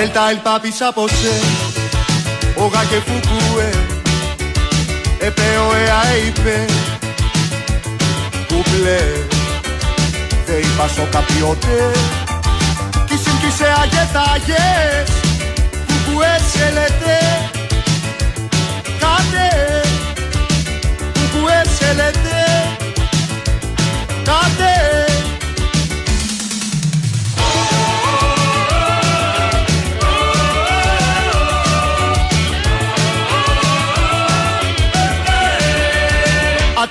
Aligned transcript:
El 0.00 0.12
tal 0.12 0.42
papi 0.42 0.70
sapose, 0.72 1.34
oga 2.56 2.82
que 2.90 3.00
fukue, 3.06 3.68
επέω 5.18 5.74
εα 5.74 6.16
είπε, 6.26 6.64
κουπλέ, 8.48 9.00
δε 10.46 10.56
είπα 10.58 10.88
σο 10.94 11.08
καπιότε, 11.10 11.90
κι 13.06 13.16
συμπτήσε 13.24 13.74
αγετάγες, 13.82 15.10
κουκουέ 15.86 16.38
σε 16.52 16.70
λέτε, 16.76 17.18
κάτε, 18.98 19.48
κουκουέ 21.14 21.62
σε 21.78 21.92
λέτε, 21.92 22.44
κάτε, 24.24 24.72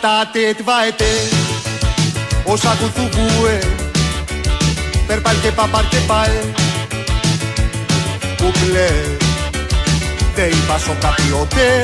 Atate 0.05 0.53
tvaete 0.59 1.11
Όσα 2.43 2.77
κουθουκούε 2.79 3.59
Περπάλ 5.07 5.35
και 5.41 5.51
παπάρ 5.51 5.87
και 5.87 5.97
πάε. 6.07 6.41
Κουκλέ 8.37 8.89
Δε 10.35 10.45
είπα 10.45 10.77
σο 10.77 10.95
καπιότε. 10.99 11.81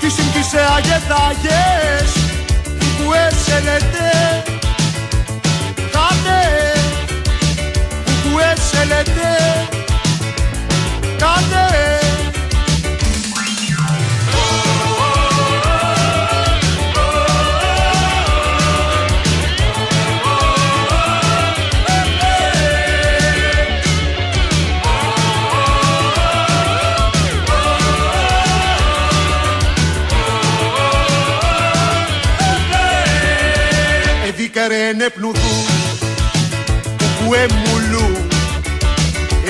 Κι 0.00 0.08
συμπτήσε 0.08 0.60
αγεθάγες 0.76 2.12
Κουκουέ 2.78 3.30
σε 3.44 3.60
λέτε 3.64 4.42
Κάτε 5.74 6.40
Κουκουέ 8.04 8.54
σε 8.70 8.84
λέτε 8.84 9.30
Κάτε 11.18 12.07
Εδίκαρε 34.58 34.92
νεπνουδού 34.92 35.64
Κουκουέ 36.98 37.46
μουλού 37.46 38.26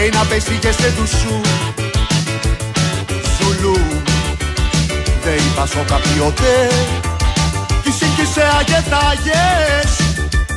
Ένα 0.06 0.24
πέσηγε 0.28 0.72
σε 0.72 0.88
δουσού 0.98 1.40
Ζουλού 3.38 3.78
Δε 5.22 5.30
είπα 5.30 5.66
σο 5.66 5.84
καπιότε 5.88 6.68
Κι 7.82 7.90
σύγκυσε 7.90 8.42
αγετάγες 8.58 9.90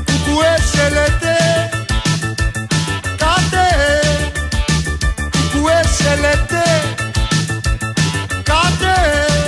Κουκουέ 0.05 0.55
σε 0.71 0.89
λέτε 0.89 1.69
Κάτε 3.17 3.67
Κουκουέ 5.31 5.81
σε 5.97 6.15
λέτε 6.15 6.63
Κάτε 8.43 9.40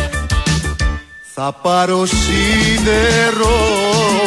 θα 1.36 1.52
πάρω 1.62 2.06
σίδερο 2.06 3.56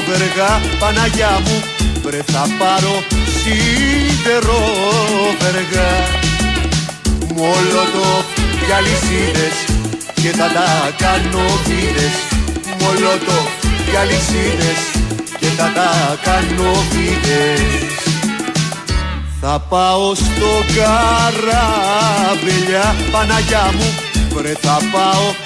βεργά 0.09 0.61
Παναγιά 0.79 1.41
μου. 1.45 1.63
Βρε 2.03 2.23
θα 2.27 2.47
πάρω 2.59 3.03
σίδερο 3.39 4.63
βεργά. 5.41 5.93
Μολότο 7.35 8.09
για 8.67 8.81
λυσίδες 8.81 9.57
και 10.15 10.31
θα 10.31 10.47
τα 10.57 10.69
κάνω 10.99 11.45
βίδες 11.65 12.15
Μολότο 12.81 13.39
για 13.91 14.05
λυσίδες 14.05 14.81
και 15.41 15.47
θα 15.47 15.73
τα 15.75 15.91
κάνω 16.25 16.71
βίδες 16.91 17.95
θα 19.41 19.59
πάω 19.69 20.15
στο 20.15 20.51
καράβελιά 20.77 21.77
Παναγιά 23.13 23.71
μου. 23.79 23.95
Βρε 24.35 24.53
θα 24.61 24.79
πάω 24.93 25.46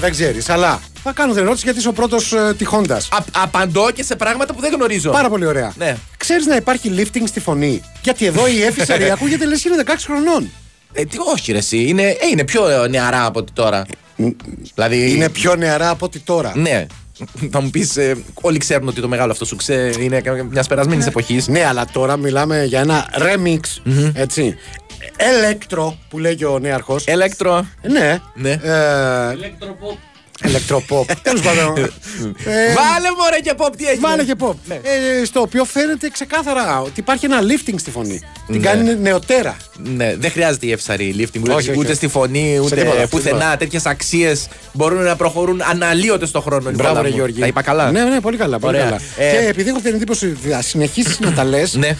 δεν 0.00 0.10
ξέρεις, 0.10 0.48
αλλά 0.48 0.80
θα 1.02 1.12
κάνω 1.12 1.32
την 1.32 1.42
ερώτηση 1.42 1.64
γιατί 1.64 1.78
είσαι 1.78 1.88
ο 1.88 1.92
πρώτος 1.92 2.34
τυχόντα. 2.56 2.96
Α- 2.96 3.24
απαντώ 3.42 3.90
και 3.94 4.02
σε 4.02 4.16
πράγματα 4.16 4.54
που 4.54 4.60
δεν 4.60 4.72
γνωρίζω. 4.72 5.10
Πάρα 5.10 5.28
πολύ 5.28 5.46
ωραία. 5.46 5.72
Ναι. 5.78 5.96
Ξέρεις 6.16 6.46
να 6.46 6.56
υπάρχει 6.56 6.90
lifting 6.96 7.22
στη 7.26 7.40
φωνή; 7.40 7.82
Γιατί 8.02 8.26
εδώ 8.26 8.46
η 8.46 8.62
Εφη 8.62 8.92
ακούγεται 9.12 9.46
λες 9.46 9.64
είναι 9.64 9.82
16 9.86 9.90
χρονών. 10.04 10.50
Ε, 10.92 11.04
τι, 11.04 11.16
όχι, 11.32 11.52
ρε, 11.52 11.58
εσύ. 11.58 11.76
Είναι, 11.88 12.02
ε, 12.02 12.14
είναι 12.32 12.44
πιο 12.44 12.68
ε, 12.68 12.88
νεαρά 12.88 13.24
από 13.24 13.38
ότι 13.38 13.52
τώρα. 13.52 13.86
δηλαδή. 14.74 15.10
Είναι 15.14 15.28
πιο 15.28 15.54
νεαρά 15.54 15.88
από 15.90 16.04
ότι 16.04 16.18
τώρα. 16.18 16.52
Ναι. 16.56 16.86
Θα 17.50 17.60
μου 17.60 17.70
πεις, 17.70 17.98
όλοι 18.40 18.58
ξέρουν 18.58 18.88
ότι 18.88 19.00
το 19.00 19.08
μεγάλο 19.08 19.32
αυτό 19.32 19.44
σου 19.44 19.56
ξέ 19.56 19.92
είναι 20.00 20.22
μια 20.50 20.64
περασμένη 20.68 21.04
εποχής. 21.06 21.48
Ναι, 21.48 21.64
αλλά 21.64 21.86
τώρα 21.92 22.16
μιλάμε 22.16 22.64
για 22.64 22.80
ένα 22.80 23.06
remix. 23.18 23.60
Έτσι. 24.12 24.56
Ελέκτρο 25.16 25.98
που 26.08 26.18
λέγει 26.18 26.44
ο 26.44 26.58
νέαρχος. 26.58 27.04
Ελέκτρο. 27.06 27.66
Ναι. 27.82 28.18
Ναι. 28.34 28.50
Ε, 28.50 29.32
Ελεκτροποπ. 30.42 31.12
Τέλος 31.22 31.40
πάντων. 31.42 31.78
Ε, 32.44 32.74
Βάλε 32.74 33.08
μωρέ 33.18 33.38
και 33.42 33.52
pop, 33.56 33.68
τι 33.76 33.86
έχεις. 33.86 34.00
Βάλε 34.00 34.24
και 34.24 34.34
pop. 34.40 34.54
Ναι. 34.64 34.74
Ε, 34.74 35.24
στο 35.24 35.40
οποίο 35.40 35.64
φαίνεται 35.64 36.10
ξεκάθαρα 36.10 36.80
ότι 36.80 37.00
υπάρχει 37.00 37.24
ένα 37.24 37.38
lifting 37.40 37.74
στη 37.76 37.90
φωνή. 37.90 38.20
Την 38.46 38.56
Ναι. 38.56 38.62
κάνει 38.66 38.94
νεοτέρα. 39.00 39.56
Ναι, 39.96 40.14
δεν 40.16 40.30
χρειάζεται 40.30 40.66
η 40.66 40.72
εύσαρη 40.72 41.14
lifting 41.18 41.40
ούτε, 41.42 41.52
Όχι, 41.52 41.68
όχι, 41.70 41.78
ούτε 41.78 41.86
όχι. 41.88 41.96
στη 41.96 42.08
φωνή, 42.08 42.58
ούτε 42.64 42.74
τίποτα, 42.76 43.06
πουθενά. 43.08 43.36
τίποτα. 43.38 43.56
Τέτοιες 43.56 43.86
αξίες 43.86 44.48
μπορούν 44.72 45.02
να 45.02 45.16
προχωρούν 45.16 45.62
αναλύωτε 45.70 46.26
στον 46.26 46.42
χρόνο. 46.42 46.62
Μπράβο, 46.70 46.78
Νικόλα 46.82 47.02
ρε 47.02 47.08
μου. 47.08 47.14
Γιώργη. 47.14 47.40
Τα 47.40 47.46
είπα 47.46 47.62
καλά; 47.62 47.90
Ναι, 47.90 48.04
ναι, 48.04 48.20
πολύ 48.20 48.36
καλά. 48.36 48.58
Πολύ 48.58 48.76
Ωραία. 48.76 48.84
καλά. 48.88 49.00
Ε, 49.18 49.30
Και 49.30 49.48
επειδή 49.48 49.68
έχω 49.68 49.78
την 49.80 49.94
εντύπωση 49.94 50.26
ότι 50.26 50.48
θα 50.48 50.62
συνεχίσεις 50.62 51.18
να 51.20 51.32
τα 51.32 51.44
λες, 51.44 51.74
Ναι. 51.74 51.96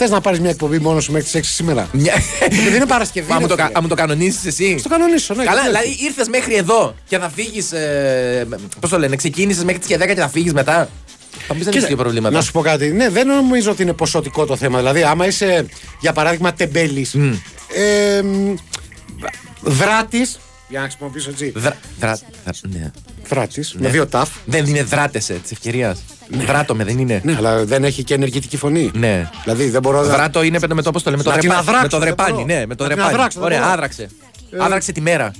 Θες 0.00 0.10
να 0.10 0.20
πάρεις 0.20 0.40
μια 0.40 0.50
εκπομπή 0.50 0.78
μόνος 0.78 1.04
σου 1.04 1.12
μέχρι 1.12 1.26
τις 1.30 1.34
6 1.34 1.54
σήμερα; 1.54 1.88
Μια- 1.92 2.14
Επειδή 2.40 2.76
είναι 2.76 2.86
Παρασκευή. 2.86 3.28
Μα 3.30 3.34
μου 3.34 3.40
ρε 3.40 3.46
το, 3.46 3.54
κα- 3.56 3.64
φίλε. 3.66 3.78
α, 3.78 3.82
μου 3.82 3.88
το 3.88 3.94
κανονίσει 3.94 4.38
εσύ; 4.48 4.78
Στο 4.78 4.88
κανονίσω, 4.88 5.34
ναι. 5.34 5.44
Καλά, 5.44 5.60
γιατί 5.60 5.76
όχι. 5.76 5.86
δηλαδή 5.88 6.04
ήρθες 6.06 6.28
μέχρι 6.28 6.54
εδώ 6.54 6.94
και 7.08 7.18
θα 7.18 7.30
φύγεις. 7.30 7.72
Ε, 7.72 8.46
Πώς 8.80 8.90
το 8.90 8.98
λένε, 8.98 9.16
ξεκίνησες 9.16 9.64
μέχρι 9.64 9.80
τις 9.80 9.96
10 9.96 10.06
και 10.14 10.20
θα 10.20 10.28
φύγεις 10.28 10.52
μετά; 10.52 10.72
Θα 10.74 11.54
μου 11.54 11.54
πεις 11.54 11.58
δεν 11.58 11.58
έχει 11.58 11.70
Κοίτα, 11.70 11.86
δύο 11.86 11.96
προβλήματα. 11.96 12.34
Να 12.36 12.42
σου 12.42 12.52
πω 12.52 12.60
κάτι. 12.60 12.86
Ναι, 12.92 13.08
δεν 13.08 13.26
νομίζω 13.26 13.70
ότι 13.70 13.82
είναι 13.82 13.92
ποσοτικό 13.92 14.44
το 14.46 14.56
θέμα. 14.56 14.78
Δηλαδή, 14.78 15.02
άμα 15.02 15.26
είσαι, 15.26 15.66
για 16.00 16.12
παράδειγμα, 16.12 16.52
τεμπέλης. 16.52 17.14
Ε, 17.74 18.20
Δράτης. 19.62 20.38
Για 20.68 20.80
να 20.80 20.86
χρησιμοποιήσω 20.86 21.30
έτσι. 21.30 21.52
Δρα... 21.56 21.76
Δρα... 22.00 22.18
δρα- 22.44 22.54
ναι. 22.72 22.90
Δράτης. 23.28 23.74
Με 23.78 23.88
δύο 23.88 24.06
ταφ. 24.06 24.28
Δεν 24.44 24.66
είναι 24.66 24.82
δράτες 24.82 25.24
της 25.26 25.50
ευκαιρίας. 25.50 25.98
Δράτο 26.46 26.74
με 26.74 26.84
δεν 26.84 26.98
είναι. 26.98 27.20
Ναι, 27.24 27.34
αλλά 27.38 27.64
δεν 27.64 27.84
έχει 27.84 28.04
και 28.04 28.14
ενεργητική 28.14 28.56
φωνή. 28.56 28.90
Ναι. 28.94 29.30
Δηλαδή 29.44 29.68
δεν 29.68 29.80
μπορώ 29.82 30.00
να. 30.02 30.06
Δράτο 30.08 30.42
είναι 30.42 30.58
με 30.74 30.82
το 30.82 30.90
πώς 30.90 31.02
το 31.02 31.10
λέμε, 31.10 31.22
με 31.22 31.28
το 31.30 31.34
Να 31.36 31.40
την 31.40 31.48
δρεπάνι. 31.50 31.68
αδράξω, 31.68 31.82
Με 31.82 31.88
το 31.88 31.98
δεν 31.98 32.06
δρεπάνι, 32.06 32.32
μπορώ. 32.32 32.44
ναι, 32.58 32.66
με 32.66 32.74
το 32.74 32.82
Να 32.82 32.88
την 32.88 32.96
δρεπάνι. 32.98 33.14
αδράξω, 33.14 33.38
δεν 33.38 33.46
Ωραία, 33.48 33.58
μπορώ. 33.60 33.72
άδραξε. 33.72 34.08
Άδραξε 34.58 34.92
τη 34.92 35.00
μέρα. 35.00 35.32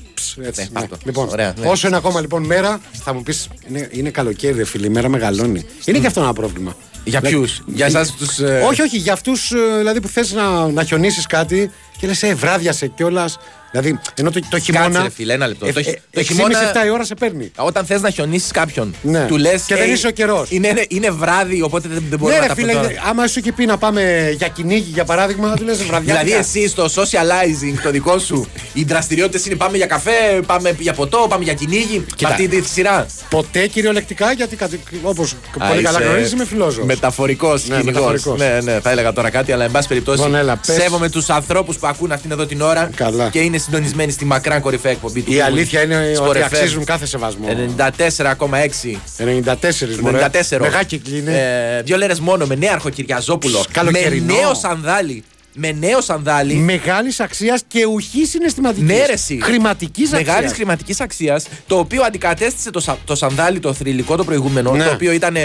Έτσι, 0.45 0.61
Ναι, 0.63 0.67
ναι. 0.73 0.85
αυτό. 0.85 0.97
Λοιπόν, 1.05 1.29
Ωραία, 1.29 1.55
ναι. 1.61 1.67
όσο 1.69 1.87
είναι 1.87 1.97
ακόμα 1.97 2.21
λοιπόν 2.21 2.43
μέρα, 2.45 2.81
θα 2.93 3.15
μου 3.15 3.23
πεις 3.23 3.49
είναι, 3.69 3.89
είναι 3.93 4.11
καλοκαίρι, 4.11 4.57
ρε 4.57 4.65
φίλε, 4.65 4.87
η 4.87 4.91
μέρα 4.91 5.09
μεγαλώνει. 5.09 5.65
Είναι 5.85 5.99
και 5.99 6.07
αυτό 6.07 6.21
ένα 6.21 6.33
πρόβλημα. 6.33 6.77
Για 7.05 7.21
Δηλαδή, 7.21 7.37
ποιους, 7.37 7.63
για 7.67 7.87
εσάς 7.87 8.13
τους. 8.15 8.39
Όχι, 8.69 8.83
όχι, 8.83 8.97
για 8.97 9.13
αυτούς 9.13 9.53
δηλαδή, 9.79 10.01
που 10.01 10.09
θες 10.09 10.33
να, 10.33 10.69
να 10.71 10.85
χιονίσεις 10.85 11.27
κάτι 11.27 11.71
και 11.99 12.07
λες, 12.07 12.23
ε, 12.23 12.35
βράδιασε 12.35 12.87
κιόλας. 12.87 13.39
Δηλαδή, 13.71 13.99
ενώ 14.15 14.31
το, 14.31 14.41
το 14.51 14.59
χειμώνα. 14.59 14.85
Κάτσε, 14.87 15.03
ρε 15.03 15.11
φίλε, 15.11 15.33
ένα 15.33 15.47
λεπτό. 15.47 15.73
Το 15.73 15.83
χει- 15.83 15.99
το 16.11 16.21
6,5-7 16.21 16.23
χειμώνα- 16.25 16.87
η 16.87 16.91
ώρα 16.91 17.05
σε 17.05 17.15
παίρνει. 17.15 17.51
Όταν 17.57 17.85
θες 17.87 18.01
να 18.01 18.11
χιονίσεις 18.11 18.51
κάποιον, 18.51 18.95
Ναι. 19.03 19.27
του 19.27 19.37
λες. 19.37 19.63
Και 19.63 19.75
δεν 19.77 19.93
είσαι 19.93 20.07
ο 20.07 20.11
καιρός. 20.11 20.51
Είναι, 20.51 20.69
είναι, 20.69 20.85
είναι 20.89 21.11
βράδυ, 21.11 21.63
οπότε 21.63 21.89
δεν, 21.89 21.99
δεν 21.99 22.09
Ναι, 22.11 22.17
μπορούμε 22.17 22.35
ρε 22.39 22.41
να 22.41 22.49
τα 22.49 22.55
φίλε, 22.55 22.73
πούμε. 22.73 23.01
άμα 23.09 23.27
σου 23.27 23.39
είχε 23.39 23.53
πει 23.53 23.67
να 23.67 23.77
πάμε 23.79 24.31
για 24.37 24.49
κυνήγι 24.49 24.91
για 24.93 25.05
παράδειγμα, 25.05 25.55
του 25.57 25.65
λες 25.65 25.83
βραδιά. 25.85 26.15
Δηλαδή, 26.17 26.33
εσύ 26.41 26.69
στο 26.69 26.85
socializing 26.85 27.79
το 27.83 27.91
δικό 27.91 28.19
σου, 28.19 28.49
οι 28.73 28.85
δραστηριότητες 28.85 29.47
είναι 29.47 29.55
πάμε 29.55 29.77
για 29.77 29.87
καφέ, 29.87 30.41
πάμε 30.47 30.75
για 30.79 30.93
ποτό, 30.93 31.27
πάμε 31.29 31.45
για 31.45 31.55
κυνήγι. 31.55 32.05
Κοίτα. 32.17 32.31
Αυτή 32.31 32.49
τη 32.49 32.69
σειρά. 32.69 33.07
Ποτέ 33.31 33.67
κυριολεκτικά, 33.67 34.33
γιατί 34.33 34.57
όπως 35.03 35.35
πολύ 35.69 35.83
καλά 35.83 35.99
γνωρίζεις, 36.01 36.33
είμαι 36.33 36.45
φιλόζωος. 36.45 36.87
Μεταφορικός 36.87 37.69
Ναι, 37.69 37.77
κυνηγός. 37.77 37.95
μεταφορικός. 37.95 38.39
Ναι, 38.39 38.61
ναι, 38.73 38.81
θα 38.81 38.91
έλεγα 38.91 39.13
τώρα 39.13 39.31
κάτι, 39.31 39.53
αλλά 39.53 39.65
εν 39.65 39.71
πάση 39.71 39.89
περιπτώσει. 39.89 40.19
Λοιπόν, 40.19 40.35
έλα, 40.35 40.61
πες. 40.67 40.77
σέβομαι 40.77 41.09
τους 41.11 41.29
ανθρώπους 41.31 41.77
που 41.79 41.87
ακούν 41.87 42.13
αυτήν 42.13 42.31
εδώ 42.31 42.47
την 42.47 42.61
ώρα 42.61 42.91
Καλά. 42.97 43.29
και 43.29 43.39
είναι 43.39 43.59
συντονισμένοι 43.59 44.13
στη 44.13 44.25
μακράν 44.25 44.61
κορυφαία 44.61 44.93
εκπομπή 44.93 45.21
του. 45.21 45.33
Η 45.33 45.41
αλήθεια 45.41 45.83
είναι 45.83 46.13
Sport 46.19 46.27
ότι 46.29 46.39
FM. 46.39 46.43
αξίζουν 46.43 46.85
κάθε 46.85 47.07
σεβασμό. 47.07 47.47
94,6. 47.49 48.99
94 49.17 50.01
μωρέ. 50.01 50.29
94. 50.51 50.61
Μεγάκυκλη 50.61 51.19
είναι. 51.19 51.33
Ε, 51.79 51.83
δύο 51.83 51.97
λέρες 51.97 52.21
μόνο 52.21 52.47
με 52.47 52.55
νέαρχο 52.55 52.89
Κυριαζόπουλο. 52.91 53.59
Με 53.59 53.65
Καλοκαιρινό. 53.73 54.35
νέο 54.35 54.55
σανδάλι. 54.55 55.25
Με 55.61 55.73
νέο 55.73 56.01
σανδάλι. 56.01 56.55
Μεγάλης 56.55 57.21
αξίας 57.21 57.63
και 57.69 57.85
ουχής 57.87 58.29
συναισθηματικής. 58.31 58.85
Ναι, 58.89 59.07
ρε, 59.07 59.13
εσύ. 59.13 59.39
Χρηματικής 59.43 60.13
αξίας. 60.13 60.27
Μεγάλη 60.27 60.49
χρηματικής 60.49 61.01
αξίας, 61.01 61.47
το 61.67 61.79
οποίο 61.79 62.03
αντικατέστησε 62.03 62.71
το, 62.71 62.81
σα- 62.81 62.97
το 62.97 63.15
σανδάλι 63.15 63.61
το 63.61 63.73
θρηλυκό 63.73 64.17
το 64.17 64.25
προηγούμενο, 64.25 64.73
Ναι. 64.73 64.85
το 64.85 64.91
οποίο 64.91 65.13
ήταν 65.13 65.37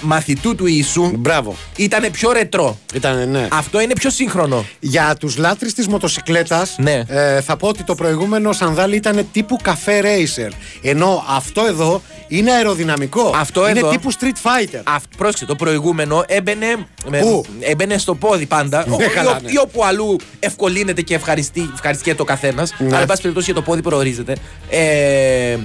μαθητού 0.00 0.54
του 0.54 0.66
Ιησού. 0.66 1.10
Μπράβο. 1.16 1.56
Ήταν 1.76 2.10
πιο 2.10 2.32
ρετρό. 2.32 2.78
Ήταν, 2.94 3.30
ναι. 3.30 3.48
Αυτό 3.52 3.80
είναι 3.80 3.92
πιο 3.92 4.10
σύγχρονο. 4.10 4.64
Για 4.80 5.16
τους 5.18 5.36
λάτρε 5.36 5.68
της 5.68 5.88
μοτοσυκλέτας, 5.88 6.74
Ναι. 6.78 7.02
ε, 7.06 7.40
θα 7.40 7.56
πω 7.56 7.68
ότι 7.68 7.82
το 7.84 7.94
προηγούμενο 7.94 8.52
σανδάλι 8.52 8.96
ήταν 8.96 9.28
τύπου 9.32 9.56
καφέ 9.62 10.00
racer. 10.04 10.50
Ενώ 10.82 11.24
αυτό 11.28 11.64
εδώ 11.66 12.02
είναι 12.28 12.52
αεροδυναμικό. 12.52 13.32
Αυτό 13.36 13.68
είναι 13.68 13.78
εδώ- 13.78 13.90
τύπου 13.90 14.12
street 14.12 14.24
fighter. 14.26 14.80
Αυτό, 14.84 15.08
πρόσεξε, 15.16 15.44
το 15.44 15.54
προηγούμενο 15.54 16.24
έμπαινε, 16.26 16.66
με- 17.08 17.18
Πού; 17.18 17.44
έμπαινε 17.60 17.98
στο 17.98 18.14
πόδι 18.14 18.46
πάντα. 18.46 18.84
Ναι, 18.88 18.96
ή, 19.32 19.34
καλά, 19.34 19.38
ο- 19.38 19.42
ναι. 19.44 19.50
ή 19.52 19.58
όπου 19.58 19.84
αλλού 19.84 20.16
ευκολύνεται 20.40 21.02
και 21.02 21.14
ευχαριστεί, 21.14 21.70
ευχαριστιέται 21.74 22.22
ο 22.22 22.24
καθένας. 22.24 22.74
Ναι. 22.78 22.86
Αλλά, 22.86 23.00
εν 23.00 23.06
πάση 23.06 23.20
περιπτώσει, 23.20 23.46
για 23.46 23.54
το 23.54 23.62
πόδι 23.62 23.82
προορίζεται. 23.82 24.36
Ε, 24.70 25.56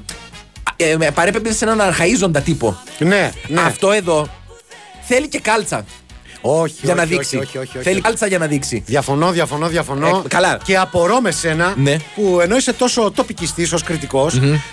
ε, 0.75 0.96
με 0.98 1.12
παρέπεμπε 1.12 1.52
σε 1.54 1.66
έναν 1.66 1.81
αρχαίζοντα 1.81 2.42
τύπο. 2.42 2.78
Ναι, 3.00 3.31
ναι. 3.48 3.62
Αυτό 3.62 3.92
εδώ 3.92 4.28
θέλει 5.08 5.28
και 5.28 5.40
κάλτσα 5.40 5.86
Όχι, 6.42 6.74
για 6.81 6.90
όχι, 6.94 7.00
να 7.02 7.06
δείξει. 7.08 7.36
Όχι, 7.38 7.46
όχι, 7.46 7.58
όχι, 7.58 7.78
όχι. 7.78 7.88
Θέλει 7.88 8.02
κάλτσα 8.02 8.28
για 8.28 8.38
να 8.38 8.46
δείξει. 8.48 8.84
Διαφωνώ, 8.86 9.31
διαφωνώ, 9.31 9.68
διαφωνώ. 9.68 10.22
Ε, 10.25 10.28
καλά. 10.28 10.60
Και 10.64 10.78
απορώ 10.78 11.22
με 11.22 11.31
σένα 11.31 11.74
Ναι. 11.78 11.96
που 12.16 12.40
ενώ 12.42 12.56
είσαι 12.56 12.74
τόσο 12.74 13.12
τοπικιστής 13.16 13.74
ως 13.74 13.84
κριτικο 13.84 14.30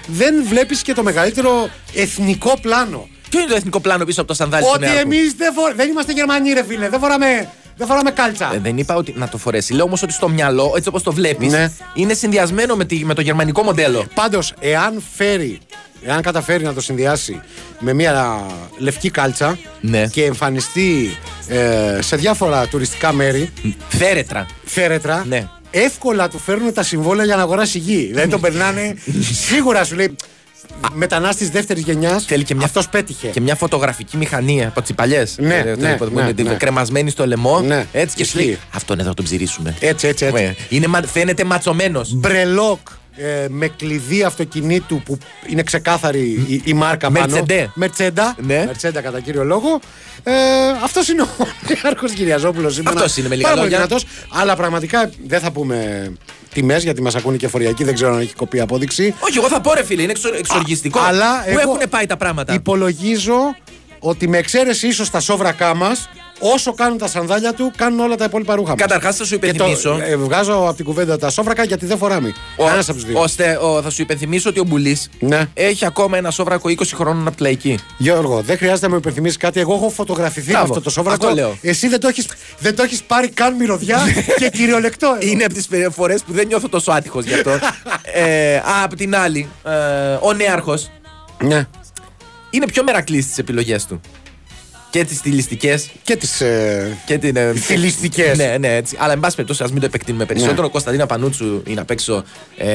δεν 0.07 0.35
βλέπεις 0.49 0.83
και 0.83 0.93
το 0.95 1.03
μεγαλύτερο 1.03 1.69
εθνικό 1.95 2.55
πλάνο. 2.63 3.09
Ποιο 3.31 3.41
είναι 3.41 3.49
το 3.49 3.57
εθνικό 3.57 3.81
πλάνο 3.81 4.05
πίσω 4.05 4.21
από 4.21 4.29
το 4.29 4.35
σανδάλι 4.35 4.65
του 4.65 4.71
Ότι 4.75 4.81
νέαρχου; 4.85 5.01
εμείς 5.01 5.33
δεν, 5.37 5.53
φορ- 5.53 5.75
δεν 5.75 5.89
είμαστε 5.91 6.13
Γερμανοί, 6.13 6.53
ρε 6.53 6.65
φίλε. 6.65 6.89
Δεν 6.89 7.01
φοράμε, 7.01 7.49
δεν 7.77 7.87
φοράμε 7.87 8.11
κάλτσα. 8.11 8.55
Ε, 8.55 8.59
δεν 8.59 8.79
είπα 8.79 8.95
ότι 8.95 9.15
να 9.17 9.29
το 9.29 9.39
φορέσει. 9.39 9.73
Λέω 9.73 9.85
όμως 9.85 10.03
ότι 10.03 10.13
στο 10.13 10.29
μυαλό, 10.29 10.73
έτσι 10.77 10.89
όπως 10.89 11.03
το 11.03 11.13
βλέπεις, 11.13 11.53
Ναι. 11.53 11.71
είναι 11.95 12.15
συνδυασμένο 12.15 12.77
με, 12.77 12.85
τη- 12.85 13.05
με 13.05 13.15
το 13.15 13.21
γερμανικό 13.21 13.63
μοντέλο. 13.63 14.05
Πάντως, 14.15 14.53
εάν 14.61 15.03
φέρει, 15.17 15.59
εάν 16.03 16.23
καταφέρει 16.23 16.65
να 16.65 16.73
το 16.75 16.81
συνδυάσει 16.81 17.41
με 17.79 17.93
μια 17.93 18.41
λευκή 18.79 19.11
κάλτσα 19.11 19.59
Ναι. 19.81 20.07
και 20.07 20.25
εμφανιστεί 20.25 21.17
ε, 21.49 21.99
σε 22.03 22.17
διάφορα 22.17 22.67
τουριστικά 22.67 23.13
μέρη, 23.13 23.53
Φέρετρα. 23.89 24.47
θέρετρα, 24.65 25.25
Ναι. 25.29 25.49
εύκολα 25.71 26.29
του 26.29 26.39
φέρνουν 26.39 26.73
τα 26.73 26.83
συμβόλαια 26.83 27.25
για 27.25 27.37
να 27.37 27.43
αγοράσει 27.43 27.79
γη. 27.79 28.07
δηλαδή 28.07 28.29
τον 28.29 28.41
περνάνε, 28.41 28.95
σίγουρα 29.49 29.85
σου 29.85 29.95
λέει. 29.95 30.15
Μετανάστης 30.93 31.51
δεύτερης 31.51 31.83
γενιάς. 31.83 32.25
Θέλει 32.25 32.45
και 32.45 32.55
μια- 32.55 32.65
Αυτός 32.65 32.89
πέτυχε. 32.89 33.29
Και 33.29 33.41
μια 33.41 33.55
φωτογραφική 33.55 34.17
μηχανή 34.17 34.65
από 34.65 34.83
τις 34.83 34.95
παλιές. 34.95 35.37
Ναι, 35.39 35.47
ναι, 35.47 35.75
ναι, 35.75 35.97
ναι. 36.43 36.55
Κρεμασμένη 36.55 37.11
στο 37.11 37.27
λαιμό. 37.27 37.61
Ναι, 37.61 37.87
Έτσι 37.93 38.17
και 38.17 38.25
σου 38.25 38.37
λέει. 38.39 38.47
ισχύει. 38.47 38.61
Αυτόν 38.75 38.99
εδώ 38.99 39.09
θα 39.09 39.15
τον 39.15 39.25
ψηρίσουμε. 39.25 39.75
Έτσι, 39.81 40.07
έτσι, 40.07 40.25
έτσι. 40.25 40.43
Ναι. 40.43 40.55
Είναι, 40.69 40.87
μα- 40.87 41.03
φαίνεται 41.03 41.45
ματσωμένος. 41.45 42.13
Μπρελόκ 42.15 42.79
ε, 43.17 43.47
με 43.49 43.69
κλειδί 43.69 44.23
αυτοκινήτου 44.23 45.03
που 45.03 45.19
είναι 45.49 45.63
ξεκάθαρη 45.63 46.21
η, 46.49 46.63
η 46.65 46.73
μάρκα 46.73 47.11
πάνω. 47.11 47.27
Μερτσεντέ. 47.27 47.71
Μερτσέντα. 47.75 48.35
Ναι. 48.43 48.63
Μερτσέντα 48.67 49.01
κατά 49.01 49.21
κύριο 49.21 49.45
λόγο. 49.45 49.81
Ε, 50.23 50.33
Αυτός 50.83 51.09
είναι 51.09 51.23
ο 51.23 51.29
Νέαρχο 51.83 52.07
Κυριαζόπουλος 52.07 52.75
σήμερα. 52.75 52.97
Αυτός 52.97 53.17
είναι 53.17 53.29
με 53.29 53.35
λίγα 53.35 53.49
Πάρα 53.49 53.61
πολύ 53.61 53.71
λόγια. 53.73 53.87
δυνατός, 53.87 54.07
αλλά 54.33 54.57
πραγματικά 54.57 55.11
δεν 55.27 55.41
θα 55.41 55.51
πούμε 55.51 56.07
τιμές 56.53 56.83
γιατί 56.83 57.03
μας 57.03 57.15
ακούνε 57.15 57.37
και 57.37 57.49
φοριακοί. 57.49 57.85
Δεν 57.85 57.95
ξέρω 57.95 58.15
αν 58.15 58.21
έχει 58.21 58.35
κοπεί 58.35 58.61
απόδειξη. 58.61 59.15
Όχι, 59.21 59.39
εγώ 59.39 59.49
θα 59.49 59.61
πω 59.61 59.75
ρε 59.75 59.85
φίλε, 59.85 60.03
είναι 60.03 60.11
εξο- 60.13 60.35
εξοργιστικό. 60.39 61.01
αλλά 61.01 61.43
Πού 61.45 61.59
εγώ 61.59 61.61
έχουν 61.61 61.89
πάει 61.91 62.07
τα 62.07 62.17
πράγματα; 62.17 62.55
Υπολογίζω 62.55 63.57
ότι 63.99 64.29
με 64.29 64.39
εξαίρεση 64.39 64.87
ίσως 64.87 65.11
τα 65.11 65.21
σόβρακά 65.21 65.75
μας, 65.75 66.09
όσο 66.39 66.75
κάνουν 66.75 66.99
τα 66.99 67.09
σανδάλια 67.09 67.53
του, 67.55 67.73
κάνουν 67.77 68.01
όλα 68.01 68.17
τα 68.17 68.25
υπόλοιπα 68.25 68.55
ρούχα 68.55 68.71
μας. 68.71 68.79
Καταρχάς, 68.81 69.17
θα 69.17 69.25
σου 69.25 69.35
υπενθυμίσω. 69.35 69.99
βγάζω 70.19 70.53
από 70.55 70.75
την 70.75 70.85
κουβέντα 70.85 71.19
τα 71.19 71.31
σόβρακα 71.31 71.65
γιατί 71.65 71.87
δεν 71.87 71.99
φοράμε. 71.99 72.33
Ο- 72.57 72.69
Ένα 72.69 72.81
από 72.81 72.93
τους 72.95 73.05
δύο. 73.05 73.21
ώστε 73.21 73.59
ο, 73.63 73.83
θα 73.83 73.91
σου 73.91 74.03
υπενθυμίσω 74.03 74.49
ότι 74.49 74.61
ο 74.61 74.65
Μπουλής 74.65 75.09
Ναι. 75.21 75.47
έχει 75.55 75.87
ακόμα 75.87 76.17
ένα 76.17 76.31
σόβρακο 76.31 76.69
20 76.69 76.95
χρόνων 76.95 77.27
από 77.27 77.37
τη 77.37 77.43
λαϊκή. 77.43 77.79
Γιώργο, 77.97 78.41
δεν 78.41 78.57
χρειάζεται 78.57 78.87
να 78.87 78.93
μου 78.93 78.99
υπενθυμίσεις 78.99 79.37
κάτι. 79.37 79.61
Εγώ 79.61 79.75
έχω 79.75 79.91
φωτογραφηθεί 79.91 80.51
Μπράβο. 80.51 80.65
με 80.65 80.69
αυτό 80.71 80.81
το 80.85 80.91
σόβρακο. 80.91 81.25
Αυτό 81.27 81.37
λέω. 81.41 81.57
Εσύ 81.63 81.89
δεν 81.89 82.01
το 82.01 82.09
έχει 82.09 82.25
δεν 82.59 82.77
το 82.77 82.83
έχεις 82.83 83.03
πάρει 83.03 83.29
καν 83.29 83.55
μυρωδιά 83.55 83.99
και 84.39 84.49
κυριολεκτό. 84.49 85.17
εδώ. 85.21 85.31
Είναι 85.33 85.45
από 85.45 85.55
τις 85.55 85.69
φορές 85.91 86.23
που 86.23 86.33
δεν 86.33 86.47
νιώθω 86.47 86.69
τόσο 86.69 86.93
άτυχος 86.93 87.25
γι' 87.25 87.35
αυτό. 87.35 87.51
ε, 88.15 88.57
α, 88.57 88.63
απ' 88.85 88.95
την 88.97 89.17
άλλη, 89.17 89.49
ε, 89.65 89.71
ο 90.21 90.33
νέαρχος 90.33 90.91
Ναι. 91.43 91.67
είναι 92.51 92.67
πιο 92.67 92.83
μερακλής 92.83 93.25
στις 93.25 93.39
επιλογές 93.39 93.87
του. 93.87 94.01
Και 94.95 95.05
τις 95.05 95.17
στιλιστικές 95.17 95.91
Και 96.03 96.17
τις. 96.17 96.41
Ε... 96.41 96.97
και 97.07 97.19
την. 97.19 97.37
ε, 97.37 97.53
Θηλυστικές. 97.55 98.37
Ναι, 98.37 98.57
ναι, 98.59 98.75
έτσι. 98.77 98.97
Αλλά 98.99 99.13
εν 99.13 99.21
πάση 99.21 99.35
περιπτώσει, 99.37 99.63
ας 99.63 99.71
μην 99.71 99.81
το 99.81 99.87
επεκτείνουμε 99.87 100.25
περισσότερο. 100.25 100.61
Ναι. 100.61 100.67
Ο 100.67 100.71
Κωνσταντίνα 100.71 101.07
Πανούτσου 101.07 101.63
είναι 101.67 101.81
απ' 101.81 101.91
έξω 101.91 102.25
ε, 102.57 102.67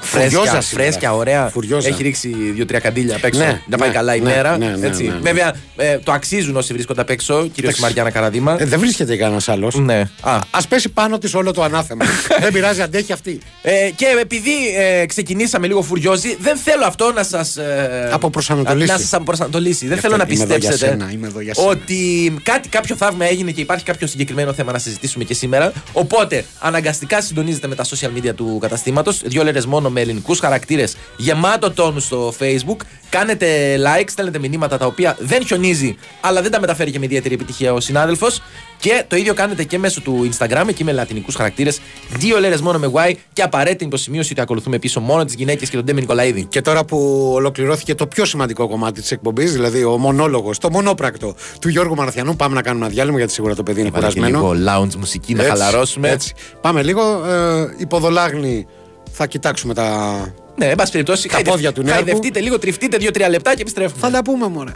Φουριόζα 0.00 0.30
φρέσκια, 0.30 0.60
σήμερα. 0.60 0.62
φρέσκια, 0.62 1.14
ωραία. 1.14 1.48
Φουριόζα. 1.48 1.88
Έχει 1.88 2.02
ρίξει 2.02 2.28
δύο-τρία 2.54 2.78
καντήλια 2.78 3.16
απ' 3.16 3.24
έξω. 3.24 3.40
Ναι, 3.40 3.60
να 3.66 3.76
πάει 3.76 3.88
ναι, 3.88 3.94
καλά 3.94 4.14
η 4.14 4.20
ναι, 4.20 4.30
μέρα. 4.30 4.58
ναι, 4.58 4.66
ναι, 4.66 4.86
έτσι. 4.86 5.02
ναι, 5.02 5.08
ναι. 5.10 5.18
Βέβαια, 5.20 5.54
ε, 5.76 5.98
το 5.98 6.12
αξίζουν 6.12 6.56
όσοι 6.56 6.72
βρίσκονται 6.72 7.00
απ' 7.00 7.10
έξω, 7.10 7.48
κυρίως 7.52 7.78
η 7.78 7.80
Μαριάννα 7.80 8.10
Καραδίμα. 8.10 8.56
Ε, 8.60 8.64
δεν 8.64 8.78
βρίσκεται 8.78 9.16
κανένας 9.16 9.48
άλλος. 9.48 9.74
Ναι. 9.74 10.08
Α, 10.20 10.34
Α 10.34 10.60
πέσει 10.68 10.88
πάνω 10.88 11.18
της 11.18 11.34
όλο 11.34 11.52
το 11.52 11.62
ανάθεμα. 11.62 12.04
δεν 12.42 12.52
πειράζει, 12.52 12.82
αντέχει 12.82 13.12
αυτή. 13.12 13.38
Ε, 13.62 13.90
και 13.96 14.06
επειδή 14.20 14.52
ε, 14.78 15.06
ξεκινήσαμε 15.06 15.66
λίγο 15.66 15.82
φουριόζι, 15.82 16.36
δεν 16.40 16.56
θέλω 16.56 16.84
αυτό 16.84 17.12
να 17.12 17.22
σας. 17.22 17.56
Ε, 17.56 18.10
Αποπροσανατολίσει. 18.12 18.92
Να 18.92 18.98
σας 18.98 19.12
αποπροσανατολίσει. 19.12 19.86
Δεν 19.86 19.94
Γι' 19.94 20.00
θέλω 20.00 20.16
να 20.16 20.22
αυτό 20.22 20.34
είμαι 20.34 20.42
εδώ 20.44 20.56
για 20.56 20.68
πιστέψετε 20.68 20.98
σένα, 20.98 21.12
είμαι 21.12 21.26
εδώ 21.26 21.40
για 21.40 21.54
σένα. 21.54 21.59
Ότι 21.68 22.34
κάτι, 22.42 22.68
κάποιο 22.68 22.96
θαύμα 22.96 23.24
έγινε 23.24 23.50
και 23.50 23.60
υπάρχει 23.60 23.84
κάποιο 23.84 24.06
συγκεκριμένο 24.06 24.52
θέμα 24.52 24.72
να 24.72 24.78
συζητήσουμε 24.78 25.24
και 25.24 25.34
σήμερα. 25.34 25.72
Οπότε 25.92 26.44
αναγκαστικά 26.58 27.20
συντονίζετε 27.20 27.66
με 27.66 27.74
τα 27.74 27.84
social 27.84 28.18
media 28.18 28.34
του 28.34 28.58
καταστήματος. 28.60 29.22
Δύο 29.24 29.44
λέρε 29.44 29.60
μόνο 29.66 29.90
με 29.90 30.00
ελληνικούς 30.00 30.38
χαρακτήρες 30.38 30.96
γεμάτο 31.16 31.70
τόνους 31.70 32.04
στο 32.04 32.34
Facebook. 32.38 32.76
Κάνετε 33.08 33.76
like, 33.76 34.08
στέλνετε 34.08 34.38
μηνύματα 34.38 34.78
τα 34.78 34.86
οποία 34.86 35.16
δεν 35.20 35.46
χιονίζει, 35.46 35.96
αλλά 36.20 36.42
δεν 36.42 36.50
τα 36.50 36.60
μεταφέρει 36.60 36.90
και 36.90 36.98
με 36.98 37.04
ιδιαίτερη 37.04 37.34
επιτυχία 37.34 37.72
ο 37.72 37.80
συνάδελφος. 37.80 38.42
Και 38.80 39.04
το 39.08 39.16
ίδιο 39.16 39.34
κάνετε 39.34 39.64
και 39.64 39.78
μέσω 39.78 40.00
του 40.00 40.30
Instagram, 40.32 40.64
εκεί 40.68 40.84
με 40.84 40.92
λατινικούς 40.92 41.34
χαρακτήρες. 41.34 41.80
Δύο 42.10 42.38
λέρες 42.38 42.60
μόνο 42.60 42.78
με 42.78 42.90
Y 42.94 43.12
και 43.32 43.42
απαραίτητη 43.42 43.84
υποσημείωση 43.84 44.32
ότι 44.32 44.40
ακολουθούμε 44.40 44.78
πίσω 44.78 45.00
μόνο 45.00 45.24
τις 45.24 45.34
γυναίκες 45.34 45.70
και 45.70 45.76
τον 45.76 45.84
Ντέμι 45.84 46.00
Νικολαίδη. 46.00 46.44
Και 46.44 46.60
τώρα 46.60 46.84
που 46.84 47.30
ολοκληρώθηκε 47.34 47.94
το 47.94 48.06
πιο 48.06 48.24
σημαντικό 48.24 48.68
κομμάτι 48.68 49.00
της 49.00 49.10
εκπομπής, 49.10 49.52
δηλαδή 49.52 49.84
ο 49.84 49.98
μονόλογος, 49.98 50.58
το 50.58 50.70
μονόπρακτο 50.70 51.34
του 51.60 51.68
Γιώργου 51.68 51.94
Μαραθιανού, 51.94 52.36
πάμε 52.36 52.54
να 52.54 52.62
κάνουμε 52.62 52.84
ένα 52.84 52.94
διάλειμμα 52.94 53.18
γιατί 53.18 53.32
σίγουρα 53.32 53.54
το 53.54 53.62
παιδί 53.62 53.80
είναι 53.80 53.90
Βάλε 53.90 54.06
και 54.06 54.12
κουρασμένο. 54.20 54.52
λίγο 54.52 54.70
lounge 54.70 54.94
μουσική 54.94 55.34
να 55.34 55.42
Έτσι, 55.44 55.56
χαλαρώσουμε. 55.56 56.08
Έτσι. 56.10 56.34
Πάμε 56.60 56.82
λίγο. 56.82 57.24
Ε, 57.26 57.74
υποδολάγνη 57.76 58.66
θα 59.12 59.26
κοιτάξουμε 59.26 59.74
τα. 59.74 60.16
Ναι, 60.56 60.66
εν 60.66 60.74
πάση 60.74 60.92
περιπτώσει, 60.92 61.28
Τα 61.28 61.42
πόδια 61.42 61.72
του 61.72 61.82
Νέαρκου. 61.82 62.04
Χαϊδευτείτε 62.04 62.40
λίγο, 62.40 62.58
τριφτείτε 62.58 62.96
2-3 63.00 63.28
λεπτά 63.30 63.54
και 63.54 63.60
επιστρέφουμε. 63.60 64.00
Θα 64.00 64.10
τα 64.10 64.22
πούμε, 64.22 64.48
μωρέ. 64.48 64.72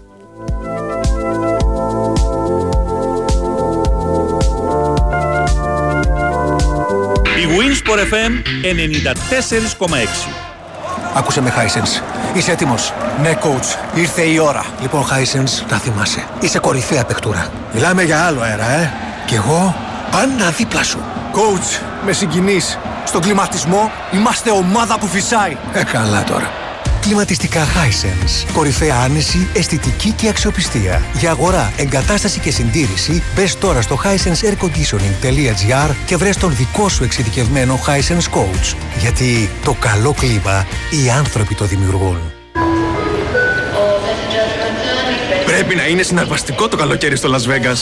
Winsport 7.59 7.99
FM 7.99 8.33
94,6 8.63 9.97
Άκουσε 11.15 11.41
με, 11.41 11.53
Hisense. 11.57 12.03
Είσαι 12.37 12.51
έτοιμος; 12.53 12.93
Ναι, 13.23 13.37
coach. 13.43 13.97
Ήρθε 13.99 14.23
η 14.23 14.39
ώρα. 14.39 14.65
Λοιπόν, 14.81 15.05
Hisense, 15.05 15.65
τα 15.69 15.77
θυμάσαι. 15.77 16.25
Είσαι 16.41 16.59
κορυφαία 16.59 17.05
παιχτούρα. 17.05 17.49
Μιλάμε 17.75 18.03
για 18.03 18.25
άλλο 18.25 18.41
αέρα, 18.41 18.71
ε. 18.71 18.93
Κι 19.27 19.35
εγώ 19.35 19.77
πάντα 20.11 20.51
δίπλα 20.51 20.83
σου. 20.83 20.99
Coach, 21.33 21.81
με 22.05 22.13
συγκινείς. 22.13 22.79
Στον 23.05 23.21
κλιματισμό 23.21 23.91
είμαστε 24.13 24.51
ομάδα 24.51 24.99
που 24.99 25.07
φυσάει. 25.07 25.57
Ε, 25.73 25.83
καλά 25.85 26.25
τώρα. 26.25 26.51
Κλιματιστικά 27.05 27.67
Hisense. 27.67 28.47
Κορυφαία 28.53 28.97
άνεση, 28.97 29.49
αισθητική 29.53 30.11
και 30.11 30.29
αξιοπιστία. 30.29 31.03
Για 31.19 31.31
αγορά, 31.31 31.73
εγκατάσταση 31.77 32.41
και 32.41 32.51
συντήρηση, 32.51 33.23
μπες 33.35 33.59
τώρα 33.59 33.83
στο 33.83 34.01
hisenseairconditioning.gr 34.05 35.95
και 36.07 36.17
βρες 36.17 36.37
τον 36.37 36.57
δικό 36.57 36.89
σου 36.89 37.05
εξειδικευμένο 37.05 37.81
Hisense 37.87 38.39
Coach. 38.39 38.75
Γιατί 38.99 39.51
το 39.65 39.77
καλό 39.81 40.13
κλίμα 40.13 40.67
οι 40.91 41.11
άνθρωποι 41.11 41.55
το 41.55 41.65
δημιουργούν. 41.65 42.19
Πρέπει 45.47 45.75
να 45.75 45.87
είναι 45.87 46.03
συναρπαστικό 46.03 46.69
το 46.69 46.77
καλοκαίρι 46.77 47.17
στο 47.17 47.31
Las 47.35 47.51
Vegas. 47.51 47.79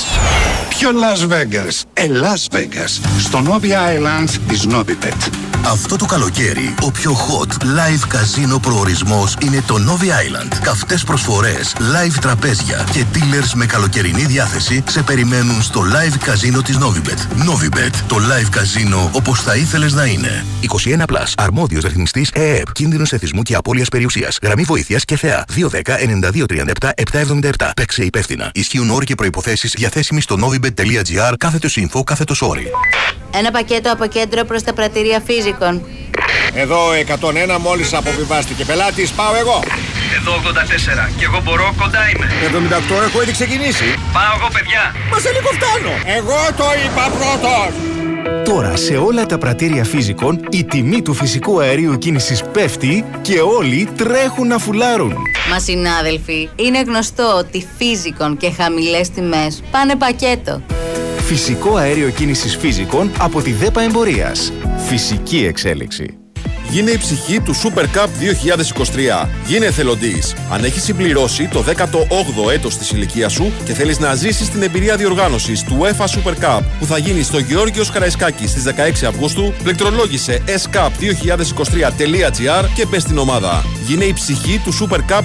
Ποιο 0.69 0.91
Las 0.91 1.33
Vegas? 1.33 1.83
Ε, 1.93 2.07
Las 2.07 2.57
Vegas. 2.57 3.01
Στο 3.19 3.43
Novi 3.47 3.67
Island 3.69 4.29
της 4.49 4.67
Novibet. 4.67 5.52
Αυτό 5.67 5.97
το 5.97 6.05
καλοκαίρι, 6.05 6.75
ο 6.83 6.91
πιο 6.91 7.13
hot 7.13 7.53
live 7.63 8.07
καζίνο 8.09 8.59
προορισμός 8.59 9.37
είναι 9.43 9.63
το 9.67 9.75
Novi 9.75 10.05
Island. 10.05 10.59
Καυτές 10.63 11.05
προσφορές, 11.05 11.75
live 11.79 12.19
τραπέζια 12.21 12.87
και 12.93 13.05
dealers 13.15 13.51
με 13.55 13.67
καλοκαιρινή 13.67 14.25
διάθεση 14.25 14.85
σε 14.89 15.03
περιμένουν 15.03 15.63
στο 15.63 15.81
live 15.81 16.17
καζίνο 16.25 16.63
της 16.63 16.79
Novibet. 16.79 17.49
Novibet, 17.49 17.91
το 18.07 18.17
live 18.17 18.49
καζίνο 18.51 19.11
όπως 19.13 19.41
θα 19.41 19.57
ήθελες 19.57 19.93
να 19.93 20.05
είναι. 20.05 20.45
21 20.61 21.07
Plus. 21.07 21.33
Αρμόδιος 21.37 21.83
ρυθμιστής 21.83 22.31
ΕΕΠ. 22.31 22.73
Κίνδυνος 22.73 23.13
εθισμού 23.13 23.43
και 23.43 23.55
απώλειας 23.55 23.89
περιουσίας. 23.89 24.39
Γραμμή 24.43 24.63
βοήθειας 24.63 25.05
και 25.05 25.17
θεά. 25.17 25.45
210-9237-777. 25.49 27.71
Παίξε 27.77 28.05
υπεύθυνα. 28.05 28.51
Ισχύουν 28.55 28.91
όροι 28.91 29.07
και 29.07 29.15
προποθέσει 29.15 29.69
διαθέσιμοι 29.69 30.21
στο 30.21 30.37
novibet.gr 30.41 31.35
κάθετος 31.39 31.79
info 31.81 32.01
κάθετος 32.05 32.43
όρι. 32.43 32.71
Ένα 33.35 33.51
πακέτο 33.51 33.93
από 33.93 34.07
κέντρο 34.07 34.45
προς 34.45 34.63
τα 34.63 34.73
πρατηρία 34.73 35.23
φύζικων. 35.27 35.87
Εδώ 36.55 36.79
101 37.57 37.59
μόλις 37.61 37.95
αποβιβάστηκε 37.95 38.65
πελάτης, 38.65 39.11
πάω 39.11 39.35
εγώ. 39.35 39.63
Εδώ 40.17 40.33
84 40.33 41.11
και 41.19 41.25
εγώ 41.25 41.41
μπορώ, 41.45 41.75
κοντά 41.79 41.99
είμαι. 42.11 42.27
78 43.01 43.03
έχω 43.09 43.23
ήδη 43.23 43.33
ξεκινήσει. 43.33 43.85
Πάω 44.13 44.33
εγώ, 44.39 44.49
παιδιά. 44.53 44.95
Μα 45.13 45.19
σε 45.19 45.31
λίγο 45.33 45.49
φτάνω. 45.59 45.93
Εγώ 46.19 46.39
το 46.57 46.65
είπα 46.85 47.11
πρώτος. 47.19 47.73
Τώρα 48.45 48.77
σε 48.77 48.97
όλα 48.97 49.27
τα 49.27 49.39
πρατήρια 49.39 49.85
φύζικων 49.85 50.41
η 50.51 50.65
τιμή 50.65 51.03
του 51.03 51.15
φυσικού 51.15 51.61
αερίου 51.61 51.99
κίνησης 51.99 52.43
πέφτει 52.53 53.05
και 53.23 53.41
όλοι 53.41 53.89
τρέχουν 53.97 54.47
να 54.47 54.59
φουλάρουν. 54.59 55.17
Μα 55.51 55.59
συνάδελφοι, 55.59 56.49
είναι 56.57 56.81
γνωστό 56.81 57.35
ότι 57.39 57.67
φύζικων 57.79 58.37
και 58.37 58.51
χαμηλές 58.51 59.11
τιμές 59.11 59.63
πάνε 59.71 59.97
πακέτο. 59.97 60.63
Φυσικό 61.35 61.77
αέριο 61.77 62.11
κίνησης 62.11 62.57
φύζικων 62.57 63.11
από 63.19 63.43
τη 63.43 63.53
ΔΕΠΑ 63.53 63.83
Εμπορίας. 63.83 64.53
Φυσική 64.89 65.45
εξέλιξη. 65.45 66.17
Γίνε 66.71 66.91
η 66.91 66.99
ψυχή 66.99 67.41
του 67.41 67.55
Super 67.55 67.83
Cup 67.83 68.09
2023. 69.25 69.29
Γίνε 69.47 69.67
εθελοντής. 69.67 70.35
Αν 70.51 70.65
έχεις 70.65 70.83
συμπληρώσει 70.83 71.49
το 71.49 71.63
18ο 71.63 72.51
έτος 72.53 72.77
της 72.77 72.91
ηλικίας 72.91 73.33
σου 73.33 73.53
και 73.65 73.73
θέλεις 73.73 73.99
να 73.99 74.15
ζήσεις 74.15 74.51
την 74.51 74.63
εμπειρία 74.63 74.97
διοργάνωσης 74.97 75.63
του 75.63 75.79
UEFA 75.81 76.05
Super 76.05 76.35
Cup 76.45 76.61
που 76.79 76.87
θα 76.87 76.99
γίνει 76.99 77.23
στο 77.23 77.39
Γεώργιος 77.39 77.91
Καραϊσκάκη 77.91 78.47
στις 78.47 78.63
16 78.63 79.07
Αυγούστου, 79.07 79.53
πληκτρολόγησε 79.63 80.43
scup2023.gr 80.47 82.65
και 82.75 82.87
μπε 82.87 82.99
στην 82.99 83.19
ομάδα. 83.19 83.65
Γίνε 83.93 84.05
η 84.05 84.13
ψυχή 84.13 84.61
του 84.65 84.73
Super 84.73 84.99
Cup 84.99 85.21
2023. 85.21 85.25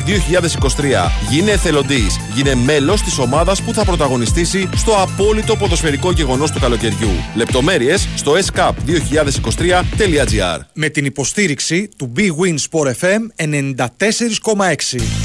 Γίνε 1.29 1.51
εθελοντής. 1.51 2.19
Γίνε 2.33 2.55
μέλος 2.55 3.01
της 3.01 3.17
ομάδας 3.17 3.61
που 3.61 3.73
θα 3.73 3.85
πρωταγωνιστήσει 3.85 4.69
στο 4.75 4.95
απόλυτο 4.95 5.55
ποδοσφαιρικό 5.55 6.11
γεγονός 6.11 6.51
του 6.51 6.59
καλοκαιριού. 6.59 7.09
Λεπτομέρειες 7.35 8.07
στο 8.15 8.33
scup2023.gr. 8.33 10.59
Με 10.73 10.89
την 10.89 11.05
υποστήριξη 11.05 11.89
του 11.97 12.11
Big 12.15 12.21
Win 12.21 12.55
Sport 12.69 12.85
FM 12.85 13.21
94,6. 13.35 13.45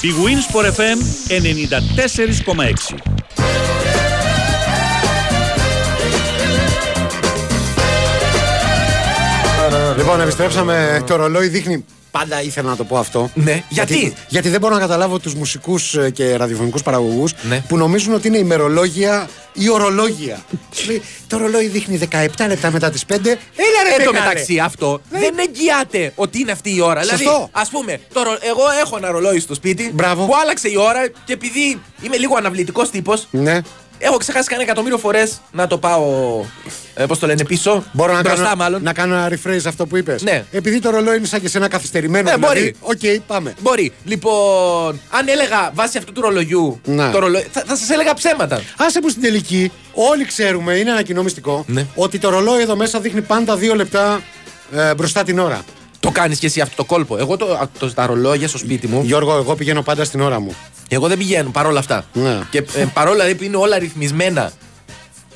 Big 0.03 0.17
Win 0.25 0.39
Sport 0.49 0.67
FM 0.77 0.99
94,6 1.29 2.97
Λοιπόν, 9.97 10.21
επιστρέψαμε. 10.21 11.03
Το 11.07 11.17
ρολόι 11.17 11.49
δείχνει. 11.49 11.85
Πάντα 12.13 12.43
ήθελα 12.43 12.69
να 12.71 12.77
το 12.77 12.85
πω 12.85 12.99
αυτό. 12.99 13.31
Ναι, 13.35 13.63
γιατί; 13.69 14.15
Γιατί, 14.29 14.49
δεν 14.49 14.61
μπορώ 14.61 14.75
να 14.75 14.81
καταλάβω 14.81 15.19
τους 15.19 15.35
μουσικούς 15.35 15.97
και 16.13 16.37
ραδιοφωνικούς 16.37 16.83
παραγωγούς 16.83 17.33
Ναι. 17.43 17.65
που 17.69 17.77
νομίζουν 17.77 18.15
ότι 18.15 18.29
είναι 18.29 18.39
ημερολόγια 18.39 19.29
ή 19.53 19.69
ορολόγια. 19.71 20.45
Σου 20.75 20.87
λέει, 20.87 21.03
το 21.27 21.37
ρολόι 21.37 21.67
δείχνει 21.69 21.97
17 22.11 22.47
λεπτά 22.49 22.71
μετά 22.71 22.91
τις 22.91 23.05
5. 23.05 23.13
Έλα 23.13 23.83
ρε 23.89 23.95
Εν 23.99 24.05
τω 24.05 24.13
μεγάλε. 24.13 24.29
μεταξύ 24.29 24.59
αυτό 24.59 25.01
δεν 25.11 25.35
εγγυάται 25.49 26.13
ότι 26.15 26.41
είναι 26.41 26.53
αυτή 26.53 26.75
η 26.75 26.81
ώρα. 26.81 27.01
Δηλαδή, 27.01 27.25
Σωστό. 27.25 27.49
ας 27.53 27.69
πούμε, 27.69 28.01
το 28.13 28.23
ρο- 28.23 28.39
εγώ 28.43 28.63
έχω 28.85 28.97
ένα 28.97 29.11
ρολόι 29.11 29.41
στο 29.41 29.55
σπίτι 29.55 29.91
Μπράβο. 29.95 30.27
που 30.27 30.33
άλλαξε 30.43 30.69
η 30.69 30.77
ώρα 30.79 31.09
και 31.25 31.33
επειδή 31.33 31.81
είμαι 32.03 32.17
λίγο 32.17 32.35
αναβλητικός 32.37 32.91
τύπος, 32.91 33.27
Ναι. 33.31 33.61
Έχω 34.05 34.17
ξεχάσει 34.17 34.49
κανένα 34.49 34.63
εκατομμύριο 34.69 34.99
φορές 34.99 35.41
να 35.53 35.67
το 35.67 35.79
πάω. 35.79 36.05
Ε, 36.95 37.07
Πώς 37.07 37.19
το 37.19 37.27
λένε, 37.27 37.45
πίσω. 37.45 37.85
Μπορώ 37.93 38.13
να 38.13 38.21
μπροστά, 38.21 38.43
κάνω, 38.43 38.57
μάλλον. 38.57 38.83
να 38.83 38.93
κάνω 38.93 39.15
ένα 39.15 39.29
rephrase 39.31 39.61
αυτό 39.67 39.87
που 39.87 39.97
είπες. 39.97 40.23
Ναι. 40.23 40.45
Επειδή 40.51 40.81
το 40.81 40.91
ρολόι 40.91 41.17
είναι 41.17 41.27
σαν 41.27 41.41
και 41.41 41.49
σε 41.49 41.59
ένα 41.59 41.69
καθυστερημένο. 41.69 42.31
Ναι, 42.31 42.37
δηλαδή, 42.37 42.75
μπορεί. 42.81 43.17
Οκ, 43.17 43.23
πάμε. 43.27 43.55
Μπορεί. 43.61 43.93
Λοιπόν, 44.05 45.01
αν 45.11 45.29
έλεγα 45.29 45.71
βάσει 45.75 45.99
αυτού 45.99 46.13
του 46.13 46.21
ρολογιού. 46.21 46.81
Ναι. 46.85 47.11
Το 47.11 47.19
ρολόι, 47.19 47.47
θα, 47.51 47.63
θα 47.67 47.77
σας 47.77 47.91
έλεγα 47.91 48.15
ψέματα. 48.15 48.63
Άσε 48.77 49.01
που 49.01 49.09
στην 49.09 49.23
τελική 49.23 49.73
όλοι 49.93 50.25
ξέρουμε, 50.25 50.75
είναι 50.75 50.91
ένα 50.91 51.03
κοινό 51.03 51.23
μυστικό, 51.23 51.65
Ναι. 51.67 51.87
ότι 51.95 52.19
το 52.19 52.29
ρολόι 52.31 52.61
εδώ 52.63 52.77
μέσα 52.77 53.01
δείχνει 53.01 53.21
πάντα 53.21 53.57
δύο 53.57 53.75
λεπτά 53.75 54.23
ε, 54.75 54.95
μπροστά 54.95 55.23
την 55.23 55.39
ώρα. 55.39 55.63
Το 56.03 56.11
κάνεις 56.11 56.39
και 56.39 56.47
εσύ 56.47 56.61
αυτό 56.61 56.77
το 56.77 56.85
κόλπο. 56.85 57.17
Εγώ 57.19 57.37
το, 57.37 57.69
το, 57.79 57.93
τα 57.95 58.07
ρολόγια 58.07 58.49
στο 58.49 58.59
σπίτι 58.59 58.87
μου. 58.87 59.03
Γιώργο, 59.05 59.37
εγώ 59.37 59.55
πηγαίνω 59.55 59.83
πάντα 59.83 60.05
στην 60.05 60.21
ώρα 60.21 60.41
μου. 60.41 60.55
Εγώ 60.89 61.09
δεν 61.09 61.19
πηγαίνω 61.19 61.51
παρόλα 61.51 61.79
αυτά. 61.79 62.05
Ναι. 62.13 62.39
Και 62.51 62.59
ε, 62.75 62.85
παρόλα 62.95 63.15
δηλαδή 63.17 63.35
που 63.35 63.45
είναι 63.45 63.57
όλα 63.57 63.79
ρυθμισμένα. 63.79 64.53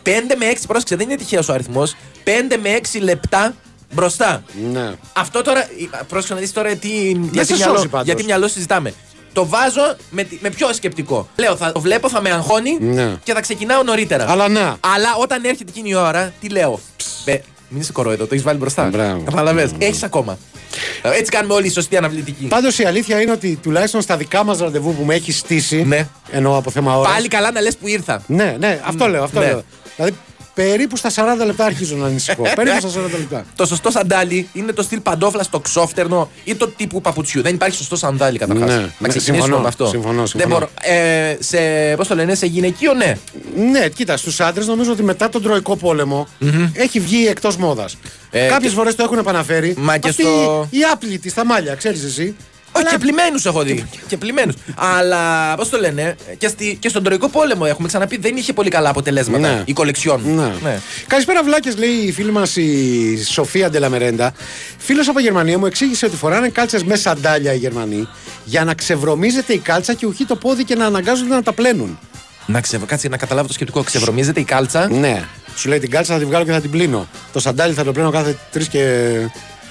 5 0.05 0.09
με 0.39 0.47
6, 0.53 0.57
πρόσεξε, 0.67 0.97
δεν 0.97 1.09
είναι 1.09 1.17
τυχαίος 1.19 1.49
ο 1.49 1.53
αριθμός. 1.53 1.95
5 2.25 2.29
με 2.63 2.79
6 2.97 3.01
λεπτά 3.03 3.55
μπροστά. 3.95 4.43
Ναι. 4.73 4.91
Αυτό 5.13 5.43
τώρα. 5.43 5.61
ε, 5.61 5.67
Πρόσεξε 6.09 6.35
να 6.35 6.41
δεις 6.41 6.53
τώρα 6.53 6.75
τι, 6.75 6.89
γιατί, 7.33 7.47
σε 7.49 7.55
μυαλό, 7.55 7.75
σώζει 7.75 7.89
πάντως. 7.89 8.07
γιατί 8.07 8.25
μυαλό 8.25 8.49
συζητάμε. 8.49 8.95
Το 9.33 9.47
βάζω 9.47 9.97
με, 10.11 10.23
τι- 10.23 10.39
με 10.41 10.51
ποιο 10.51 10.73
σκεπτικό. 10.73 11.29
Λέω, 11.37 11.57
θα 11.57 11.73
το 11.73 11.81
βλέπω, 11.81 12.09
θα 12.09 12.21
με 12.21 12.31
αγχώνει 12.31 12.79
Ναι. 12.81 13.17
και 13.25 13.33
θα 13.33 13.41
ξεκινάω 13.41 13.83
νωρίτερα. 13.83 14.31
Αλλά 14.31 14.49
να. 14.49 14.77
Αλλά 14.81 15.15
όταν 15.21 15.45
έρχεται 15.45 15.71
εκείνη 15.71 15.89
η 15.91 15.95
ώρα, 15.95 16.33
τι 16.41 16.49
λέω; 16.49 16.81
Μπε, 17.25 17.43
μην 17.69 17.81
είσαι 17.81 17.93
κορόιδο, 17.93 18.23
το 18.27 18.29
έχεις 18.33 18.45
βάλει 18.45 18.59
μπροστά. 18.59 18.85
Μπράβο. 18.89 19.23
Καταλαβες. 19.25 19.71
Έχεις 19.79 20.03
ακόμα. 20.03 20.39
Ε, 21.03 21.09
Έτσι 21.19 21.31
κάνουμε 21.31 21.55
όλοι 21.55 21.67
οι 21.67 21.71
σωστοί 21.71 21.97
αναβλητικοί. 21.97 22.45
Πάντως 22.45 22.79
η 22.79 22.85
αλήθεια 22.85 23.21
είναι 23.21 23.31
ότι 23.33 23.59
τουλάχιστον 23.63 24.01
στα 24.03 24.17
δικά 24.17 24.45
μας 24.45 24.59
ραντεβού 24.59 24.95
που 24.95 25.05
με 25.05 25.15
έχεις 25.15 25.39
στήσει. 25.39 25.83
Ναι. 25.83 26.09
Εννοώ 26.31 26.57
από 26.57 26.71
θέμα 26.71 26.97
ώρα. 26.99 27.11
Πάλι 27.11 27.29
καλά 27.29 27.51
να 27.53 27.61
λες 27.61 27.77
που 27.77 27.89
ήρθα. 27.89 28.23
Ναι, 28.27 28.57
ναι, 28.59 28.81
αυτό 28.85 29.07
λέω. 29.09 29.23
Αυτό 29.23 29.41
Ναι. 29.41 29.47
λέω. 29.47 29.63
Δηλαδή 29.97 30.17
περίπου 30.57 30.97
στα 30.97 31.11
40 31.41 31.47
λεπτά 31.47 31.65
αρχίζω 31.65 31.97
να 31.97 32.07
ανησυχώ. 32.07 32.43
περίπου 32.57 32.89
στα 32.89 32.89
40 32.89 33.11
λεπτά. 33.19 33.45
Το 33.57 33.67
σωστό 33.67 33.91
σαντάλι 33.91 34.49
είναι 34.53 34.73
το 34.73 34.83
στυλ 34.83 35.01
παντόφλα 35.01 35.43
στο 35.43 35.61
ξόφτερνο 35.61 36.31
ή 36.45 36.55
το 36.55 36.69
τύπου 36.69 37.01
παπουτσιού. 37.01 37.43
Δεν 37.43 37.55
υπάρχει 37.55 37.77
σωστό 37.77 37.97
σαντάλι 37.97 38.39
καταρχάς. 38.39 38.69
Ναι, 38.69 38.75
να 38.75 38.81
ναι, 38.81 38.89
ξεκινήσουμε 39.09 39.37
συμφωνώ, 39.37 39.59
με 39.63 39.69
αυτό. 39.69 39.87
συμφωνώ, 39.87 40.17
Δεν 40.19 40.27
συμφωνώ. 40.27 40.55
μπορώ. 40.55 40.69
Ε, 40.83 41.37
σε, 41.39 41.59
πώς 41.97 42.07
το 42.09 42.15
λένε, 42.15 42.35
σε 42.35 42.47
γυναικείο, 42.47 42.95
ναι. 42.95 43.17
Ναι, 43.71 43.89
κοίτα, 43.89 44.17
στους 44.17 44.41
άντρες 44.41 44.67
νομίζω 44.67 44.93
ότι 44.93 45.03
μετά 45.03 45.29
τον 45.29 45.43
Τροϊκό 45.43 45.77
πόλεμο 45.77 46.29
έχει 46.73 47.01
βγει 47.01 47.27
εκτός 47.27 47.57
μόδας. 47.57 47.97
Ε, 48.31 48.47
Κάποιες 48.47 48.71
και- 48.71 48.77
φορές 48.77 48.95
το 48.95 49.03
έχουν 49.03 49.19
επαναφέρει. 49.19 49.75
Μα 49.79 49.99
και 49.99 50.09
Αυτή 50.09 50.23
στο- 50.23 50.67
Η 50.71 50.79
άπλητη 50.93 51.29
στα 51.29 51.45
μάλια, 51.45 51.75
ξέρεις 51.75 52.03
εσύ. 52.05 52.37
Όχι, 52.77 52.85
και 52.87 52.99
πλημμένου 52.99 53.41
έχω 53.45 53.63
δει. 53.63 53.87
και 54.09 54.17
πλημμένου. 54.17 54.53
Αλλά 54.75 55.55
πώς 55.57 55.69
το 55.69 55.79
λένε, 55.79 56.17
και, 56.39 56.49
στη, 56.49 56.77
και 56.81 56.89
στον 56.89 57.03
Τροϊκό 57.03 57.29
Πόλεμο 57.29 57.65
έχουμε 57.69 57.89
ξαναπεί 57.89 58.17
δεν 58.17 58.37
είχε 58.37 58.53
πολύ 58.53 58.71
καλά 58.71 58.89
αποτελέσματα 58.89 59.49
Ναι. 59.49 59.63
η 59.65 59.73
κολεξιόν. 59.73 60.21
Ναι. 60.25 60.53
Ναι. 60.63 60.81
Καλησπέρα, 61.07 61.43
Βλάκες, 61.43 61.77
λέει 61.77 61.91
η 61.91 62.13
φίλη 62.13 62.33
μας 62.33 62.57
η 62.57 63.25
Σοφία 63.25 63.71
Ντελαμερέντα. 63.71 64.33
Φίλος 64.79 65.09
από 65.09 65.21
Γερμανία 65.21 65.59
μου 65.59 65.67
εξήγησε 65.67 66.07
ότι 66.07 66.17
φοράνε 66.17 66.49
κάλτσες 66.49 66.85
με 66.85 66.97
σαντάλια 66.97 67.53
οι 67.53 67.59
Γερμανοί 67.59 68.09
για 68.45 68.65
να 68.65 68.75
ξεβρωμίζεται 68.75 69.53
η 69.53 69.59
κάλτσα 69.59 69.95
και 69.95 70.07
ουχεί 70.07 70.25
το 70.25 70.37
πόδι 70.37 70.65
και 70.65 70.75
να 70.75 70.87
αναγκάζονται 70.87 71.35
να 71.35 71.43
τα 71.43 71.53
πλένουν. 71.53 71.99
Να 72.47 72.61
ξε... 72.61 72.81
Κάτσε 72.87 73.09
να 73.09 73.17
καταλάβω 73.17 73.47
το 73.47 73.53
σκεπτικό. 73.53 73.83
Ξεβρωμίζεται 73.83 74.41
η 74.41 74.45
κάλτσα; 74.45 74.89
Ναι. 74.91 75.23
Σου 75.57 75.69
λέει 75.69 75.79
την 75.79 75.91
κάλτσα 75.91 76.13
θα 76.13 76.19
την 76.19 76.29
βγάλω 76.29 76.45
και 76.45 76.51
θα 76.53 76.61
την 76.61 76.71
πλύνω. 76.71 77.09
Το 77.33 77.41
σαντάλι 77.41 77.75
θα 77.75 77.85
το 77.85 77.93
πλύνω 77.93 78.11
κάθε 78.11 78.37
τρεις 78.53 78.69
και 78.69 79.11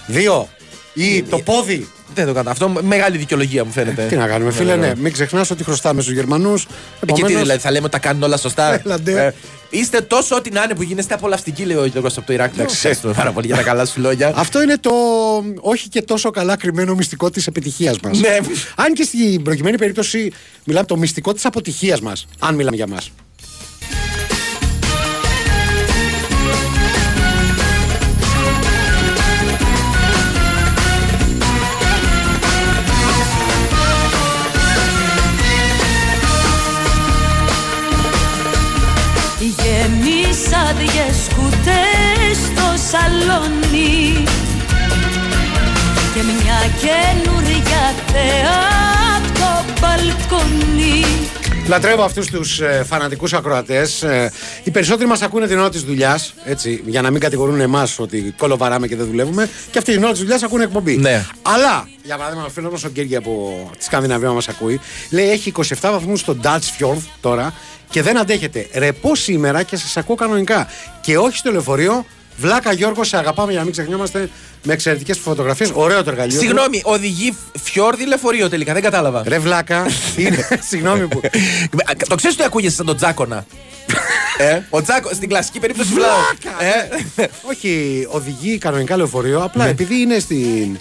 δύο. 0.07 0.49
Ή 0.93 1.23
το 1.23 1.37
πόδι. 1.37 1.87
Δεν 2.13 2.25
το 2.25 2.33
κάνω. 2.33 2.49
Αυτό 2.49 2.69
μεγάλη 2.81 3.17
δικαιολογία 3.17 3.65
μου 3.65 3.71
φαίνεται. 3.71 4.05
Τι 4.05 4.15
να 4.15 4.27
κάνουμε, 4.27 4.51
φίλε, 4.51 4.75
ναι. 4.75 4.93
Μην 4.97 5.13
ξεχνάς 5.13 5.49
ότι 5.49 5.63
χρωστάμε 5.63 6.01
στους 6.01 6.13
Γερμανούς. 6.13 6.67
Ε, 6.99 7.11
Και 7.13 7.23
τι 7.23 7.35
δηλαδή, 7.35 7.59
θα 7.59 7.71
λέμε 7.71 7.83
ότι 7.83 7.91
τα 7.91 7.99
κάνουν 7.99 8.23
όλα 8.23 8.37
σωστά. 8.37 8.81
Έλα, 8.85 8.99
ντε. 8.99 9.25
Ε, 9.25 9.33
είστε 9.69 10.01
τόσο 10.01 10.35
ό,τι 10.35 10.49
να 10.49 10.63
είναι 10.63 10.75
που 10.75 10.83
γίνεστε 10.83 11.13
απολαυστικοί, 11.13 11.65
λέει 11.65 11.77
ο 11.77 11.85
Γιώργος 11.85 12.17
από 12.17 12.25
το 12.25 12.33
Ιράκ. 12.33 12.53
Εντάξει, 12.53 12.75
ξέρεις. 12.75 12.97
ευχαριστούμε 12.97 13.13
πάρα 13.13 13.31
πολύ 13.31 13.47
για 13.47 13.55
τα 13.55 13.61
καλά 13.61 13.85
σου 13.85 14.01
λόγια. 14.01 14.31
Αυτό 14.35 14.61
είναι 14.61 14.77
το 14.77 14.91
όχι 15.59 15.89
και 15.89 16.01
τόσο 16.01 16.31
καλά 16.31 16.57
κρυμμένο 16.57 16.95
μυστικό 16.95 17.29
της 17.29 17.47
επιτυχίας 17.47 17.99
μας. 17.99 18.19
Ναι. 18.19 18.37
Αν 18.75 18.93
και 18.93 19.03
στην 19.03 19.43
προκειμένη 19.43 19.77
περίπτωση 19.77 20.31
μιλάμε 20.63 20.85
το 20.85 20.97
μυστικό 20.97 21.33
της 21.33 21.45
αποτυχίας 21.45 22.01
μας, 22.01 22.27
αν 22.39 22.55
μιλάμε 22.55 22.75
για 22.75 22.87
μας. 22.87 23.11
Σαλόνι 42.95 44.23
Και 46.13 46.21
μια 46.23 46.59
καινούρια 46.79 47.93
θέα 48.07 48.59
απ' 49.17 49.37
το 49.37 49.73
μπαλκόνι 49.81 51.03
Λατρεύω 51.67 52.03
αυτούς 52.03 52.27
τους 52.27 52.59
ε, 52.59 52.83
φανατικούς 52.87 53.33
ακροατές. 53.33 54.05
οι 54.63 54.71
περισσότεροι 54.71 55.09
μας 55.09 55.21
ακούνε 55.21 55.47
την 55.47 55.59
ώρα 55.59 55.69
της 55.69 55.83
δουλειάς, 55.83 56.33
έτσι, 56.43 56.83
για 56.85 57.01
να 57.01 57.11
μην 57.11 57.21
κατηγορούν 57.21 57.59
εμάς 57.59 57.99
ότι 57.99 58.33
κολοβαράμε 58.37 58.87
και 58.87 58.95
δεν 58.95 59.05
δουλεύουμε. 59.05 59.49
Και 59.71 59.77
αυτή 59.77 59.91
την 59.91 60.03
ώρα 60.03 60.11
της 60.11 60.21
δουλειάς 60.21 60.43
ακούνε 60.43 60.63
εκπομπή. 60.63 60.97
Ναι. 60.97 61.25
Αλλά, 61.41 61.87
για 62.03 62.17
παράδειγμα, 62.17 62.45
ο 62.45 62.49
φίλος 62.49 62.71
μας 62.71 62.83
ο 62.83 62.89
Γκέργη 62.89 63.15
από 63.15 63.69
τη 63.77 63.83
Σκανδιναβία 63.83 64.31
μας 64.31 64.47
ακούει, 64.47 64.79
λέει 65.09 65.29
έχει 65.29 65.51
27 65.55 65.63
βαθμούς 65.81 66.19
στο 66.19 66.35
Dutch 66.43 66.47
Fjord 66.79 67.01
τώρα 67.21 67.53
και 67.89 68.01
δεν 68.01 68.17
αντέχετε. 68.17 68.67
Ρεπό 68.73 69.15
σήμερα 69.15 69.63
και 69.63 69.75
σας 69.75 69.97
ακούω 69.97 70.15
κανονικά. 70.15 70.67
Και 71.01 71.17
όχι 71.17 71.37
στο 71.37 71.51
λεωφορείο. 71.51 72.05
Βλάκα 72.37 72.71
Γιώργο, 72.71 73.03
σε 73.03 73.17
αγαπάμε 73.17 73.49
για 73.49 73.57
να 73.59 73.63
μην 73.65 73.73
ξεχνιόμαστε 73.73 74.29
με 74.63 74.73
εξαιρετικές 74.73 75.17
φωτογραφίες. 75.17 75.71
Ωραίο 75.73 76.03
το 76.03 76.09
εργαλείο. 76.09 76.33
του. 76.39 76.41
Συγγνώμη, 76.45 76.81
οδηγεί 76.83 77.37
φιόρδι 77.63 78.05
λεωφορείο 78.07 78.49
τελικά, 78.49 78.73
δεν 78.73 78.81
κατάλαβα. 78.81 79.23
Ρε 79.27 79.39
βλάκα. 79.39 79.85
είναι, 80.17 80.47
συγγνώμη 80.69 81.07
που. 81.07 81.21
Το 82.09 82.15
ξέρεις 82.15 82.35
ότι 82.35 82.45
ακούγεσαι 82.45 82.75
σαν 82.75 82.85
τον 82.85 82.95
Τζάκονα. 82.97 83.45
ε, 84.37 84.59
ο 84.69 84.81
Τζάκο, 84.81 85.09
στην 85.13 85.29
κλασική 85.29 85.59
περίπτωση 85.59 85.93
μιλάω. 85.93 86.09
Ε, 87.15 87.25
Όχι, 87.49 88.05
οδηγεί 88.09 88.57
κανονικά 88.57 88.97
λεωφορείο. 88.97 89.43
Απλά 89.43 89.63
Ναι. 89.63 89.69
επειδή 89.69 90.01
είναι 90.01 90.19
στην, 90.19 90.77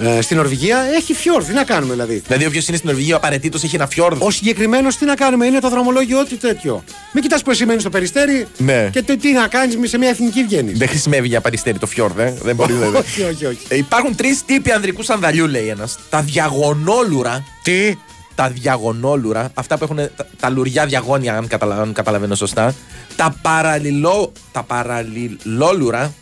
ε, 0.00 0.20
στην 0.20 0.36
Νορβηγία, 0.36 0.78
έχει 0.96 1.14
φιόρδ. 1.14 1.46
Τι 1.46 1.52
να 1.52 1.64
κάνουμε 1.64 1.92
δηλαδή; 1.92 2.22
δηλαδή, 2.26 2.46
όποιος 2.46 2.68
είναι 2.68 2.76
στην 2.76 2.88
Νορβηγία 2.88 3.16
απαραίτητος 3.16 3.62
έχει 3.62 3.74
ένα 3.74 3.86
φιόρδο. 3.86 4.26
Ο 4.26 4.30
συγκεκριμένος 4.30 4.96
τι 4.96 5.04
να 5.04 5.14
κάνουμε, 5.14 5.46
είναι 5.46 5.58
το 5.60 5.68
δρομολόγιο, 5.68 6.18
ό,τι 6.18 6.36
τέτοιο. 6.36 6.84
Μην 7.12 7.22
κοιτάς 7.22 7.42
που 7.42 7.50
εσύ 7.50 7.66
μένεις 7.66 7.80
στο 7.80 7.90
περιστέρι 7.90 8.46
Ναι. 8.58 8.88
και 8.92 9.02
το, 9.02 9.16
τι 9.16 9.32
να 9.32 9.46
κάνεις 9.48 9.90
σε 9.90 9.98
μια 9.98 10.08
εθνική 10.08 10.44
βγαίνεις. 10.44 10.78
Δεν 10.78 10.88
χρησιμεύει 10.88 11.28
για 11.28 11.40
παριστέρι 11.40 11.78
το 11.78 11.86
φιόρδ, 11.86 12.18
ε. 12.18 12.34
Δεν 12.42 12.54
μπορεί 12.54 12.72
να 12.72 12.86
όχι, 12.98 13.22
όχι, 13.22 13.46
όχι. 13.46 13.58
Ε, 13.68 13.76
υπάρχουν 13.76 14.16
τρεις 14.16 14.44
τύποι 14.44 14.72
ανδρικού 14.72 15.02
σανδαλιού, 15.02 15.46
λέει 15.46 15.66
ένας. 15.68 15.98
Τα 16.10 16.20
διαγωνόλουρα. 16.20 17.44
Τι; 17.62 17.94
Τα 18.34 18.48
διαγωνόλουρα. 18.48 19.50
Αυτά 19.54 19.78
που 19.78 19.84
έχουν 19.84 19.96
τα, 19.96 20.26
τα 20.40 20.48
λουριά 20.50 20.86
διαγώνια, 20.86 21.36
αν, 21.36 21.46
καταλα- 21.46 21.80
αν 21.80 21.92
καταλαβαίνω 21.92 22.34
σωστά. 22.34 22.74
Τα, 23.16 23.36
παραλληλό, 23.42 24.32
τα 24.52 24.62
παραλληλόλουρα. 24.62 26.12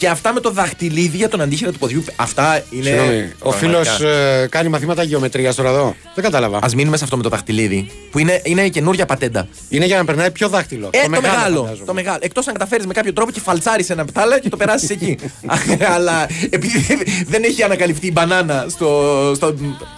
Και 0.00 0.08
αυτά 0.08 0.32
με 0.32 0.40
το 0.40 0.50
δαχτυλίδι 0.50 1.16
για 1.16 1.28
τον 1.28 1.40
αντίχειρα 1.40 1.70
του 1.72 1.78
ποδιού. 1.78 2.04
Αυτά 2.16 2.62
είναι. 2.70 2.84
Συγγνώμη, 2.84 3.32
ο 3.38 3.50
φίλος 3.50 4.00
κάνει 4.48 4.68
μαθήματα 4.68 5.02
γεωμετρίας 5.02 5.54
τώρα 5.54 5.68
εδώ. 5.68 5.94
Δεν 6.14 6.24
κατάλαβα. 6.24 6.56
Α 6.56 6.68
μείνουμε 6.76 6.96
σε 6.96 7.04
αυτό 7.04 7.16
με 7.16 7.22
το 7.22 7.28
δαχτυλίδι. 7.28 7.90
Που 8.10 8.18
είναι, 8.18 8.40
είναι 8.44 8.62
η 8.62 8.70
καινούργια 8.70 9.06
πατέντα. 9.06 9.48
Είναι 9.68 9.84
για 9.84 9.96
να 9.96 10.04
περνάει 10.04 10.30
πιο 10.30 10.48
δάχτυλο. 10.48 10.90
Ε, 10.92 11.02
το, 11.02 11.10
μεγάλο. 11.10 11.60
φαντάζομαι. 11.60 11.86
Το 11.86 11.94
μεγάλο. 11.94 12.18
Εκτός 12.20 12.46
αν 12.46 12.52
καταφέρεις 12.52 12.86
με 12.86 12.92
κάποιο 12.92 13.12
τρόπο 13.12 13.30
και 13.30 13.40
φαλτσάρεις 13.40 13.90
ένα 13.90 14.04
πτάλα 14.04 14.38
και 14.38 14.48
το 14.48 14.56
περάσεις 14.56 14.90
εκεί. 14.90 15.18
Αλλά 15.94 16.26
επειδή 16.50 17.04
δεν 17.26 17.42
έχει 17.44 17.62
ανακαλυφθεί 17.62 18.06
η 18.06 18.10
μπανάνα 18.12 18.66
στο, 18.68 19.32
στο, 19.34 19.54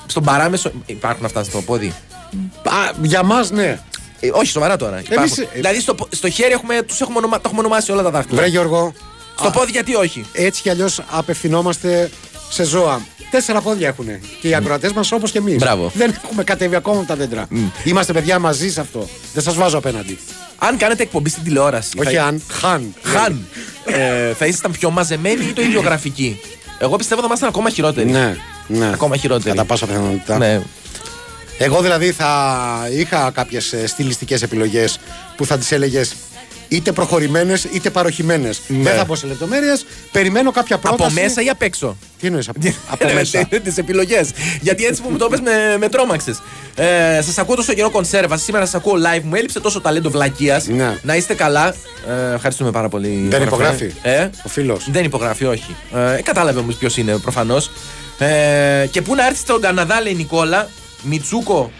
στον 0.06 0.24
παράμεσο. 0.24 0.72
Υπάρχουν 0.86 1.24
αυτά 1.24 1.44
στο 1.44 1.62
πόδι. 1.62 1.94
Α, 2.62 2.92
για 3.02 3.22
μας, 3.22 3.50
ναι. 3.50 3.78
Ε, 4.20 4.30
όχι, 4.32 4.46
σοβαρά 4.46 4.76
τώρα. 4.76 5.00
Υπάρχουν. 5.00 5.42
ε, 5.42 5.46
δηλαδή 5.54 5.80
στο, 5.80 5.94
στο 6.08 6.30
χέρι 6.30 6.52
έχουμε, 6.52 6.82
τους 6.82 7.00
έχουμε 7.00 7.18
ονομα, 7.18 7.36
το 7.36 7.42
έχουμε 7.44 7.60
ονομάσει 7.60 7.92
όλα 7.92 8.02
τα 8.02 8.10
δάχτυλα. 8.10 8.40
Βρε 8.40 8.48
Γιώργο. 8.48 8.92
Στο 9.38 9.50
πόδι 9.50 9.70
γιατί 9.70 9.94
όχι; 9.94 10.24
Έτσι 10.32 10.62
κι 10.62 10.70
αλλιώς 10.70 11.00
απευθυνόμαστε 11.10 12.10
σε 12.50 12.64
ζώα. 12.64 13.00
Τέσσερα 13.30 13.60
πόδια 13.60 13.88
έχουν. 13.88 14.06
Και 14.40 14.48
οι 14.48 14.54
ακροατές 14.54 14.92
μας 14.92 15.12
όπως 15.12 15.30
και 15.30 15.38
εμείς. 15.38 15.56
Μπράβο. 15.56 15.90
Δεν 15.94 16.14
έχουμε 16.24 16.44
κατέβει 16.44 16.74
ακόμα 16.74 16.98
από 16.98 17.06
τα 17.06 17.16
δέντρα. 17.16 17.48
Είμαστε 17.84 18.12
παιδιά 18.12 18.38
μαζί 18.38 18.70
σε 18.70 18.80
αυτό. 18.80 19.08
Δεν 19.32 19.42
σας 19.42 19.54
βάζω 19.54 19.78
απέναντι. 19.78 20.18
Αν 20.58 20.76
κάνετε 20.76 21.02
εκπομπή 21.02 21.30
στην 21.30 21.42
τηλεόραση. 21.42 21.90
Όχι 21.98 22.16
θα... 22.16 22.24
αν. 22.24 22.42
Χαν. 22.48 22.94
Χαν. 23.02 23.46
ε, 23.84 24.32
θα 24.32 24.46
ήσασταν 24.46 24.72
πιο 24.72 24.90
μαζεμένοι 24.90 25.44
ή 25.44 25.52
το 25.52 25.62
ίδιο 25.62 25.80
γραφικοί; 25.80 26.40
Εγώ 26.78 26.96
πιστεύω 26.96 27.20
θα 27.20 27.26
ήμασταν 27.26 27.48
ακόμα 27.48 27.70
χειρότεροι. 27.70 28.10
Ναι, 28.10 28.36
ναι. 28.66 28.86
Ακόμα 28.86 29.16
χειρότεροι. 29.16 29.50
Κατά 29.50 29.64
πάσα 29.64 29.86
πιθανότητα. 29.86 30.38
Ναι. 30.38 30.62
Εγώ 31.58 31.80
δηλαδή 31.80 32.12
θα 32.12 32.88
είχα 32.92 33.30
κάποιες 33.30 33.74
στιλιστικές 33.86 34.42
επιλογές 34.42 34.98
που 35.36 35.46
θα 35.46 35.58
τις 35.58 35.72
έλεγες 35.72 36.14
είτε 36.72 36.92
προχωρημένες 36.92 37.64
είτε 37.72 37.90
παροχημένες. 37.90 38.60
Δεν 38.68 38.94
θα 38.96 39.04
πω 39.04 39.14
σε 39.14 39.26
λεπτομέρειες. 39.26 39.86
Περιμένω 40.12 40.50
κάποια 40.50 40.78
πρόταση. 40.78 41.02
Από 41.02 41.20
μέσα 41.22 41.42
ή 41.42 41.48
απ' 41.48 41.62
έξω; 41.62 41.96
Τι 42.20 42.26
εννοείς 42.26 42.48
από, 42.48 42.60
από 42.90 43.12
μέσα; 43.14 43.48
Τις 43.64 43.78
επιλογές. 43.78 44.30
Γιατί 44.60 44.84
έτσι 44.84 45.02
που 45.02 45.08
μου 45.10 45.16
το 45.16 45.28
πες 45.28 45.40
με, 45.40 45.76
με 45.78 45.88
τρόμαξες. 45.88 46.42
Ε, 46.74 47.20
σας 47.22 47.38
ακούω 47.38 47.54
τόσο 47.56 47.72
καιρό 47.72 47.90
κονσέρβα. 47.90 48.36
Σήμερα 48.36 48.64
σας 48.64 48.74
ακούω 48.74 48.94
live. 48.94 49.22
Μου 49.22 49.34
έλειψε 49.34 49.60
τόσο 49.60 49.80
ταλέντο 49.80 50.10
βλακεία. 50.10 50.62
Ναι. 50.66 50.98
Να 51.02 51.16
είστε 51.16 51.34
καλά. 51.34 51.74
Ε, 52.30 52.34
ευχαριστούμε 52.34 52.70
πάρα 52.70 52.88
πολύ. 52.88 53.26
Δεν 53.28 53.42
υπογράφε. 53.42 53.84
υπογράφει. 53.84 53.92
Ε, 54.22 54.28
Ο 54.44 54.48
φίλος. 54.48 54.86
δεν 54.90 55.04
υπογράφει, 55.04 55.44
όχι. 55.44 55.76
Ε, 56.16 56.22
κατάλαβε 56.22 56.58
όμως 56.58 56.74
ποιος 56.74 56.96
είναι 56.96 57.16
προφανώς. 57.18 57.70
Ε, 58.18 58.86
και 58.90 59.02
πού 59.02 59.14
να 59.14 59.26
έρθει 59.26 59.38
στον 59.38 59.60
Καναδά, 59.60 60.00
λέει 60.00 60.12
η 60.12 60.16
Νικόλα; 60.16 60.68
Μιτσούκο. 61.02 61.72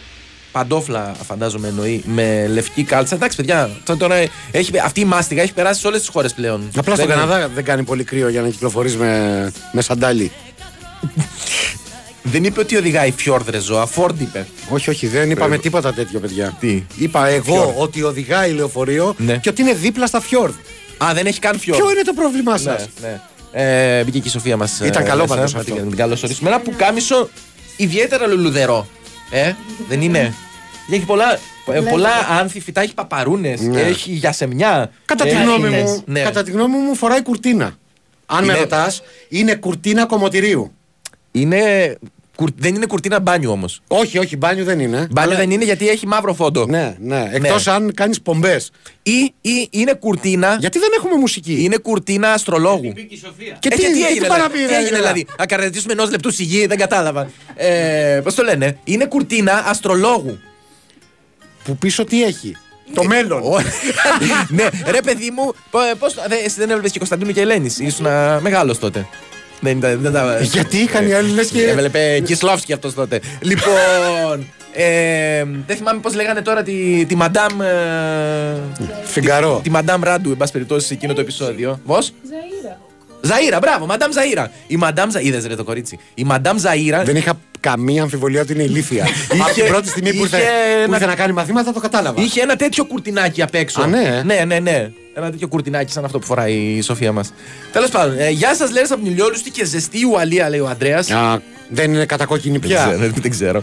Παντόφλα, 0.53 1.15
φαντάζομαι 1.27 1.69
εννοεί, 1.69 2.03
με 2.07 2.47
λευκή 2.53 2.83
κάλτσα. 2.85 3.15
Εντάξει, 3.15 3.37
παιδιά, 3.37 3.71
τώρα- 3.85 3.99
τώρα 3.99 4.15
έχει, 4.51 4.79
αυτή 4.85 5.01
η 5.01 5.05
μάστιγα 5.05 5.43
έχει 5.43 5.53
περάσει 5.53 5.81
σε 5.81 5.87
όλες 5.87 6.01
τις 6.01 6.09
χώρες 6.09 6.33
πλέον. 6.35 6.69
Απλά 6.77 6.95
στον 6.95 7.07
Δεν- 7.07 7.17
Καναδά 7.17 7.49
δεν 7.55 7.65
κάνει 7.65 7.83
πολύ 7.83 8.05
κρύο 8.05 8.29
για 8.29 8.41
να 8.43 8.49
κυκλοφορείς 8.49 8.97
με, 8.97 9.53
με 9.73 9.83
σαντάλι. 9.83 10.31
Δεν 12.23 12.45
είπε 12.45 12.61
ότι 12.61 12.77
οδηγάει 12.77 13.11
φιόρδρε 13.17 13.61
ζώα, 13.61 13.87
φόρντ 13.87 14.21
είπε. 14.21 14.47
Όχι, 14.69 14.91
όχι, 14.91 15.07
δεν 15.07 15.31
είπαμε 15.31 15.59
τίποτα 15.59 15.93
τέτοιο, 15.93 16.21
παιδιά. 16.21 16.57
Τι; 16.61 16.83
Είπα 16.97 17.27
εγώ 17.29 17.55
Φιόρδ. 17.55 17.79
ότι 17.81 18.03
οδηγάει 18.03 18.51
λεωφορείο 18.53 19.15
Ναι. 19.19 19.37
και 19.37 19.49
ότι 19.49 19.63
είναι 19.63 19.73
δίπλα 19.75 20.07
στα 20.07 20.21
φιόρδ. 20.21 20.55
Α, 21.05 21.11
δεν 21.15 21.27
έχει 21.27 21.39
καν 21.39 21.59
φιόρδ. 21.59 21.81
Ποιο 21.81 21.91
είναι 21.91 22.03
το 22.03 22.13
πρόβλημά 22.13 22.57
σας; 22.59 22.89
Ναι, 23.03 23.09
ναι. 23.09 23.21
Ε, 23.99 24.05
μπήκε 24.05 24.19
και 24.19 24.29
η 24.29 24.31
Σοφία 24.31 24.57
μας. 24.57 24.81
Ήταν 24.85 25.05
καλό 25.05 25.25
πάντως 25.25 25.55
αυτό. 25.55 25.75
Την 25.75 25.97
καλωσορίσουμε. 25.97 26.49
Ένα 26.49 26.61
πουκάμισο 26.61 27.29
ιδιαίτερα 27.77 28.27
λουλουδερό. 28.27 28.87
Ε, 29.33 29.53
δεν 29.89 30.01
είναι. 30.03 30.35
Έχει 30.91 31.05
πολλά, 31.05 31.39
ε, 31.73 31.81
πολλά 31.81 32.11
άνθη, 32.31 32.61
φυτά, 32.61 32.81
έχει 32.81 32.95
παπαρούνες, 32.95 33.61
Ναι. 33.61 33.81
έχει 33.81 34.11
γιασεμιά. 34.13 34.91
Κατά 35.05 35.25
τη 35.25 35.31
έχει- 35.31 35.43
γνώμη 35.43 35.69
μου, 35.69 36.03
Ναι. 36.07 36.21
κατά 36.21 36.43
τη 36.43 36.51
γνώμη 36.51 36.77
μου 36.77 36.95
φοράει 36.95 37.23
κουρτίνα. 37.23 37.77
Αν 38.27 38.45
με 38.45 38.53
Είναι- 38.53 38.61
ρωτάς, 38.61 39.03
είναι 39.29 39.55
κουρτίνα 39.55 40.07
κομμωτηρίου. 40.07 40.73
Είναι, 41.33 41.95
κουρ- 42.01 42.13
δεν 42.57 42.75
είναι 42.75 42.87
κουρτίνα 42.87 43.21
μπάνιου 43.21 43.51
όμως. 43.51 43.81
Όχι, 43.89 44.19
όχι, 44.19 44.37
μπάνιο 44.37 44.65
δεν 44.65 44.81
είναι. 44.81 44.97
Μπάνιου 45.11 45.31
Αλλά- 45.31 45.41
δεν 45.41 45.51
είναι 45.51 45.65
γιατί 45.65 45.89
έχει 45.89 46.07
μαύρο 46.07 46.35
φόντο. 46.35 46.67
Ναι, 46.67 46.97
ναι. 47.01 47.29
Εκτός 47.33 47.67
αν 47.67 47.95
κάνεις 47.95 48.21
πομπές. 48.21 48.71
Ή, 49.03 49.35
ή 49.41 49.69
είναι 49.71 49.93
κουρτίνα. 49.95 50.57
Γιατί 50.61 50.79
δεν 50.79 50.89
έχουμε 50.97 51.15
μουσική; 51.17 51.63
Είναι 51.63 51.77
κουρτίνα 51.77 52.33
αστρολόγου. 52.33 52.93
Και 52.93 53.69
Ε, 53.73 53.75
τι, 53.77 53.83
και 53.83 53.87
τι, 53.93 54.07
έγινε, 54.07 54.27
πάει 54.27 54.39
να 54.41 54.47
δηλαδή, 54.49 54.53
πει, 54.53 54.59
τι 54.59 54.65
δηλαδή, 54.67 54.83
έγινε 54.85 54.97
δηλαδή; 54.97 55.27
Να 55.39 55.47
καρδιτήσουμε 55.47 55.93
ενός 55.93 56.11
λεπτού 56.11 56.31
σιγή, 56.31 56.67
δεν 56.67 56.79
κατάλαβα. 56.79 57.31
Ε, 57.57 58.21
Πώς 58.25 58.35
το 58.35 58.43
λένε, 58.43 58.79
Είναι 58.85 59.05
κουρτίνα 59.07 59.65
αστρολόγου. 59.67 60.39
Που 61.65 61.77
πίσω 61.77 62.05
τι 62.05 62.23
έχει; 62.25 62.57
Το 62.95 63.05
μέλλον. 63.05 63.43
ναι, 64.49 64.69
ρε 64.87 65.01
παιδί 65.01 65.31
μου, 65.31 65.53
πώς. 65.99 66.15
Εσύ 66.45 66.59
δεν 66.59 66.69
έβλεπες 66.71 66.91
και 66.93 66.99
Κωνσταντίνου 66.99 67.33
και 67.33 67.41
Ελένης; 67.41 67.79
Ήσουν 67.79 68.07
μεγάλος 68.41 68.79
τότε. 68.79 69.07
Δεν 69.65 69.77
ήταν. 69.77 69.99
Δεν 70.01 70.13
τα... 70.13 70.39
Γιατί 70.41 70.77
είχαν 70.77 71.09
οι 71.09 71.13
άλλοι 71.13 71.31
λες 71.31 71.49
και. 71.49 71.63
Έβλεπε 71.63 72.21
Κισλόφσκι 72.25 72.73
αυτός 72.73 72.95
τότε. 72.95 73.21
Λοιπόν. 73.41 74.47
Ε, 74.75 75.45
δεν 75.67 75.77
θυμάμαι 75.77 76.01
πώς 76.01 76.15
λέγανε 76.15 76.43
τώρα 76.43 76.63
τη, 76.63 77.05
τη 77.09 77.15
Μαντάμ. 77.15 77.61
Ε, 77.61 77.67
Φιγκαρό. 79.05 79.57
Τη, 79.57 79.63
τη 79.63 79.71
Μαντάμ 79.71 80.03
Ράντου, 80.03 80.31
εν 80.31 80.37
πάση 80.37 80.53
περιπτώσει, 80.53 80.87
σε 80.87 80.95
εκείνο 80.95 81.13
το 81.15 81.21
επεισόδιο. 81.21 81.81
Πώς; 81.87 82.13
Ζαΐρα, 83.25 83.59
μπράβο, 83.61 83.87
Μαντάμ 83.87 84.11
Ζαΐρα. 84.13 84.47
Η 84.67 84.77
Μαντάμ 84.77 85.09
Ζαΐρα. 85.15 85.23
Είδες 85.23 85.47
ρε 85.47 85.55
το 85.55 85.65
κορίτσι. 85.65 85.99
Η 86.15 86.25
Μαντάμ 86.25 86.57
Ζαΐρα. 86.57 87.03
Δεν 87.05 87.17
είχα 87.17 87.39
καμία 87.61 88.03
αμφιβολία 88.03 88.41
ότι 88.41 88.53
είναι 88.53 88.63
ηλίθια. 88.63 89.07
Από 89.43 89.55
την 89.55 89.67
πρώτη 89.67 89.89
στιγμή 89.89 90.15
που 90.15 90.23
ήρθε, 90.23 90.37
είχε 90.37 90.47
που 90.47 90.83
ένα- 90.83 90.95
ήρθε 90.95 91.07
να 91.07 91.15
κάνει 91.15 91.33
μαθήματα 91.33 91.73
το 91.73 91.81
κατάλαβα. 91.81 92.23
Είχε 92.23 92.41
ένα 92.41 92.57
τέτοιο 92.57 92.85
κουρτινάκι 92.85 93.43
απ' 93.43 93.55
έξω. 93.55 93.83
Α, 93.83 93.87
ναι. 93.87 94.23
ναι, 94.25 94.45
ναι, 94.45 94.59
ναι. 94.59 94.91
Ένα 95.15 95.31
τέτοιο 95.31 95.49
κουρτινάκι 95.49 95.93
σαν 95.93 96.05
αυτό 96.05 96.19
που 96.19 96.27
φοράει 96.27 96.55
η 96.55 96.81
Σοφία 96.81 97.13
μας. 97.13 97.33
Τέλος 97.73 97.91
πάντων, 97.91 98.19
ε, 98.19 98.31
γεια 98.31 98.55
σας, 98.55 98.71
λέει 98.71 98.83
από 98.83 99.03
την 99.03 99.13
Ηλιόλουστη 99.13 99.51
και 99.51 99.65
ζεστή 99.65 100.05
Ουαλία, 100.05 100.49
λέει 100.49 100.61
ο 100.61 100.69
Αντρέα. 100.69 100.99
Α, 100.99 101.39
δεν 101.69 101.95
είναι 101.95 102.07
κατακόκκινη 102.07 102.59
πια. 102.59 102.95
Δεν, 102.99 103.15
δεν 103.21 103.31
ξέρω. 103.31 103.63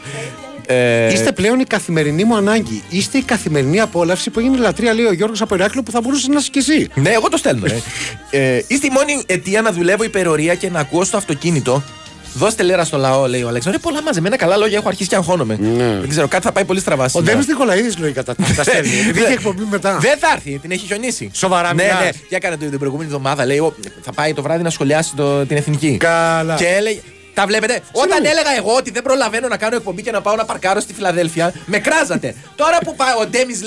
Ε, 0.66 1.14
Είστε 1.14 1.32
πλέον 1.32 1.60
η 1.60 1.64
καθημερινή 1.64 2.24
μου 2.24 2.36
ανάγκη. 2.36 2.84
Είστε 2.90 3.18
η 3.18 3.22
καθημερινή 3.22 3.80
απόλαυση 3.80 4.30
που 4.30 4.40
έγινε 4.40 4.58
λατρεία, 4.58 4.94
λέει 4.94 5.06
ο 5.06 5.14
Γιώργος 5.14 5.42
από 5.42 5.56
Ηράκλειο, 5.56 5.84
που 5.84 5.92
θα 5.92 6.02
μπορούσες 6.02 6.28
να 6.28 6.40
είσαι 6.40 6.50
κι 6.50 6.58
εσύ. 6.58 6.88
Ναι, 6.96 7.10
εγώ 7.10 7.30
το 7.30 7.38
στέλνω. 7.38 7.66
Ε. 7.66 8.56
ε, 8.56 8.64
είστε 8.68 8.88
η 8.88 8.90
μόνη 8.90 9.24
αιτία 9.26 9.62
να 9.62 9.72
δουλεύω 9.72 10.04
υπερορία 10.04 10.56
και 10.56 10.70
να 10.70 10.80
ακούω 10.80 11.04
στο 11.04 11.18
αυτοκίνητο. 11.18 11.84
Δώστε 12.40 12.64
λέρα 12.64 12.84
στο 12.86 12.98
λαό, 12.98 13.28
λέει 13.28 13.44
ο 13.44 13.48
Αλέξανδρος. 13.48 13.84
Είναι 13.84 13.92
πολλά 13.94 14.04
μαζεμένα 14.04 14.36
καλά 14.38 14.58
λόγια, 14.58 14.78
έχω 14.78 14.88
αρχίσει 14.88 15.10
και 15.10 15.16
αγχώνομαι. 15.16 15.58
Δεν 16.00 16.10
ξέρω, 16.10 16.28
κάτι 16.28 16.44
θα 16.46 16.52
πάει 16.52 16.66
πολύ 16.66 16.80
στραβά. 16.80 17.04
Ο 17.04 17.08
σήμερα. 17.08 17.32
Ντέμι 17.32 17.46
Νικολαίδης 17.48 17.98
λογικά 17.98 18.24
τα, 18.24 18.36
τα 18.56 18.64
στέλνει. 18.64 18.90
Επειδή 19.10 19.24
έχει 19.24 19.32
εκπομπή 19.34 19.64
μετά. 19.70 19.98
Δεν 19.98 20.18
θα 20.18 20.28
έρθει, 20.36 20.58
την 20.62 20.72
έχει 20.72 20.86
χιονίσει. 20.86 21.30
Σοβαρά 21.34 21.74
Ναι, 21.74 21.84
μιλάς. 21.84 22.00
ναι. 22.04 22.10
Για 22.28 22.38
έκανε 22.38 22.58
το- 22.58 22.66
την 22.70 22.78
προηγούμενη 22.80 23.10
εβδομάδα. 23.10 23.46
Λέει, 23.46 23.58
«Ο, 23.58 23.74
θα 24.02 24.12
πάει 24.14 24.34
το 24.34 24.42
βράδυ 24.42 24.64
να 24.64 24.70
σχολιάσει 24.70 25.16
το, 25.16 25.46
την 25.46 25.58
εθνική. 25.58 25.98
Καλά. 25.98 26.56
Και 26.56 26.68
έλεγε. 26.68 27.00
Τα 27.40 27.46
βλέπετε. 27.46 27.80
Όταν 27.92 28.26
έλεγα 28.26 28.52
εγώ 28.58 28.76
ότι 28.76 28.92
δεν 28.92 29.04
προλαβαίνω 29.04 29.48
να 29.48 29.58
κάνω 29.58 29.76
εκπομπή 29.76 30.02
και 30.02 30.12
να 30.12 30.22
πάω 30.22 30.36
να 30.36 30.46
παρκάρω 30.46 30.80
στη 30.80 30.94
Φιλαδέλφια, 30.94 31.54
με 31.66 31.78
κράζατε. 31.80 32.36
Τώρα 32.56 32.78
που 32.86 32.96
πάει, 32.96 33.12
ο 33.22 33.26
Ντέμις 33.28 33.60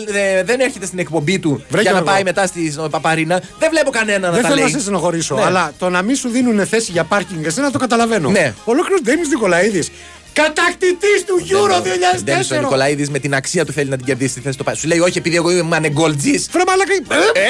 δεν 0.45 0.61
έρχεται 0.61 0.87
στην 0.87 0.99
εκπομπή 0.99 1.39
του 1.39 1.65
Βρε, 1.69 1.81
για 1.83 1.91
να 1.91 1.97
Γιώργο. 1.97 2.13
πάει 2.15 2.23
μετά 2.23 2.47
στη 2.47 2.75
Παπαρίνα, 2.91 3.43
δεν 3.59 3.71
βλέπω 3.71 3.91
κανένα 3.91 4.27
να 4.29 4.33
Δεν 4.33 4.43
τα 4.43 4.49
θέλω 4.49 4.61
λέει. 4.61 4.71
να 4.73 4.79
σε 4.79 4.81
στενοχωρήσω, 4.85 5.35
Ναι. 5.35 5.43
αλλά 5.45 5.73
το 5.79 5.89
να 5.91 6.03
μην 6.03 6.17
σου 6.17 6.29
δίνουν 6.29 6.67
θέση 6.67 6.91
για 6.93 7.05
πάρκινγκ, 7.05 7.45
εσένα 7.45 7.71
το 7.71 7.79
καταλαβαίνω. 7.79 8.29
Ναι. 8.31 8.55
Ολόκληρος 8.65 9.01
Ντέμις 9.03 9.29
Νικολαίδης. 9.29 9.91
Κατακτητής 10.33 11.25
του 11.27 11.47
Euro 11.51 11.83
Ντέμι 11.83 11.97
ο 11.97 12.55
2004. 12.57 12.61
Νικολαίδης 12.61 13.11
με 13.11 13.19
την 13.19 13.35
αξία 13.35 13.65
του 13.65 13.73
θέλει 13.73 13.89
να 13.91 13.97
την 13.97 14.07
κερδίσει 14.07 14.31
στη 14.31 14.41
θέση 14.41 14.59
του 14.59 14.65
πάει. 14.65 14.75
Σου 14.75 14.87
λέει, 14.89 14.99
Όχι, 14.99 15.19
επειδή 15.19 15.37
εγώ 15.37 15.51
είμαι 15.51 15.77
ανεγκολτζή. 15.77 16.39
Φρε 16.51 16.63
μαλάκα. 16.67 16.93
Ε, 16.93 17.41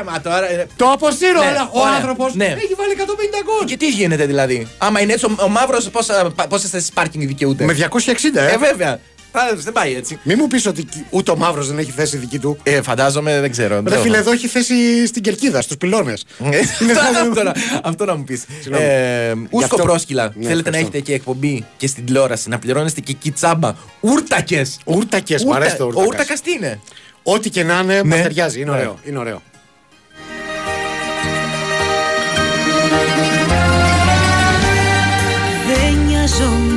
Ε, 0.00 0.02
μα 0.04 0.20
τώρα. 0.20 0.50
ε, 0.50 0.66
Το 0.76 0.90
αποσύρω, 0.90 1.40
Ναι, 1.40 1.46
αλλά 1.46 1.70
ο 1.72 1.80
ωραία. 1.80 1.92
άνθρωπος 1.94 2.34
Ναι. 2.34 2.44
έχει 2.44 2.74
βάλει 2.76 2.92
150 2.92 3.42
γκολ. 3.44 3.66
Και 3.66 3.76
τι 3.76 3.88
γίνεται 3.88 4.26
δηλαδή; 4.26 4.66
Άμα 4.78 5.00
είναι 5.00 5.12
έτσι, 5.12 5.24
ο, 5.24 5.34
ο 5.44 5.48
μαύρος 5.48 5.90
πόσες 6.48 6.70
θέσεις 6.70 6.90
πάρκινγκ 6.90 7.26
δικαιούται; 7.26 7.64
Με 7.64 7.72
260, 7.72 8.40
ε. 8.40 8.52
Ε, 8.52 8.56
βέβαια. 8.56 9.00
Α, 9.32 9.40
Δεν 9.54 9.72
πάει 9.72 9.94
έτσι. 9.94 10.18
Μην 10.22 10.36
μου 10.40 10.46
πεις 10.46 10.66
ότι 10.66 10.86
ούτε 11.10 11.30
ο 11.30 11.36
μαύρος 11.36 11.66
δεν 11.68 11.78
έχει 11.78 11.90
θέση 11.90 12.16
δική 12.16 12.38
του. 12.38 12.58
Ε, 12.62 12.82
φαντάζομαι, 12.82 13.40
δεν 13.40 13.50
ξέρω. 13.50 13.82
Ρε 13.86 13.98
φίλε, 14.00 14.16
εδώ 14.16 14.32
έχει 14.32 14.46
θέση 14.48 15.06
στην 15.06 15.22
κερκίδα, 15.22 15.60
στους 15.62 15.76
πυλώνες. 15.76 16.24
Ε, 16.50 16.58
αυτό, 17.28 17.42
να- 17.42 17.52
αυτό 17.82 18.04
να 18.04 18.16
μου 18.16 18.24
πεις. 18.24 18.44
Συγγνώμη. 18.60 18.84
Ε, 18.84 19.32
Γι' 19.32 19.40
Ούσκο 19.50 19.64
αυτό- 19.74 19.82
πρόσκυλα. 19.82 20.22
Ναι, 20.22 20.30
Θέλετε 20.32 20.46
να 20.46 20.56
ευχαριστώ. 20.56 20.78
έχετε 20.78 21.00
και 21.00 21.12
εκπομπή 21.14 21.64
και 21.76 21.86
στην 21.86 22.04
τηλεόραση, 22.04 22.48
να 22.48 22.58
πληρώνεστε 22.58 23.00
και 23.00 23.12
εκεί 23.12 23.30
τσάμπα. 23.30 23.74
Ούρτακες. 24.00 24.78
Ούρτακες, 24.84 25.44
μου 25.44 25.54
αρέσει 25.54 25.76
το 25.76 25.84
Ο 25.84 25.86
ούρτακας. 25.86 26.06
ούρτακας 26.08 26.40
τι 26.40 26.52
είναι; 26.52 26.80
Ό,τι 27.22 27.50
και 27.50 27.62
να 27.64 27.78
είναι, 27.82 27.94
Ναι. 27.94 28.02
μα 28.16 28.22
ταιριάζει. 28.22 28.60
Είναι 28.60 28.70
Ναι. 28.70 28.76
ωραίο. 28.76 28.98
Είναι 29.04 29.18
ωραίο. 29.18 29.42
Δεν 35.66 35.94
νοιάζομαι 36.06 36.69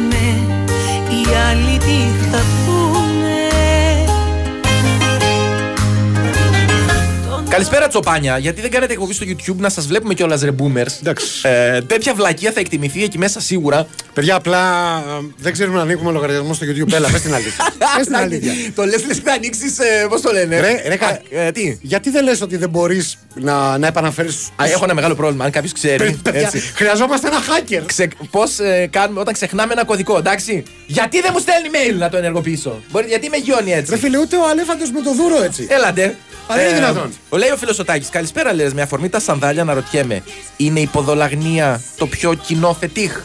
Καλησπέρα 7.54 7.88
Τσοπάνια, 7.88 8.38
γιατί 8.38 8.62
δεν 8.62 8.72
κάνετε 8.72 8.94
εκπομπή 8.94 9.14
στο 9.14 9.26
YouTube 9.28 9.56
να 9.56 9.70
σας 9.70 9.88
βλέπουμε 9.88 10.14
κιόλας 10.14 10.42
ρε 10.42 10.52
boomers. 10.60 11.14
Ε, 11.42 11.82
τέτοια 11.82 12.14
βλακεία 12.14 12.52
θα 12.52 12.60
εκτιμηθεί 12.60 13.04
εκεί 13.04 13.18
μέσα 13.18 13.42
σίγουρα. 13.42 13.88
Παιδιά, 14.14 14.36
απλά 14.36 14.60
ε, 14.98 15.26
δεν 15.38 15.52
ξέρουμε 15.52 15.76
να 15.78 15.82
ανοίγουμε 15.82 16.12
λογαριασμό 16.12 16.54
στο 16.54 16.66
YouTube. 16.66 16.92
Έλα, 16.94 17.10
πες 17.10 17.22
την 17.22 17.34
αλήθεια. 17.34 17.74
Πες 17.98 18.06
την 18.06 18.16
αλήθεια. 18.16 18.52
το 18.76 18.84
λες, 18.86 19.06
λες 19.06 19.24
να 19.24 19.34
ανοίξεις. 19.34 19.78
Πώς 20.10 20.22
το 20.22 20.32
λένε; 20.32 20.60
Ρε, 20.60 20.84
ρε, 20.88 20.96
κα- 20.96 21.08
Α, 21.08 21.20
ε, 21.30 21.52
τι; 21.52 21.78
Γιατί 21.82 22.10
δεν 22.10 22.24
λες 22.24 22.42
ότι 22.42 22.58
δεν 22.58 22.70
μπορείς 22.70 23.18
να, 23.34 23.78
να 23.78 23.88
επαναφέρεις. 23.88 24.50
Α, 24.56 24.66
έχω 24.66 24.84
ένα 24.84 24.94
μεγάλο 24.94 25.16
πρόβλημα. 25.16 25.46
Αν 25.46 25.52
κάποιος 25.52 25.72
ξέρει. 25.72 26.20
έτσι. 26.32 26.60
Χρειαζόμαστε 26.60 27.28
ένα 27.28 27.38
hacker. 27.40 27.84
Ξε... 27.86 28.08
Πώς 28.32 28.52
κάνουμε 28.90 29.20
όταν 29.20 29.34
ξεχνάμε 29.34 29.74
ένα 29.74 29.86
κωδικό, 29.86 30.18
εντάξει. 30.18 30.64
Γιατί 30.88 31.22
δεν 31.22 31.32
μου 31.34 31.40
στέλνει 31.40 31.70
mail 31.72 31.98
να 31.98 32.10
το 32.10 32.18
ενεργοποιήσω; 32.18 32.82
Μπορεί, 32.92 33.08
γιατί 33.08 33.30
με 33.30 33.38
γιώνει 33.38 33.74
έτσι; 33.74 33.92
Δεν 33.92 34.00
φίλε, 34.00 34.18
ούτε 34.18 34.36
ο 34.38 34.48
αλέφαντος 34.50 34.92
με 34.92 35.02
το 35.02 35.14
δούρο 35.14 35.44
έτσι. 35.44 35.68
Έλατε. 35.70 36.16
Αλλά 36.48 36.62
είναι 36.64 36.74
δυνατόν. 36.74 37.14
Ο 37.44 37.46
λέει 37.46 37.56
ο 37.56 37.60
φίλο 37.60 37.78
ο 37.80 37.84
Τάκης, 37.84 38.10
Καλησπέρα, 38.10 38.54
λες. 38.54 38.74
Με 38.74 38.82
αφορμή 38.82 39.10
τα 39.10 39.20
σανδάλια 39.20 39.64
να 39.64 39.74
ρωτιέμαι. 39.74 40.24
Είναι 40.58 40.80
η 40.80 40.88
ποδολαγνία 40.88 41.82
το 41.98 42.08
πιο 42.08 42.34
κοινό 42.34 42.74
φετίχ; 42.74 43.22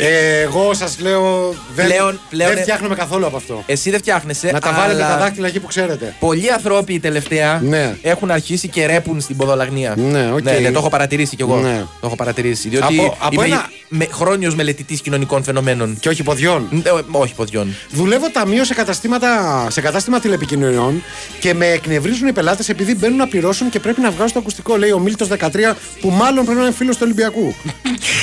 Ε, 0.00 0.40
εγώ 0.40 0.74
σας 0.74 0.98
λέω. 1.00 1.54
Δεν, 1.74 1.86
Πλέον- 1.86 2.20
πλέον- 2.30 2.52
δεν 2.52 2.62
φτιάχνουμε 2.62 2.94
καθόλου 2.94 3.26
από 3.26 3.36
αυτό. 3.36 3.62
Εσύ 3.66 3.90
δεν 3.90 3.98
φτιάχνεσαι. 3.98 4.50
να 4.52 4.60
τα 4.60 4.72
βάλετε 4.72 5.02
αλλά 5.04 5.12
τα 5.14 5.18
δάχτυλα 5.18 5.46
εκεί 5.46 5.60
που 5.60 5.66
ξέρετε. 5.66 6.14
Πολλοί 6.20 6.52
άνθρωποι 6.52 6.98
τελευταία 7.00 7.60
Ναι. 7.64 7.96
έχουν 8.02 8.30
αρχίσει 8.30 8.68
και 8.68 8.86
ρέπουν 8.86 9.20
στην 9.20 9.36
ποδολαγνία. 9.36 9.94
Ναι, 9.96 10.30
οκ. 10.32 10.42
ναι, 10.42 10.52
ναι, 10.52 10.70
το 10.70 10.78
έχω 10.78 10.88
παρατηρήσει 10.88 11.36
κι 11.36 11.42
εγώ. 11.42 11.56
Ναι. 11.56 11.78
Το 12.00 12.06
έχω 12.06 12.16
παρατηρήσει. 12.16 12.68
Διότι 12.68 12.98
Από- 13.00 13.16
από 13.20 13.34
είμαι 13.34 13.44
ένα- 13.54 13.70
με, 13.88 14.06
χρόνιος 14.12 14.54
μελετητής 14.54 15.00
κοινωνικών 15.00 15.42
φαινομένων. 15.44 15.96
Και 16.00 16.08
όχι 16.08 16.22
ποδιών. 16.22 16.68
Ε, 16.84 16.90
όχι 17.10 17.34
ποδιών. 17.34 17.74
Δουλεύω 17.90 18.30
ταμείο 18.30 18.64
σε, 18.64 18.74
καταστήματα, 18.74 19.66
σε 19.70 19.80
κατάστημα 19.80 20.20
τηλεπικοινωνιών 20.20 21.02
και 21.40 21.54
με 21.54 21.66
εκνευρίζουν 21.66 22.28
οι 22.28 22.32
πελάτες 22.32 22.68
επειδή 22.68 22.94
μπαίνουν 22.94 23.16
να 23.16 23.26
πληρώσουν 23.28 23.68
και 23.70 23.80
πρέπει 23.80 24.00
να 24.00 24.10
βγάζουν 24.10 24.32
το 24.32 24.38
ακουστικό. 24.38 24.76
Λέει 24.76 24.90
ο 24.90 24.98
Μίλτος 24.98 25.28
13, 25.28 25.76
που 26.00 26.08
μάλλον 26.10 26.44
πρέπει 26.44 26.58
να 26.60 26.64
είναι 26.66 26.74
φίλος 26.74 26.94
του 26.96 27.02
Ολυμπιακού. 27.04 27.54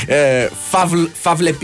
ε, 0.07 0.47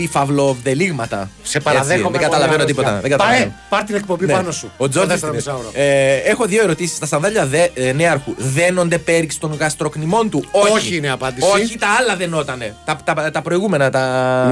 φαυλ, 0.06 0.26
φαυλεπί 0.26 0.42
φαυλοβδελίγματα. 0.42 1.30
Σε 1.42 1.60
παραδέχομαι. 1.60 1.94
Έτσι, 1.94 2.02
Δεν 2.02 2.10
πολύ 2.12 2.24
καταλαβαίνω 2.24 2.62
αρρώστια. 2.62 2.74
τίποτα. 2.74 2.90
Δεν 3.00 3.00
Πάρε, 3.00 3.08
καταλαβαίνω. 3.16 3.52
πάρ 3.68 3.82
την 3.84 3.94
εκπομπή 3.94 4.26
Ναι. 4.26 4.32
πάνω 4.32 4.50
σου. 4.50 4.70
Ο 4.76 4.84
Το 4.84 4.88
Τζόρτζ 4.88 5.08
δεύτερο 5.08 5.32
είναι. 5.32 5.42
μισάωρο. 5.46 5.70
ε, 5.74 6.14
έχω 6.16 6.44
δύο 6.46 6.62
ερωτήσεις. 6.62 6.98
Τα 6.98 7.06
σανδάλια 7.06 7.46
δε, 7.46 7.66
ε, 7.74 7.92
νέαρχου 7.92 8.34
δένονται 8.36 8.98
πέριξ 8.98 9.38
των 9.38 9.54
γαστροκνημών 9.60 10.30
του; 10.30 10.44
Όχι 10.72 10.96
είναι 10.96 11.10
απάντηση. 11.10 11.48
Όχι, 11.54 11.78
τα 11.78 11.86
άλλα 12.00 12.16
δενότανε. 12.16 12.74
Τα, 12.84 12.96
τα, 13.04 13.30
τα 13.30 13.42
προηγούμενα, 13.42 13.90
τα, 13.90 14.00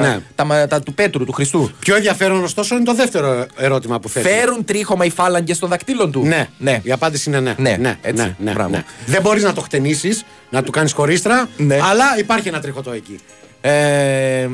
Ναι. 0.00 0.18
τα, 0.34 0.44
τα, 0.46 0.66
τα 0.66 0.80
του 0.80 0.94
Πέτρου, 0.94 1.24
του 1.24 1.32
Χριστού. 1.32 1.70
Πιο 1.78 1.94
ενδιαφέρον 1.96 2.44
ωστόσο 2.44 2.74
είναι 2.74 2.84
το 2.84 2.94
δεύτερο 2.94 3.46
ερώτημα 3.56 4.00
που 4.00 4.08
θέτει. 4.08 4.28
Φέρουν 4.28 4.64
τρίχωμα 4.64 5.04
οι 5.04 5.10
φάλαγγες 5.10 5.58
των 5.58 5.68
δακτύλων 5.68 6.12
του; 6.12 6.22
Ναι, 6.26 6.48
ναι. 6.58 6.80
Η 6.82 6.92
απάντηση 6.92 7.28
είναι 7.28 7.40
ναι. 7.40 7.54
Ναι, 7.58 7.76
ναι, 7.80 7.96
έτσι. 8.02 8.22
ναι, 8.22 8.34
ναι, 8.38 8.52
Μπράβο. 8.52 8.70
ναι. 8.70 8.82
Δεν 9.06 9.22
μπορείς 9.22 9.42
να 9.42 9.52
το 9.52 9.60
χτενίσεις, 9.60 10.24
να 10.50 10.62
του 10.62 10.70
κάνεις 10.70 10.92
κορίστρα, 10.92 11.48
Ναι. 11.56 11.78
αλλά 11.90 12.04
υπάρχει 12.18 12.48
ένα 12.48 12.60
τριχωτό 12.60 12.92
εκεί. 12.92 13.18
Ε, 13.60 13.70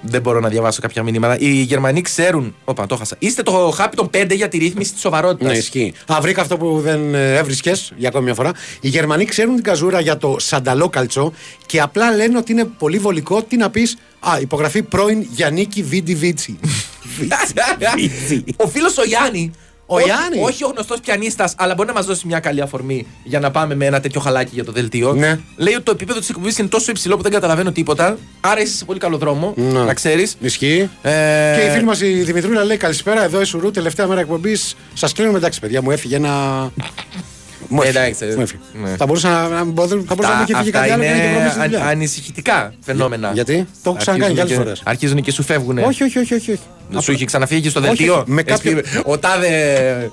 δεν 0.00 0.20
μπορώ 0.20 0.40
να 0.40 0.48
διαβάσω 0.48 0.80
κάποια 0.80 1.02
μηνύματα. 1.02 1.38
Οι 1.38 1.50
Γερμανοί 1.50 2.00
ξέρουν. 2.00 2.54
Όπα, 2.64 2.86
το 2.86 2.96
χάσα. 2.96 3.16
Είστε 3.18 3.42
το 3.42 3.52
χάπι 3.74 3.96
των 3.96 4.10
5 4.14 4.34
για 4.34 4.48
τη 4.48 4.58
ρύθμιση 4.58 4.92
της 4.92 5.00
σοβαρότητας. 5.00 5.52
Ναι, 5.52 5.58
ισχύει. 5.58 5.92
Α, 6.12 6.18
βρήκα 6.20 6.40
αυτό 6.40 6.56
που 6.56 6.80
δεν 6.80 7.14
έβρισκες 7.14 7.92
για 7.96 8.08
ακόμη 8.08 8.24
μια 8.24 8.34
φορά. 8.34 8.52
Οι 8.80 8.88
Γερμανοί 8.88 9.24
ξέρουν 9.24 9.54
την 9.54 9.64
καζούρα 9.64 10.00
για 10.00 10.16
το 10.16 10.36
σανταλό 10.38 10.88
καλτσό 10.88 11.32
και 11.66 11.80
απλά 11.80 12.10
λένε 12.10 12.38
ότι 12.38 12.52
είναι 12.52 12.64
πολύ 12.64 12.98
βολικό. 12.98 13.42
Τι 13.42 13.56
να 13.56 13.70
πεις; 13.70 13.96
Α, 14.20 14.38
υπογραφή 14.40 14.82
πρώην 14.82 15.26
Γιάννικη 15.30 15.82
Βίντι 15.82 16.14
Βίτσι. 16.14 16.58
Ο 18.56 18.68
φίλος 18.68 18.98
ο 18.98 19.04
Γιάννη. 19.04 19.50
Ο 19.88 19.94
όχι- 19.96 20.04
Γιάννης. 20.04 20.40
Όχι 20.42 20.64
ο 20.64 20.68
γνωστός 20.68 21.00
πιανίστας, 21.00 21.54
αλλά 21.56 21.74
μπορεί 21.74 21.88
να 21.88 21.94
μας 21.94 22.06
δώσει 22.06 22.26
μια 22.26 22.40
καλή 22.40 22.60
αφορμή 22.60 23.06
για 23.24 23.40
να 23.40 23.50
πάμε 23.50 23.74
με 23.74 23.84
ένα 23.84 24.00
τέτοιο 24.00 24.20
χαλάκι 24.20 24.50
για 24.54 24.64
το 24.64 24.72
δελτίο. 24.72 25.12
Ναι. 25.12 25.38
Λέει 25.56 25.74
ότι 25.74 25.82
το 25.82 25.90
επίπεδο 25.90 26.18
της 26.18 26.28
εκπομπής 26.28 26.58
είναι 26.58 26.68
τόσο 26.68 26.90
υψηλό 26.90 27.16
που 27.16 27.22
δεν 27.22 27.32
καταλαβαίνω 27.32 27.72
τίποτα. 27.72 28.16
Άρα 28.40 28.60
είσαι 28.60 28.76
σε 28.76 28.84
πολύ 28.84 28.98
καλό 28.98 29.16
δρόμο. 29.18 29.52
Ναι. 29.56 29.78
Να 29.80 29.94
ξέρεις. 29.94 30.36
Ισχύει. 30.40 30.90
Ε, 31.02 31.10
Και 31.58 31.66
η 31.66 31.70
φίλη 31.70 31.84
μας 31.84 32.00
η 32.00 32.12
Δημητρούλα 32.22 32.64
λέει 32.64 32.76
καλησπέρα. 32.76 33.24
Εδώ 33.24 33.40
η 33.40 33.44
Σουρού, 33.44 33.70
τελευταία 33.70 34.06
μέρα 34.06 34.20
εκπομπής. 34.20 34.74
Σας 34.94 35.12
κλείνουμε 35.12 35.38
εντάξει, 35.38 35.60
παιδιά, 35.60 35.82
μου 35.82 35.90
έφυγε 35.90 36.16
ένα. 36.16 36.32
Μου 37.68 37.82
έφυγε. 37.82 37.98
Εντάξει, 37.98 38.24
Μου 38.36 38.40
έφυγε. 38.40 38.60
ναι. 38.82 38.96
Θα 38.96 39.06
μπορούσα 39.06 39.28
να, 39.30 39.48
να, 39.48 39.64
μπορούσα 39.64 39.94
να 39.94 40.00
Αυτά, 40.08 40.34
μου 40.36 40.42
είχε 40.42 40.56
φύγει 40.56 40.68
αυτά 40.68 40.70
κάτι 40.80 40.90
άλλο 40.90 41.02
και 41.02 41.08
να 41.08 41.14
είχε 41.14 41.24
είναι 41.24 41.32
βρωμίσει 41.34 41.54
τη 41.54 41.60
αν- 41.60 41.70
δουλειά. 41.70 41.86
ανησυχητικά 41.86 42.74
φαινόμενα. 42.80 43.30
Γιατί; 43.32 43.66
Το 43.82 43.90
έχω 43.90 43.98
ξανακάνει 43.98 44.34
και 44.34 44.40
Αρχίζουν 44.40 44.62
άλλε 44.62 44.70
και- 44.72 44.76
φορέ. 44.80 44.90
Αρχίζουν 44.94 45.22
και 45.22 45.30
σου 45.32 45.42
φεύγουν. 45.42 45.78
Όχι, 45.78 46.02
όχι, 46.02 46.18
όχι. 46.18 46.34
όχι. 46.34 46.50
όχι. 46.50 47.02
Σου 47.02 47.12
είχε 47.12 47.24
ξαναφύγει 47.24 47.68
στο 47.68 47.80
Όχι, 47.80 47.88
δελτίο. 47.88 48.24
με 48.26 48.42
Έχεις 48.46 48.52
κάποιο- 48.62 48.82
πει, 48.82 48.88
Ο 49.04 49.18
τάδε. 49.18 50.10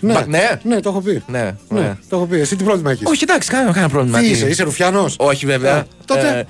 Ναι. 0.00 0.12
Μπα- 0.12 0.26
ναι; 0.26 0.48
ναι, 0.62 0.80
το 0.80 0.88
έχω 0.88 1.00
πει. 1.00 1.22
Ναι, 1.26 1.38
Ναι, 1.42 1.54
ωραία. 1.68 1.98
το 2.08 2.16
έχω 2.16 2.26
πει. 2.26 2.40
Εσύ 2.40 2.56
τι 2.56 2.64
πρόβλημα 2.64 2.90
έχεις; 2.90 3.06
Όχι, 3.06 3.22
εντάξει, 3.22 3.50
κανένα, 3.50 3.70
κανένα 3.72 3.88
πρόβλημα. 3.92 4.18
Τι 4.18 4.24
Τι- 4.24 4.30
είσαι, 4.30 4.46
είσαι 4.48 4.62
Ρουφιάνο. 4.62 5.06
Όχι, 5.16 5.46
βέβαια. 5.46 5.74
Α, 5.76 5.84
τότε. 6.04 6.28
Ε, 6.38 6.44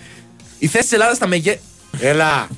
η 0.59 0.67
θέση 0.67 0.83
της 0.85 0.93
Ελλάδας 0.93 1.17
στα 1.17 1.27
μεγέ. 1.27 1.59
Έλα. 2.01 2.49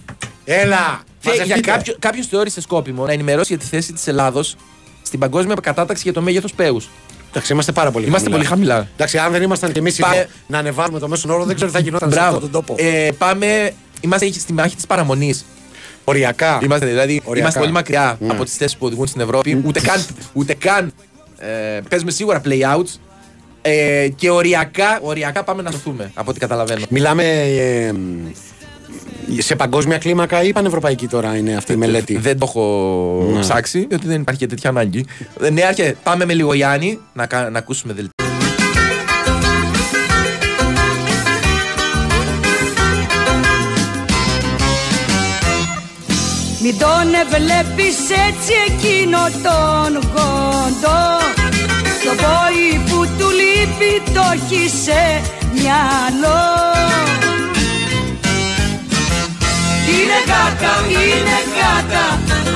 Έλα. 0.45 1.01
Θε- 1.19 1.35
Για 1.35 1.43
Μαζευτείτε. 1.43 1.71
κάποιο, 1.71 1.95
κάποιος 1.99 2.27
θεώρησε 2.27 2.61
σκόπιμο 2.61 3.05
να 3.07 3.13
ενημερώσει 3.13 3.47
για 3.55 3.59
τη 3.59 3.67
θέση 3.67 3.93
της 3.93 4.07
Ελλάδος 4.07 4.57
στην 5.03 5.19
παγκόσμια 5.19 5.55
κατάταξη 5.63 6.03
για 6.05 6.13
το 6.13 6.21
μέγεθος 6.23 6.53
πέου. 6.53 6.81
Εντάξει, 7.37 7.53
είμαστε 7.55 7.73
πάρα 7.73 7.91
πολύ 7.91 8.07
Είμαστε 8.07 8.31
πολύ 8.31 8.45
χαμηλά. 8.45 8.89
Εντάξει, 8.95 9.19
αν 9.19 9.33
δεν 9.33 9.43
ήμασταν 9.43 9.73
κι 9.73 9.79
εμείς 9.79 9.97
Πάμε- 9.97 10.29
να 10.47 10.59
ανεβάζουμε 10.59 10.99
το 10.99 11.09
μέσον 11.09 11.31
όρο, 11.31 11.45
δεν 11.45 11.55
ξέρω 11.55 11.71
τι 11.71 11.77
θα 11.77 11.83
γινόταν 11.83 12.11
σε 12.13 12.17
Μπράβο. 12.19 12.35
αυτόν 12.37 12.51
τον 12.51 12.65
τόπο. 12.65 12.75
Ε, 12.83 13.09
πάμε. 13.19 13.71
Είμαστε 14.01 14.33
στη 14.33 14.53
μάχη 14.53 14.77
της 14.77 14.87
παραμονής. 14.87 15.45
Οριακά. 16.05 16.59
Είμαστε 16.63 16.87
δηλαδή 16.87 17.21
Οριακά. 17.25 17.39
είμαστε 17.39 17.59
πολύ 17.59 17.73
μακριά 17.73 18.17
Ναι. 18.21 18.33
από 18.33 18.45
τις 18.45 18.57
θέσεις 18.57 18.77
που 18.77 18.87
οδηγούν 18.87 19.07
στην 19.07 19.21
Ευρώπη. 19.21 19.63
Ούτε 19.67 19.81
καν, 19.81 20.07
ούτε 20.33 20.55
καν 20.55 20.93
ε, 21.39 21.81
παίζουμε 21.89 22.11
σίγουρα 22.11 22.41
play-outs. 22.45 22.99
Ε, 23.63 24.09
και 24.17 24.31
οριακά, 24.31 24.99
οριακά 25.03 25.45
πάμε 25.45 25.63
να 25.63 25.71
σωθούμε, 25.71 26.11
από 26.15 26.31
ό,τι 26.31 26.39
καταλαβαίνω. 26.39 26.85
Μιλάμε 26.89 27.23
ε, 27.25 27.93
σε 29.39 29.57
παγκόσμια 29.57 29.99
κλίμακα 29.99 30.43
ή 30.43 30.53
πανευρωπαϊκή 30.53 31.07
τώρα 31.07 31.37
είναι 31.37 31.55
αυτή 31.57 31.73
η 31.73 31.77
μελέτη; 31.77 32.17
Δεν 32.19 32.39
το 32.39 32.47
έχω 32.49 33.29
Ναι. 33.35 33.41
ψάξει, 33.41 33.87
διότι 33.89 34.07
δεν 34.07 34.21
υπάρχει 34.21 34.41
και 34.41 34.47
τέτοια 34.47 34.71
ανάγκη. 34.71 35.05
Ε, 35.43 35.51
Ναι, 35.51 35.63
άρχε, 35.63 35.97
πάμε 36.03 36.25
με 36.25 36.33
λίγο 36.35 36.55
Γιάννη 36.55 36.99
να, 37.13 37.27
κα- 37.27 37.51
να 37.51 37.59
ακούσουμε 37.59 37.93
δελτίο. 37.93 38.11
Μην 46.63 46.79
τον 46.79 47.07
βλέπεις 47.29 47.97
έτσι 48.29 48.53
εκείνο 48.69 49.19
τον 49.43 50.01
κοντό 50.15 51.03
Το 52.05 52.13
πόη 52.23 52.81
που 52.89 53.07
του 53.19 53.29
λείπει 53.31 54.11
το 54.15 54.21
έχεις 54.35 54.73
σε 54.73 55.21
μυαλό 55.53 56.45
Είναι 59.93 60.19
γάτα, 60.29 60.73
είναι 60.89 61.39
γάτα 61.57 62.05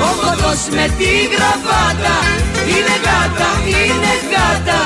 Ο 0.07 0.11
κοντός 0.21 0.61
με 0.77 0.87
τη 0.99 1.11
γραβάτα. 1.33 2.17
Είναι 2.73 2.97
γάτα, 3.07 3.51
είναι 3.67 4.13
γάτα 4.31 4.81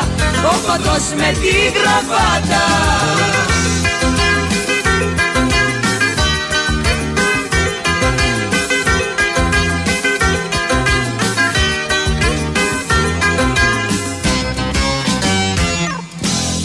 Ο 0.52 0.54
κοντός 0.66 1.04
με 1.16 1.28
τη 1.40 1.54
γραβάτα. 1.76 2.62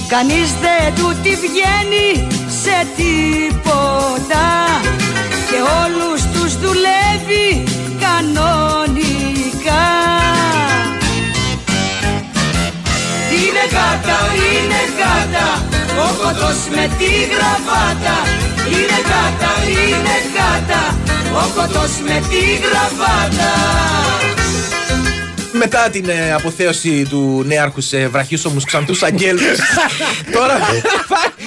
Κανείς 0.10 0.54
δεν 0.62 0.96
του 0.96 1.16
τη 1.24 1.30
βγαίνει 1.30 2.28
σε 2.64 2.88
τίποτα 2.96 4.46
Και 5.60 5.66
όλους 5.66 6.22
τους 6.22 6.54
δουλεύει 6.58 7.64
κανονικά. 8.06 9.86
Είναι 13.36 13.64
γάτα, 13.74 14.20
είναι 14.46 14.82
γάτα 15.00 15.48
Ο 16.06 16.08
κοντός 16.22 16.60
με 16.76 16.90
τη 16.98 17.12
γραβάτα. 17.34 18.18
Είναι 18.68 19.00
γάτα, 19.10 19.52
είναι 19.70 20.16
γάτα 20.36 20.98
Ο 21.34 21.50
κοντός 21.56 21.92
με 22.04 22.24
τη 22.30 22.42
γραβάτα. 22.66 23.52
Μετά 25.52 25.90
την 25.90 26.10
ε, 26.10 26.34
αποθέωση 26.34 27.06
του 27.10 27.44
νέαρχου 27.46 27.82
σε 27.82 28.08
βραχίσωμους 28.08 28.66
ξαντούς 28.66 29.04
αγγέλους. 29.04 29.60
Τώρα 30.36 30.56
έχει 30.56 31.39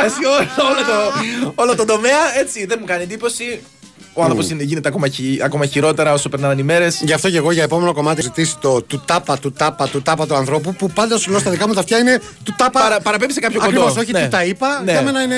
πιάσει 0.00 0.24
όλο, 0.24 0.70
όλο, 0.70 0.84
το, 0.86 1.12
όλο 1.54 1.76
το 1.76 1.84
τομέα 1.84 2.38
Έτσι 2.38 2.66
δεν 2.66 2.76
μου 2.80 2.86
κάνει 2.86 3.02
εντύπωση 3.02 3.62
Ο 4.18 4.22
άνθρωπος 4.22 4.50
είναι, 4.50 4.62
γίνεται 4.62 4.88
ακόμα, 4.88 5.08
χει- 5.08 5.42
ακόμα 5.42 5.66
χειρότερα 5.66 6.12
όσο 6.12 6.28
περνάνε 6.28 6.60
οι 6.60 6.64
μέρες 6.64 7.00
Γι' 7.04 7.12
αυτό 7.12 7.30
και 7.30 7.36
εγώ 7.36 7.52
για 7.52 7.62
επόμενο 7.62 7.92
κομμάτι 7.92 8.22
ζητήσει 8.22 8.56
το 8.60 8.82
του 8.82 9.02
τάπα, 9.06 9.38
του 9.38 9.52
τάπα, 9.52 9.88
του 9.88 10.02
τάπα 10.02 10.26
του 10.26 10.34
ανθρώπου 10.34 10.74
που 10.74 10.90
πάντα 10.90 11.18
σου 11.18 11.30
λέω 11.30 11.38
στα 11.38 11.50
δικά 11.50 11.66
μου 11.68 11.74
τα 11.74 11.80
αυτιά 11.80 11.98
είναι 11.98 12.20
του 12.42 12.54
τάπα. 12.58 12.80
Παρα- 12.80 13.00
παραπέμπει 13.00 13.32
σε 13.32 13.40
κάποιο 13.40 13.60
κοντό. 13.60 13.70
Ακριβώς, 13.80 13.96
όχι 13.96 14.12
Ναι. 14.12 14.22
του 14.22 14.28
τα 14.28 14.44
είπα. 14.44 14.82
Ναι. 14.84 14.92
Για 14.92 15.02
μένα 15.02 15.22
είναι, 15.22 15.34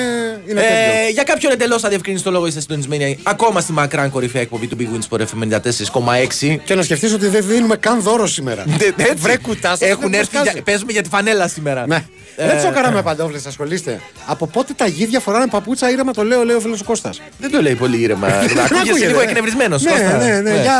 είναι 0.49 0.59
Ε, 0.61 0.63
τέτοιο. 0.63 1.09
για 1.13 1.23
κάποιον 1.23 1.51
εντελώς 1.51 1.83
αδιευκρινιστό 1.83 2.31
λόγο 2.31 2.45
είστε 2.47 2.59
συντονισμένοι 2.59 3.17
ακόμα 3.23 3.61
στη 3.61 3.71
μακράν 3.71 4.09
κορυφαία 4.09 4.41
εκπομπή 4.41 4.67
του 4.67 4.77
Big 4.79 4.83
Wins 4.95 5.17
Sport 5.17 5.21
FM 5.21 5.47
94,6. 5.47 6.61
Και 6.65 6.75
να 6.75 6.81
σκεφτείς 6.81 7.13
ότι 7.13 7.27
δεν 7.27 7.45
δίνουμε 7.47 7.75
καν 7.75 8.01
δώρο 8.01 8.27
σήμερα. 8.27 8.63
Βρε 9.15 9.37
κουτάς, 9.37 9.77
σας 9.77 9.89
Έχουν 9.89 10.01
δεν 10.01 10.13
έρθει. 10.13 10.29
προσκάζει. 10.31 10.53
για- 10.53 10.63
Παίζουμε 10.63 10.91
για 10.91 11.01
τη 11.01 11.09
φανέλα 11.09 11.47
σήμερα. 11.47 11.87
Ναι. 11.87 12.03
Ε, 12.35 12.47
Δεν 12.47 12.57
τσόκαρα 12.57 12.91
με 12.91 13.01
παντόφλες, 13.01 13.45
ασχολείστε. 13.45 14.01
Από 14.25 14.47
πότε 14.47 14.73
τα 14.73 14.87
γίδια 14.87 15.19
φοράνε 15.19 15.47
παπούτσα 15.47 15.91
ήρεμα, 15.91 16.11
το 16.13 16.23
λέω, 16.23 16.43
λέει 16.43 16.55
ο 16.55 16.59
φίλος 16.59 16.81
ο 16.81 16.83
Κώστας. 16.83 17.21
Δεν 17.39 17.51
το 17.51 17.61
λέει 17.61 17.75
πολύ 17.75 17.97
ήρεμα. 18.01 18.27
Ακούγεσαι 18.77 19.07
λίγο 19.07 19.21
εκνευρισμένος. 19.21 19.81
Ναι, 19.83 19.91
ναι, 20.25 20.39
ναι. 20.41 20.61
Για... 20.61 20.73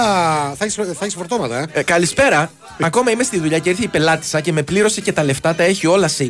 Θα 0.57 0.65
έχεις 0.65 0.73
θα 0.75 0.85
έχεις 1.01 1.13
φορτώματα, 1.13 1.57
ε. 1.59 1.65
Ε, 1.79 1.83
καλησπέρα. 1.83 2.51
Ακόμα 2.81 3.11
είμαι 3.11 3.23
στη 3.23 3.39
δουλειά 3.39 3.59
και 3.59 3.69
ήρθε 3.69 3.83
η 3.83 3.87
πελάτησα 3.87 4.39
και 4.41 4.51
με 4.51 4.61
πλήρωσε 4.63 5.01
και 5.01 5.11
τα 5.11 5.23
λεφτά 5.23 5.55
τα 5.55 5.63
έχει 5.63 5.87
όλα 5.87 6.07
σε 6.07 6.27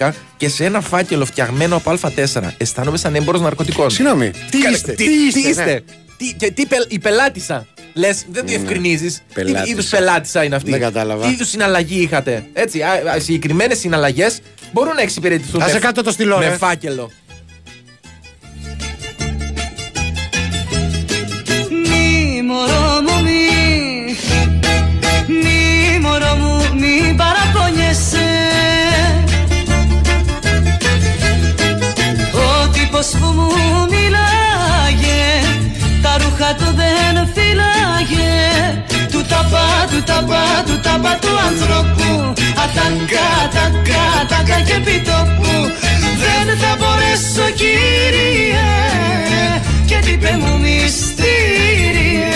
20 0.00 0.10
και 0.36 0.48
σε 0.48 0.64
ένα 0.64 0.80
φάκελο 0.80 1.24
φτιαγμένο 1.24 1.76
από 1.76 1.90
Α4. 2.02 2.42
Αισθάνομαι 2.56 2.96
σαν 2.96 3.14
έμπορο 3.14 3.38
ναρκωτικών. 3.38 3.90
Συγγνώμη. 3.90 4.30
Τι 4.50 4.58
Κα- 4.58 4.70
είστε, 4.70 4.92
Τι, 4.92 5.04
τι 5.04 5.12
είστε, 5.26 5.40
τι 5.40 5.48
είστε. 5.48 5.64
ναι. 5.64 5.78
Τι, 6.16 6.32
και 6.36 6.50
τι 6.50 6.66
πελ- 6.66 6.92
η 6.92 6.98
πελάτησα. 6.98 7.66
Λες, 7.94 8.24
δεν 8.30 8.46
διευκρινίζει. 8.46 9.06
Τι 9.08 9.20
Πελάτησα. 9.34 9.64
είδους 9.72 9.86
πελάτησα 9.88 10.44
είναι 10.44 10.56
αυτή; 10.56 10.70
Δεν 10.70 10.80
κατάλαβα. 10.80 11.26
Τι 11.26 11.32
είδους 11.32 11.48
συναλλαγή 11.48 12.00
είχατε; 12.02 12.44
Έτσι, 12.52 12.80
συγκεκριμένες 13.16 13.78
συναλλαγές 13.78 14.38
μπορούν 14.72 14.94
να 14.94 15.00
εξυπηρετηθούν. 15.02 15.62
Άσε 15.62 15.72
με- 15.72 15.78
κάτω 15.78 16.02
το 16.02 16.10
στυλό, 16.10 16.38
Με 16.38 16.48
ρε. 16.48 16.56
φάκελο. 16.56 17.10
Μωρό 22.46 22.88
μου 23.06 23.16
μη 23.26 23.42
Μη 25.42 25.98
μωρό 26.02 26.34
μου 26.40 26.54
μη 26.80 27.14
παραπονιέσαι. 27.20 28.28
Ο 32.32 32.68
τύπος 32.68 33.06
που 33.06 33.26
μου 33.36 33.48
μιλάγε 33.92 35.24
Τα 36.02 36.16
ρούχα 36.20 36.54
του 36.58 36.68
δεν 36.80 37.14
φύλαγε 37.34 38.34
Του 39.10 39.24
ταπά, 39.28 39.66
του 39.90 40.02
ταπά, 40.02 40.44
του 40.66 40.80
ταπά 40.80 41.18
του 41.22 41.32
ανθρώπου. 41.48 42.32
Ατακά, 42.62 43.28
τακά, 43.54 44.04
τακά 44.28 44.60
και 44.60 44.78
πιτόπου 44.84 45.85
Δεν 46.22 46.58
θα 46.58 46.76
μπορέσω 46.78 47.50
κύριε 47.54 48.66
και 49.86 49.98
τι 50.04 50.10
είπε 50.10 50.36
μου 50.40 50.58
μυστήριε 50.58 52.26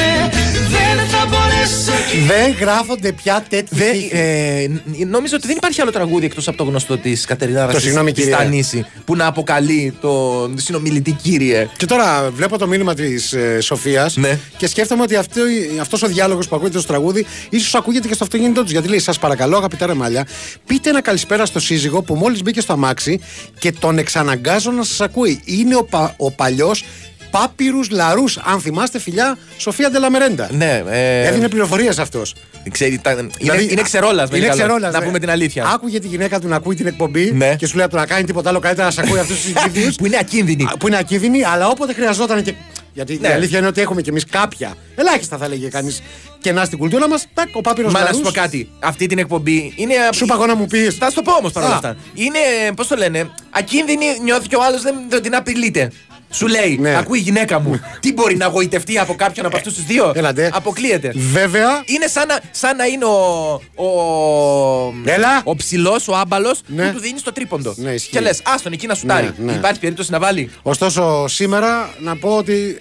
Δεν 0.96 1.06
θα 1.08 1.26
μπορέσω 1.26 1.92
κύριε 2.10 2.26
Δεν 2.26 2.54
γράφονται 2.60 3.12
πια 3.12 3.44
τέτοιοι 3.48 3.68
Δεν, 3.70 3.88
στίχοι. 3.94 4.08
ε, 4.12 4.66
ν- 4.68 5.08
νόμιζα 5.08 5.36
ότι 5.36 5.46
δεν 5.46 5.56
υπάρχει 5.56 5.80
άλλο 5.80 5.90
τραγούδι 5.90 6.24
εκτός 6.26 6.48
από 6.48 6.56
το 6.56 6.64
γνωστό 6.64 6.98
της 6.98 7.24
Κατερίνα 7.24 7.66
Το 7.66 7.80
συγγνώμη, 7.80 8.12
της 8.12 8.22
κυρία. 8.24 8.38
Στανίση 8.38 8.86
που 9.04 9.16
να 9.16 9.26
αποκαλεί 9.26 9.94
τον 10.00 10.58
συνομιλητή 10.58 11.12
κύριε. 11.12 11.68
Και 11.76 11.86
τώρα 11.86 12.30
βλέπω 12.34 12.58
το 12.58 12.66
μήνυμα 12.66 12.94
της 12.94 13.32
ε, 13.32 13.60
Σοφίας 13.60 14.16
Ναι. 14.16 14.38
και 14.56 14.66
σκέφτομαι 14.66 15.02
ότι 15.02 15.16
αυτό, 15.16 15.40
αυτός 15.80 16.02
ο 16.02 16.06
διάλογος 16.06 16.48
που 16.48 16.56
ακούγεται 16.56 16.78
στο 16.78 16.88
τραγούδι 16.88 17.26
ίσως 17.50 17.74
ακούγεται 17.74 18.08
και 18.08 18.14
στο 18.14 18.24
αυτοκίνητό 18.24 18.62
τους. 18.62 18.70
Γιατί 18.70 18.88
λέει: 18.88 18.98
Σας 18.98 19.18
παρακαλώ, 19.18 19.56
αγαπητά 19.56 19.86
ρεμάλια, 19.86 20.26
πείτε 20.66 20.88
ένα 20.90 21.02
καλησπέρα 21.02 21.46
στο 21.46 21.60
σύζυγο 21.60 22.02
που 22.02 22.14
μόλις 22.14 22.42
μπήκε 22.42 22.60
στο 22.60 22.72
αμάξι 22.72 23.20
και 23.58 23.72
τον 23.72 23.98
εξαναγκάζω 23.98 24.70
να 24.70 24.82
σας 24.84 25.00
ακούει. 25.00 25.40
Είναι 25.44 25.76
ο, 25.76 25.84
πα, 25.84 26.14
ο 26.16 26.30
παλιός 26.30 26.84
Πάπυρους 27.30 27.90
Λαρούς. 27.90 28.36
Αν 28.36 28.60
θυμάστε, 28.60 28.98
φιλιά, 28.98 29.38
Σοφία 29.56 29.90
Ντελαμερέντα. 29.90 30.48
Ναι, 30.52 30.82
ε, 30.90 31.26
Έδινε 31.26 31.48
πληροφορίες 31.48 31.98
αυτός. 31.98 32.34
ξέρει, 32.70 32.98
τα- 32.98 33.10
είναι, 33.38 33.56
είναι 33.70 33.82
ξερόλας. 33.82 34.28
Είναι 34.32 34.48
ξερόλας, 34.48 34.92
Να 34.92 34.98
ναι. 35.00 35.04
πούμε 35.06 35.18
την 35.18 35.30
αλήθεια. 35.30 35.66
Άκουγε 35.74 36.00
τη 36.00 36.06
γυναίκα 36.06 36.40
του 36.40 36.48
να 36.48 36.56
ακούει 36.56 36.74
την 36.74 36.86
εκπομπή 36.86 37.32
Ναι. 37.32 37.54
και 37.56 37.66
σου 37.66 37.76
λέει 37.76 37.84
από 37.84 37.94
το 37.94 38.00
να 38.00 38.06
κάνει 38.06 38.24
τίποτα 38.24 38.48
άλλο 38.48 38.58
καλύτερα 38.58 38.86
να 38.86 38.92
σε 38.92 39.00
ακούει 39.04 39.18
αυτού 39.18 39.34
του 39.34 39.62
ίδιου. 39.68 39.90
που 39.98 40.06
είναι 40.06 40.16
ακίνδυνη. 40.20 40.68
που 40.78 40.86
είναι 40.86 40.96
ακίνδυνη, 40.98 41.44
αλλά 41.44 41.68
όποτε 41.68 41.92
χρειαζόταν 41.92 42.42
και. 42.42 42.54
Γιατί 42.92 43.18
Ναι. 43.20 43.28
η 43.28 43.30
αλήθεια 43.32 43.58
είναι 43.58 43.66
ότι 43.66 43.80
έχουμε 43.80 44.02
κι 44.02 44.08
εμείς 44.08 44.24
κάποια. 44.30 44.74
Ελάχιστα 44.96 45.36
θα 45.36 45.48
λέγε 45.48 45.68
κανείς 45.68 46.02
κενά 46.40 46.64
στην 46.64 46.78
κουλτούρα 46.78 47.08
μας. 47.08 47.26
Τάκ, 47.34 47.48
ο 47.56 47.60
πάπυρος 47.60 47.92
Μα 47.92 48.00
να 48.02 48.12
σου 48.12 48.20
πω 48.20 48.30
κάτι. 48.30 48.68
Αυτή 48.80 49.06
την 49.06 49.18
εκπομπή 49.18 49.72
είναι. 49.76 49.94
Σου 50.14 50.24
είπα 50.24 50.34
εγώ 50.34 50.46
να 50.46 50.54
μου 50.54 50.66
πεις. 50.66 50.94
Θα 50.96 51.08
σου 51.08 51.14
το 51.14 51.22
πω 51.22 51.32
όμως 51.32 51.52
παρόλα 51.52 51.72
Α. 51.72 51.76
αυτά. 51.76 51.96
Είναι, 52.14 52.38
πώς 52.76 52.86
το 52.86 52.96
λένε, 52.96 53.30
ακίνδυνη, 53.50 54.04
νιώθει 54.22 54.48
και 54.48 54.56
ο 54.56 54.62
άλλος 54.64 54.82
δεν, 54.82 54.94
δεν 55.08 55.22
την 55.22 55.34
απειλείται. 55.34 55.92
Σου 56.32 56.46
λέει, 56.46 56.78
Ναι. 56.80 56.96
ακούει 56.96 57.18
η 57.18 57.22
γυναίκα 57.22 57.60
μου. 57.60 57.80
Τι 58.00 58.12
μπορεί 58.12 58.36
να 58.36 58.46
γοητευτεί 58.46 58.98
από 58.98 59.14
κάποιον 59.14 59.46
από 59.46 59.56
αυτούς 59.56 59.74
τους 59.74 59.84
δύο; 59.84 60.12
Έλατε. 60.14 60.50
Αποκλείεται. 60.54 61.12
Βέβαια. 61.14 61.82
Είναι 61.84 62.06
σαν 62.06 62.26
να, 62.26 62.38
σαν 62.50 62.76
να 62.76 62.84
είναι 62.84 63.04
ο. 63.04 63.52
ο 63.84 64.94
Έλα. 65.04 65.40
Ο 65.44 65.56
ψηλός, 65.56 66.08
ο 66.08 66.16
άμπαλος 66.16 66.60
Ναι. 66.66 66.86
που 66.86 66.92
του 66.94 67.00
δίνεις 67.00 67.22
το 67.22 67.32
τρίποντο. 67.32 67.74
Ναι, 67.76 67.90
ισχύει. 67.90 68.10
και 68.10 68.20
λες, 68.20 68.40
άστον 68.44 68.72
εκεί 68.72 68.86
να 68.86 68.94
σουτάρει. 68.94 69.30
Ναι, 69.36 69.52
ναι. 69.52 69.58
Υπάρχει 69.58 69.80
περίπτωση 69.80 70.10
να 70.10 70.18
βάλει. 70.18 70.50
Ωστόσο, 70.62 71.28
σήμερα 71.28 71.94
να 71.98 72.16
πω 72.16 72.36
ότι 72.36 72.78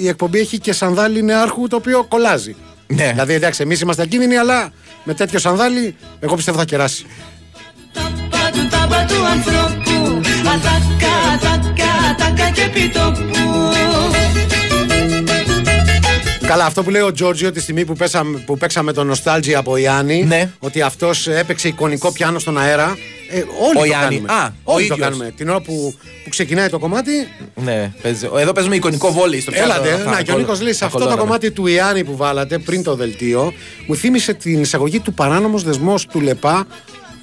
η 0.00 0.08
εκπομπή 0.08 0.38
έχει 0.38 0.58
και 0.58 0.72
σανδάλι 0.72 1.22
νεάρχου 1.22 1.68
το 1.68 1.76
οποίο 1.76 2.04
κολλάζει. 2.04 2.56
Ναι. 2.86 3.08
Δηλαδή, 3.10 3.32
εντάξει, 3.34 3.62
εμείς 3.62 3.80
είμαστε 3.80 4.02
ακίνδυνοι, 4.02 4.36
αλλά 4.36 4.72
με 5.04 5.14
τέτοιο 5.14 5.38
σανδάλι, 5.38 5.96
εγώ 6.20 6.34
πιστεύω 6.34 6.58
θα 6.58 6.64
κεράσει. 6.64 7.06
Ταπά 12.18 12.32
του 12.32 12.34
ταπά 12.34 12.34
του 12.34 12.34
ανθρώπου 12.34 12.34
Ατακά, 12.34 12.34
τακά, 12.34 12.34
τακά 12.34 12.50
και 12.50 12.68
πιτόπου 12.72 13.32
Καλά, 16.46 16.64
αυτό 16.64 16.82
που 16.82 16.90
λέει 16.90 17.02
ο 17.02 17.12
Τζόρτζιο 17.12 17.52
τη 17.52 17.60
στιγμή 17.60 17.84
που, 17.84 17.92
πέσαμε, 17.92 18.38
που 18.38 18.58
παίξαμε 18.58 18.92
το 18.92 19.06
Nostalgia 19.12 19.52
από 19.52 19.76
Ιάννη, 19.76 20.24
Ναι. 20.24 20.50
ότι 20.58 20.80
αυτός 20.82 21.26
έπαιξε 21.28 21.68
εικονικό 21.68 22.12
πιάνο 22.12 22.38
στον 22.38 22.58
αέρα. 22.58 22.96
Ε, 23.30 23.36
όλοι 23.36 23.76
Ο 23.76 23.80
το 23.80 23.84
Ιάννη. 23.84 24.16
κάνουμε. 24.20 24.32
Α, 24.32 24.52
ο 24.64 24.72
όλοι 24.72 24.86
το 24.88 24.94
ίδιος. 24.94 25.08
κάνουμε. 25.08 25.32
Την 25.36 25.48
ώρα 25.48 25.60
που, 25.60 25.94
που 26.24 26.28
ξεκινάει 26.30 26.68
το 26.68 26.78
κομμάτι, 26.78 27.10
Ναι, 27.54 27.92
παίζει- 28.02 28.28
εδώ 28.38 28.52
παίζουμε 28.52 28.76
εικονικό 28.76 29.12
βόλεϊ 29.12 29.40
στο 29.40 29.50
πιάτο. 29.50 29.64
Έλατε, 29.72 29.88
Θα- 30.04 30.10
να, 30.10 30.22
και 30.22 30.30
ο 30.30 30.34
θα- 30.34 30.40
Νίκος 30.40 30.60
λέει 30.60 30.72
σε 30.72 30.78
θα 30.78 30.84
αυτό 30.86 30.98
το 30.98 31.04
κολλώναμε. 31.04 31.26
κομμάτι 31.28 31.50
του 31.50 31.66
Ιάννη 31.66 32.04
που 32.04 32.16
βάλατε 32.16 32.58
πριν 32.58 32.82
το 32.82 32.94
δελτίο, 32.94 33.52
μου 33.86 33.96
θύμισε 33.96 34.34
την 34.34 34.60
εισαγωγή 34.60 35.00
του 35.00 35.12
παράνομος 35.14 35.62
δεσμός 35.62 36.06
του 36.06 36.20
Λεπά 36.20 36.66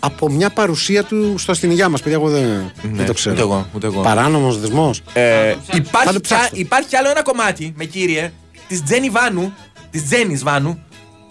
από 0.03 0.29
μια 0.29 0.49
παρουσία 0.49 1.03
του 1.03 1.35
στο 1.37 1.51
αστυνηγιά 1.51 1.89
μας. 1.89 2.01
Παιδιά, 2.01 2.17
εγώ 2.17 2.29
δεν, 2.29 2.71
δεν 2.93 3.05
το 3.05 3.13
ξέρω. 3.13 3.35
Ναι, 3.35 3.41
ούτε 3.41 3.51
εγώ, 3.53 3.67
ούτε 3.75 3.85
εγώ. 3.87 4.01
Παράνομος 4.01 4.59
δεσμός. 4.59 5.01
Ε, 5.13 5.21
Θα 5.67 5.77
υπάρχει, 5.77 6.13
το 6.13 6.21
ψάξω. 6.21 6.49
κα- 6.49 6.57
υπάρχει 6.57 6.95
άλλο 6.95 7.09
ένα 7.09 7.21
κομμάτι 7.23 7.73
με 7.77 7.85
κύριε 7.85 8.31
της 8.67 8.83
Τζένι 8.83 9.09
Βάνου, 9.09 9.53
της 9.91 10.05
Τζένις 10.05 10.43
Βάνου. 10.43 10.83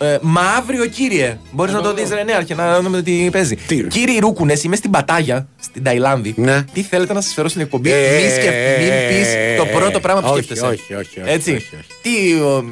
Ε, 0.03 0.19
Μαύριο 0.21 0.87
κύριε. 0.87 1.39
Μπορείς 1.53 1.73
να 1.75 1.81
το 1.81 1.95
δεις, 1.95 2.09
Ρενέα, 2.11 2.43
και 2.43 2.55
να 2.55 2.81
δούμε 2.81 3.03
τι 3.03 3.29
παίζει. 3.33 3.57
Κύριε 3.89 4.19
Ρούκουνες, 4.21 4.63
είμαι 4.65 4.77
στην 4.77 4.91
Πατάγια, 4.91 5.47
στην 5.61 5.83
Ταϊλάνδη. 5.83 6.35
Τι 6.73 6.83
θέλετε 6.83 7.13
να 7.13 7.21
σας 7.21 7.33
φέρω 7.33 7.49
στην 7.49 7.61
εκπομπή, 7.61 7.89
Ναι. 7.89 7.95
Ε, 7.97 8.23
μη, 8.25 8.31
σκεφ- 8.31 8.79
μην 8.81 8.89
πεις 9.09 9.29
το 9.59 9.65
πρώτο 9.79 10.01
πράγμα 10.01 10.21
που 10.23 10.29
όχι, 10.33 10.43
σκέφτεσαι. 10.43 10.67
όχι, 10.73 10.95
όχι, 10.95 11.21
όχι, 11.21 11.31
Έτσι. 11.31 11.51
όχι, 11.53 11.69
όχι. 11.77 11.87
Τι. 12.03 12.35
ο, 12.41 12.65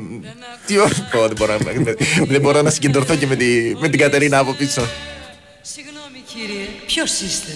τι 0.66 0.76
ο, 0.78 0.82
Ω, 0.84 1.26
δεν, 1.28 1.36
μπορώ, 1.38 1.52
να- 1.52 1.94
δεν 2.28 2.40
μπορώ 2.40 2.62
να 2.62 2.70
συγκεντρωθώ 2.70 3.14
και 3.14 3.26
με, 3.26 3.34
τη, 3.36 3.46
με 3.80 3.88
την 3.88 3.98
Κατερίνα 4.00 4.38
από 4.38 4.52
πίσω. 4.52 4.82
Συγγνώμη 5.74 6.22
κύριε, 6.26 6.66
ποιος 6.86 7.20
είστε; 7.20 7.52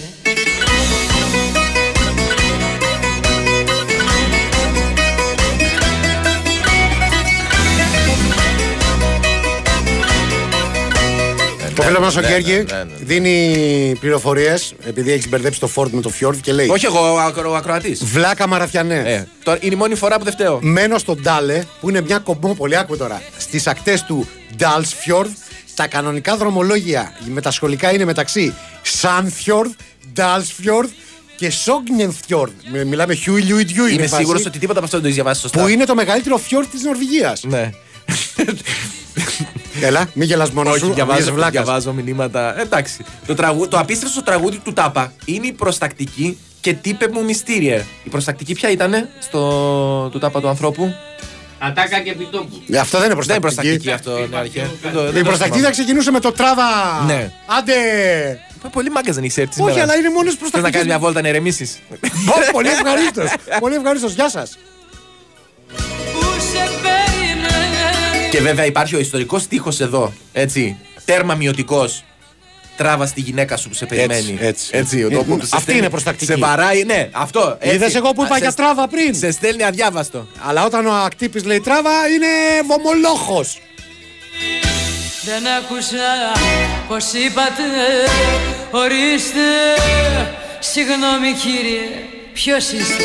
Το 11.75 11.81
φίλο 11.81 11.99
μας 11.99 12.15
ο 12.15 12.21
ναι, 12.21 12.27
Γκέργη 12.27 12.53
ναι, 12.53 12.61
ναι, 12.61 12.83
ναι. 12.83 12.93
δίνει 12.99 13.97
πληροφορίες 13.99 14.73
επειδή 14.85 15.11
έχει 15.11 15.27
μπερδέψει 15.27 15.59
το 15.59 15.69
Ford 15.75 15.89
με 15.89 16.01
το 16.01 16.11
Fjord 16.19 16.37
και 16.41 16.53
λέει. 16.53 16.67
Όχι 16.69 16.85
εγώ, 16.85 17.13
ο, 17.13 17.19
ακρο, 17.19 17.51
ο 17.51 17.55
ακροατής. 17.55 18.03
Βλάκα 18.03 18.47
Μαραθιανές. 18.47 19.05
Ε, 19.05 19.27
τώρα 19.43 19.57
είναι 19.61 19.73
η 19.73 19.77
μόνη 19.77 19.95
φορά 19.95 20.17
που 20.17 20.23
δεν 20.23 20.33
φταίω. 20.33 20.59
Μένω 20.61 20.97
στο 20.97 21.15
Ντάλε, 21.15 21.63
που 21.79 21.89
είναι 21.89 22.01
μια 22.01 22.19
κομμόπολη, 22.19 22.77
άκου 22.77 22.97
τώρα, 22.97 23.21
στις 23.37 23.67
ακτές 23.67 24.03
του 24.03 24.27
Ντάλσφιορδ. 24.57 25.31
Τα 25.75 25.87
κανονικά 25.87 26.37
δρομολόγια 26.37 27.13
με 27.25 27.41
τα 27.41 27.51
σχολικά 27.51 27.93
είναι 27.93 28.05
μεταξύ 28.05 28.53
Σάνφιορδ, 28.81 29.71
Ντάλσφιορδ 30.13 30.89
και 31.37 31.49
Σόγγνενφιορδ. 31.49 32.51
Μιλάμε 32.85 33.13
χιούι 33.13 33.41
λιούι 33.41 33.65
ντιούι. 33.65 33.93
Είμαι 33.93 34.07
σίγουρος 34.07 34.45
ότι 34.45 34.59
τίποτα 34.59 34.77
από 34.77 34.85
αυτό 34.85 34.99
δεν 34.99 35.01
το 35.01 35.05
έχεις 35.05 35.15
διαβάσει 35.15 35.41
σωστά. 35.41 35.61
Που 35.61 35.67
είναι 35.67 35.85
το 35.85 35.95
μεγαλύτερο 35.95 36.37
φιόρδ 36.37 36.67
της 36.67 36.83
Νορβηγίας. 36.83 37.43
Ναι. 37.43 37.71
Έλα, 39.81 40.09
μην 40.13 40.27
γελάς 40.27 40.51
μόνος 40.51 40.73
Όχι, 40.73 40.85
σου. 40.85 40.93
διαβάζω, 40.93 41.19
βγάζεις 41.19 41.33
βλάκας. 41.33 41.63
διαβάζω 41.63 41.93
μηνύματα. 41.93 42.59
Εντάξει. 42.59 43.05
Το, 43.25 43.35
τραγου... 43.35 43.67
το 43.67 43.79
απίστευτο 43.79 44.23
τραγούδι 44.23 44.57
του 44.57 44.73
Τάπα 44.73 45.13
είναι 45.25 45.47
η 45.47 45.51
προστακτική 45.51 46.37
και 46.61 46.73
τύπε 46.73 47.07
μου 47.11 47.23
μυστήριε. 47.23 47.85
Η 48.03 48.09
προστακτική 48.09 48.53
ποια 48.53 48.71
ήταν 48.71 49.09
στο 49.19 50.09
του 50.11 50.19
Τάπα 50.19 50.41
του 50.41 50.47
ανθρώπου; 50.47 50.93
Ατάκα 51.67 51.99
και 51.99 52.09
επιτόπου. 52.09 52.61
Ε, 52.69 52.77
Αυτό 52.77 52.97
δεν 52.99 53.11
είναι 53.11 53.15
Δεν 53.21 53.29
είναι 53.31 53.39
προστακτική. 53.39 53.77
προστακτική 53.77 53.91
αυτό, 53.91 54.27
ναι, 54.27 54.37
αρχαία. 54.37 54.69
Δεν 54.81 54.91
το- 54.93 55.01
δεν 55.03 55.09
Η 55.15 55.17
το 55.17 55.23
προστακτική 55.23 55.43
θυμάμαι. 55.49 55.65
θα 55.65 55.71
ξεκινούσε 55.71 56.11
με 56.11 56.19
το 56.19 56.31
τράβα. 56.31 56.63
Ναι. 57.05 57.31
Άντε! 57.57 57.73
Μα 58.63 58.69
Πολύ 58.69 58.89
μάγκα 58.89 59.11
δεν 59.13 59.23
έχει 59.23 59.41
έρθει. 59.41 59.61
Όχι, 59.61 59.71
σήμερα. 59.71 59.91
αλλά 59.91 59.99
είναι 59.99 60.09
μόνος 60.09 60.23
Θες 60.33 60.33
να 60.33 60.39
προστακτική. 60.39 60.73
κάνει 60.75 60.87
μια 60.87 60.99
βόλτα 60.99 61.21
να 61.21 61.27
ηρεμήσει. 61.27 61.69
Πολύ 62.51 62.67
ευχαρίστως. 62.69 63.29
Πολύ 63.59 63.75
ευχαρίστως. 63.75 64.13
Γεια 64.13 64.29
σας. 64.29 64.57
Που 66.13 66.19
σε 66.51 66.69
περιμένει; 66.83 68.29
Και 68.29 68.39
βέβαια 68.41 68.65
υπάρχει 68.65 68.95
ο 68.95 68.99
ιστορικός 68.99 69.47
τείχο 69.47 69.69
εδώ. 69.79 70.13
Έτσι. 70.33 70.77
Τέρμα 71.05 71.35
μειωτικός. 71.35 72.03
Τράβα 72.77 73.07
τη 73.07 73.21
γυναίκα 73.21 73.57
σου 73.57 73.69
που 73.69 73.75
σε 73.75 73.85
περιμένει. 73.85 74.37
έτσι. 74.41 74.69
έτσι 74.71 75.03
ο 75.03 75.07
Ε, 75.11 75.15
τόπο 75.15 75.37
αυτή 75.53 75.77
είναι 75.77 75.89
προστακτική. 75.89 76.31
Σε 76.31 76.37
βαράει, 76.37 76.83
ναι, 76.83 77.09
αυτό. 77.11 77.57
έτσι. 77.59 77.75
Είδε 77.75 77.91
εγώ 77.97 78.11
που 78.11 78.23
είπα 78.23 78.35
Α, 78.35 78.37
για 78.37 78.49
σε- 78.49 78.55
τράβα 78.55 78.87
πριν. 78.87 79.15
Σε 79.15 79.31
στέλνει 79.31 79.63
αδιάβαστο. 79.63 80.27
Αλλά 80.47 80.65
όταν 80.65 80.85
ο 80.85 80.91
ακτύπης 80.93 81.43
λέει 81.43 81.59
τράβα 81.59 81.89
είναι 82.15 82.27
βομολόχος. 82.67 83.59
Δεν 85.25 85.43
άκουσα 85.57 86.31
πως 86.87 87.03
είπατε 87.13 87.63
Ορίστε 88.71 89.39
Συγγνώμη 90.59 91.31
κύριε 91.31 91.87
Ποιος 92.33 92.71
είστε; 92.71 93.03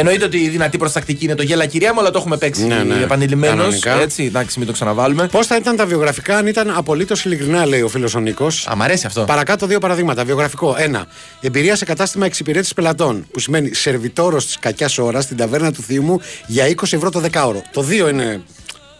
Εννοείται 0.00 0.24
ότι 0.24 0.38
η 0.38 0.48
δυνατή 0.48 0.78
προστακτική 0.78 1.24
είναι 1.24 1.34
το 1.34 1.42
γέλα 1.42 1.66
κυρία 1.66 1.92
μου, 1.94 2.00
αλλά 2.00 2.10
το 2.10 2.18
έχουμε 2.18 2.36
παίξει 2.36 2.66
Ναι, 2.66 2.82
ναι. 2.82 3.02
επανειλημμένως. 3.02 3.56
Κανονικά. 3.56 4.00
Έτσι, 4.00 4.24
εντάξει, 4.24 4.58
μην 4.58 4.66
το 4.66 4.72
ξαναβάλουμε. 4.72 5.26
Πώς 5.26 5.46
θα 5.46 5.56
ήταν 5.56 5.76
τα 5.76 5.86
βιογραφικά 5.86 6.36
αν 6.36 6.46
ήταν 6.46 6.72
απολύτως 6.76 7.24
ειλικρινά, 7.24 7.66
λέει 7.66 7.80
ο 7.80 7.88
φίλος 7.88 8.14
ο 8.14 8.20
Νίκος. 8.20 8.66
Α, 8.70 8.76
μ' 8.76 8.82
αρέσει 8.82 9.06
αυτό. 9.06 9.24
Παρακάτω 9.24 9.66
δύο 9.66 9.78
παραδείγματα. 9.78 10.24
Βιογραφικό. 10.24 10.74
Ένα. 10.78 11.06
Εμπειρία 11.40 11.76
σε 11.76 11.84
κατάστημα 11.84 12.26
εξυπηρέτηση 12.26 12.74
πελατών. 12.74 13.26
Που 13.32 13.38
σημαίνει 13.40 13.74
σερβιτόρος 13.74 14.46
της 14.46 14.58
κακιάς 14.58 14.98
ώρας 14.98 15.24
στην 15.24 15.36
ταβέρνα 15.36 15.72
του 15.72 15.82
Θείου 15.82 16.02
μου 16.02 16.20
για 16.46 16.66
20 16.68 16.82
ευρώ 16.90 17.10
το 17.10 17.20
δεκάωρο. 17.20 17.62
Το 17.72 17.82
δύο 17.82 18.08
είναι 18.08 18.40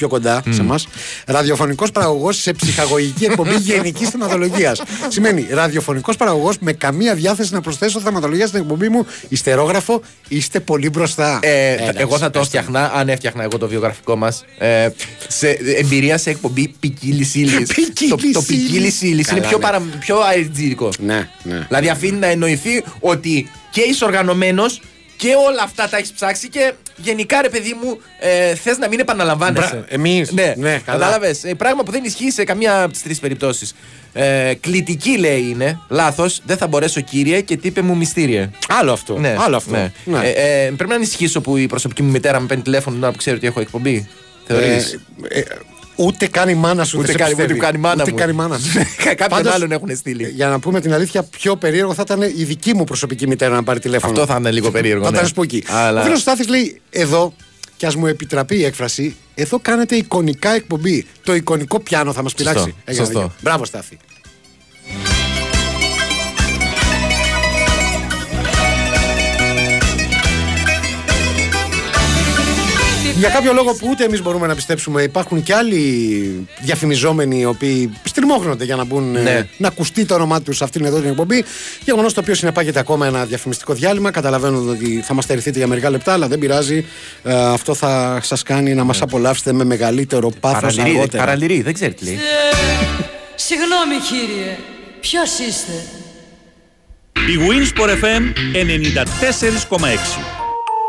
πιο 0.00 0.08
κοντά 0.08 0.42
σε 0.50 0.60
εμά. 0.60 0.78
Ραδιοφωνικός 1.26 1.90
παραγωγός 1.90 2.36
σε 2.40 2.52
ψυχαγωγική 2.52 3.24
εκπομπή 3.24 3.56
γενικής 3.70 4.08
θεματολογίας. 4.08 4.82
Σημαίνει 5.08 5.46
ραδιοφωνικός 5.50 6.16
παραγωγός 6.16 6.58
με 6.60 6.72
καμία 6.72 7.14
διάθεση 7.14 7.52
να 7.52 7.60
προσθέσω 7.60 8.00
θεματολογία 8.00 8.46
στην 8.46 8.60
εκπομπή 8.60 8.88
μου. 8.88 9.06
Ιστερόγραφο, 9.28 10.02
είστε 10.28 10.60
πολύ 10.60 10.90
μπροστά. 10.90 11.38
Ε, 11.42 11.72
Εντάξει, 11.72 11.94
εγώ 11.96 12.18
θα 12.18 12.30
το 12.30 12.38
έφτιαχνα, 12.38 12.92
αν 12.94 13.08
έφτιαχνα 13.08 13.42
εγώ 13.42 13.58
το 13.58 13.68
βιογραφικό 13.68 14.16
μας. 14.16 14.44
Ε, 14.58 14.88
σε 15.28 15.48
εμπειρία 15.76 16.18
σε 16.18 16.30
εκπομπή 16.30 16.74
ποικίλη 16.80 17.30
ύλη. 17.34 17.66
το 18.10 18.16
το 18.32 18.42
ποικίλη 18.42 18.94
ύλη 19.00 19.10
είναι 19.12 19.22
Καλά, 19.22 19.48
πιο, 19.48 19.58
ναι. 19.58 19.64
παρα, 19.64 19.82
πιο 19.98 20.16
αεριτζήρικο. 20.32 20.88
Ναι, 20.98 21.28
ναι. 21.42 21.64
Δηλαδή 21.68 21.88
αφήνει 21.88 22.18
να 22.18 22.26
εννοηθεί 22.26 22.84
ότι 23.00 23.50
και 23.70 23.80
είσαι 23.80 24.04
οργανωμένος 24.04 24.80
και 25.20 25.34
όλα 25.48 25.62
αυτά 25.62 25.88
τα 25.88 25.96
έχεις 25.96 26.12
ψάξει 26.12 26.48
και 26.48 26.72
γενικά 26.96 27.42
ρε 27.42 27.48
παιδί 27.48 27.76
μου 27.82 28.00
ε, 28.20 28.54
θες 28.54 28.78
να 28.78 28.88
μην 28.88 29.00
επαναλαμβάνεσαι. 29.00 29.68
Μπρα- 29.74 29.84
εμείς. 29.88 30.32
Ναι, 30.32 30.54
Ναι, 30.56 30.70
καλά. 30.70 30.98
Κατάλαβες. 30.98 31.44
Ε, 31.44 31.54
πράγμα 31.54 31.82
που 31.82 31.90
δεν 31.90 32.04
ισχύει 32.04 32.30
σε 32.30 32.44
καμία 32.44 32.82
από 32.82 32.92
τις 32.92 33.02
τρεις 33.02 33.18
περιπτώσεις. 33.20 33.74
Ε, 34.12 34.54
κλητική 34.60 35.18
λέει 35.18 35.40
είναι. 35.50 35.78
Λάθος. 35.88 36.40
Δεν 36.44 36.56
θα 36.56 36.66
μπορέσω 36.66 37.00
κύριε 37.00 37.40
και 37.40 37.56
τύπε 37.56 37.80
μου 37.82 37.96
μυστήριε. 37.96 38.50
Άλλο 38.68 38.92
αυτό. 38.92 39.18
Ναι, 39.18 39.36
Άλλο 39.38 39.56
αυτό. 39.56 39.70
ναι. 39.70 39.92
Ναι. 40.04 40.18
Ε, 40.28 40.30
ε, 40.64 40.64
πρέπει 40.66 40.88
να 40.90 40.94
ανησυχήσω 40.94 41.40
που 41.40 41.56
η 41.56 41.66
προσωπική 41.66 42.02
μου 42.02 42.10
μητέρα 42.10 42.40
με 42.40 42.46
παίρνει 42.46 42.62
τηλέφωνο 42.62 42.94
την 42.94 43.04
ώρα 43.04 43.12
που 43.12 43.18
ξέρει 43.18 43.36
ότι 43.36 43.46
έχω 43.46 43.60
εκπομπή. 43.60 44.08
Θεωρείς; 44.46 44.98
Ε, 45.28 45.38
ε, 45.38 45.44
ούτε 46.04 46.26
καν 46.26 46.48
η 46.48 46.54
μάνα 46.54 46.84
σου 46.84 46.98
Ούτε 46.98 47.06
δεν 47.06 47.16
σε 47.16 47.22
καν- 47.22 47.28
πιστεύει. 47.36 47.52
ούτε 47.58 47.66
καν 47.66 47.74
η 47.74 47.78
μάνα 47.78 48.02
Ούτε 48.02 48.10
μου. 48.10 48.16
καν 48.16 48.28
η 48.30 48.32
μάνα 48.32 48.58
σου. 48.58 48.70
Κάποιον 49.04 49.28
Πάντως, 49.28 49.54
άλλον 49.54 49.72
έχουν 49.72 49.96
στείλει. 49.96 50.28
Για 50.34 50.48
να 50.48 50.58
πούμε 50.58 50.80
την 50.80 50.92
αλήθεια, 50.94 51.22
πιο 51.22 51.56
περίεργο 51.56 51.94
θα 51.94 52.02
ήταν 52.04 52.22
η 52.22 52.44
δική 52.44 52.74
μου 52.74 52.84
προσωπική 52.84 53.26
μητέρα 53.26 53.54
να 53.54 53.62
πάρει 53.62 53.78
τηλέφωνο. 53.80 54.12
Αυτό 54.12 54.26
θα 54.32 54.38
είναι 54.38 54.50
λίγο 54.50 54.70
περίεργο, 54.70 55.04
Θα 55.04 55.10
ναι. 55.10 55.16
ήταν 55.16 55.28
σπούκι. 55.28 55.64
Αλλά- 55.68 56.00
Ο 56.00 56.04
φίλος 56.04 56.20
Στάθης 56.20 56.48
λέει 56.48 56.80
εδώ, 56.90 57.34
και 57.76 57.86
ας 57.86 57.96
μου 57.96 58.06
επιτραπεί 58.06 58.56
η 58.56 58.64
έκφραση, 58.64 59.16
εδώ 59.34 59.58
κάνετε 59.58 59.96
εικονικά 59.96 60.50
εκπομπή. 60.54 61.06
Το 61.24 61.34
εικονικό 61.34 61.80
πιάνο 61.80 62.12
θα 62.12 62.22
μας 62.22 62.34
πειράξει. 62.34 62.74
Έγινε 62.84 63.04
σωστό. 63.04 63.20
δίκιο. 63.20 63.34
Μπράβο, 63.42 63.64
Στάθη. 63.64 63.98
Για 73.20 73.28
κάποιο 73.28 73.52
λόγο 73.52 73.72
που 73.74 73.86
ούτε 73.90 74.04
εμείς 74.04 74.22
μπορούμε 74.22 74.46
να 74.46 74.54
πιστέψουμε, 74.54 75.02
υπάρχουν 75.02 75.42
και 75.42 75.54
άλλοι 75.54 76.48
διαφημιζόμενοι 76.60 77.38
οι 77.40 77.44
οποίοι 77.44 77.92
στριμώχνονται 78.04 78.64
για 78.64 78.76
να 78.76 78.84
μπουν 78.84 79.16
ε, 79.16 79.20
Ναι. 79.22 79.48
να 79.56 79.68
ακουστεί 79.68 80.04
το 80.04 80.14
όνομά 80.14 80.42
τους 80.42 80.56
σε 80.56 80.64
αυτήν 80.64 80.84
εδώ 80.84 81.00
την 81.00 81.08
εκπομπή. 81.10 81.44
Γεγονός 81.84 82.12
το 82.14 82.20
οποίο 82.20 82.34
συνεπάγεται 82.34 82.78
ακόμα 82.78 83.06
ένα 83.06 83.24
διαφημιστικό 83.24 83.72
διάλειμμα. 83.74 84.10
Καταλαβαίνω 84.10 84.64
ότι 84.70 85.00
θα 85.04 85.14
μας 85.14 85.24
στερηθείτε 85.24 85.58
για 85.58 85.66
μερικά 85.66 85.90
λεπτά, 85.90 86.12
αλλά 86.12 86.28
δεν 86.28 86.38
πειράζει. 86.38 86.84
Ε, 87.24 87.34
αυτό 87.34 87.74
θα 87.74 88.20
σας 88.22 88.42
κάνει 88.42 88.74
να 88.74 88.84
μας 88.84 89.02
απολαύσετε 89.02 89.52
με 89.52 89.64
μεγαλύτερο 89.64 90.30
πάθος 90.40 90.60
Παραλυρεί, 90.60 90.96
αργότερα. 90.96 91.24
παραλυρεί, 91.24 91.62
δεν 91.62 91.74
ξέρει 91.74 91.94
τι 91.94 92.04
λέει. 92.04 92.18
Συγγνώμη 93.34 93.94
κύριε 94.10 94.56
Ποιος 95.00 95.38
είστε; 95.38 95.72
Η 97.12 97.38
Winsport 97.48 97.88
FM 98.04 98.22
94,6. 98.54 100.39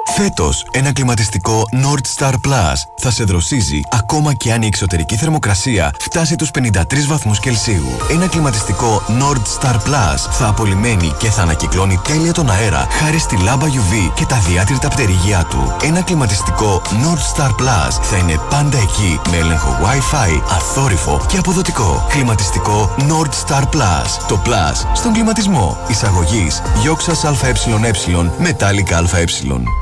Φέτος, 0.05 0.65
ένα 0.71 0.91
κλιματιστικό 0.91 1.63
Nord 1.71 2.19
Star 2.19 2.33
Plus 2.33 2.73
θα 2.97 3.11
σε 3.11 3.23
δροσίζει 3.23 3.81
ακόμα 3.91 4.33
και 4.33 4.53
αν 4.53 4.61
η 4.61 4.65
εξωτερική 4.65 5.15
θερμοκρασία 5.15 5.93
φτάσει 5.99 6.35
τους 6.35 6.51
53 6.59 7.07
βαθμούς 7.07 7.39
Κελσίου. 7.39 7.87
Ένα 8.11 8.27
κλιματιστικό 8.27 9.01
Nord 9.07 9.59
Star 9.59 9.75
Plus 9.75 10.29
θα 10.31 10.47
απολυμμένει 10.47 11.13
και 11.17 11.29
θα 11.29 11.41
ανακυκλώνει 11.41 11.99
τέλεια 12.03 12.33
τον 12.33 12.49
αέρα 12.49 12.87
χάρη 12.89 13.17
στη 13.17 13.37
λάμπα 13.37 13.65
UV 13.65 14.11
και 14.13 14.25
τα 14.25 14.37
διάτρητα 14.37 14.87
πτερυγιά 14.87 15.45
του. 15.49 15.75
Ένα 15.83 16.01
κλιματιστικό 16.01 16.81
Nord 16.85 17.37
Star 17.39 17.49
Plus 17.49 18.01
θα 18.01 18.17
είναι 18.17 18.39
πάντα 18.49 18.77
εκεί 18.77 19.19
με 19.29 19.37
έλεγχο 19.37 19.79
Wi-Fi, 19.83 20.41
αθόρυφο 20.49 21.25
και 21.27 21.37
αποδοτικό. 21.37 22.05
Κλιματιστικό 22.09 22.95
Nord 22.97 23.47
Star 23.47 23.63
Plus. 23.63 24.09
Το 24.27 24.41
Plus 24.45 24.91
στον 24.95 25.13
κλιματισμό. 25.13 25.77
Εισαγωγής 25.87 26.61
Γιώξας 26.81 27.23
ΑΕΕ 27.23 27.53
Μετάλλικα 28.37 28.97
ΑΕ. 28.97 29.25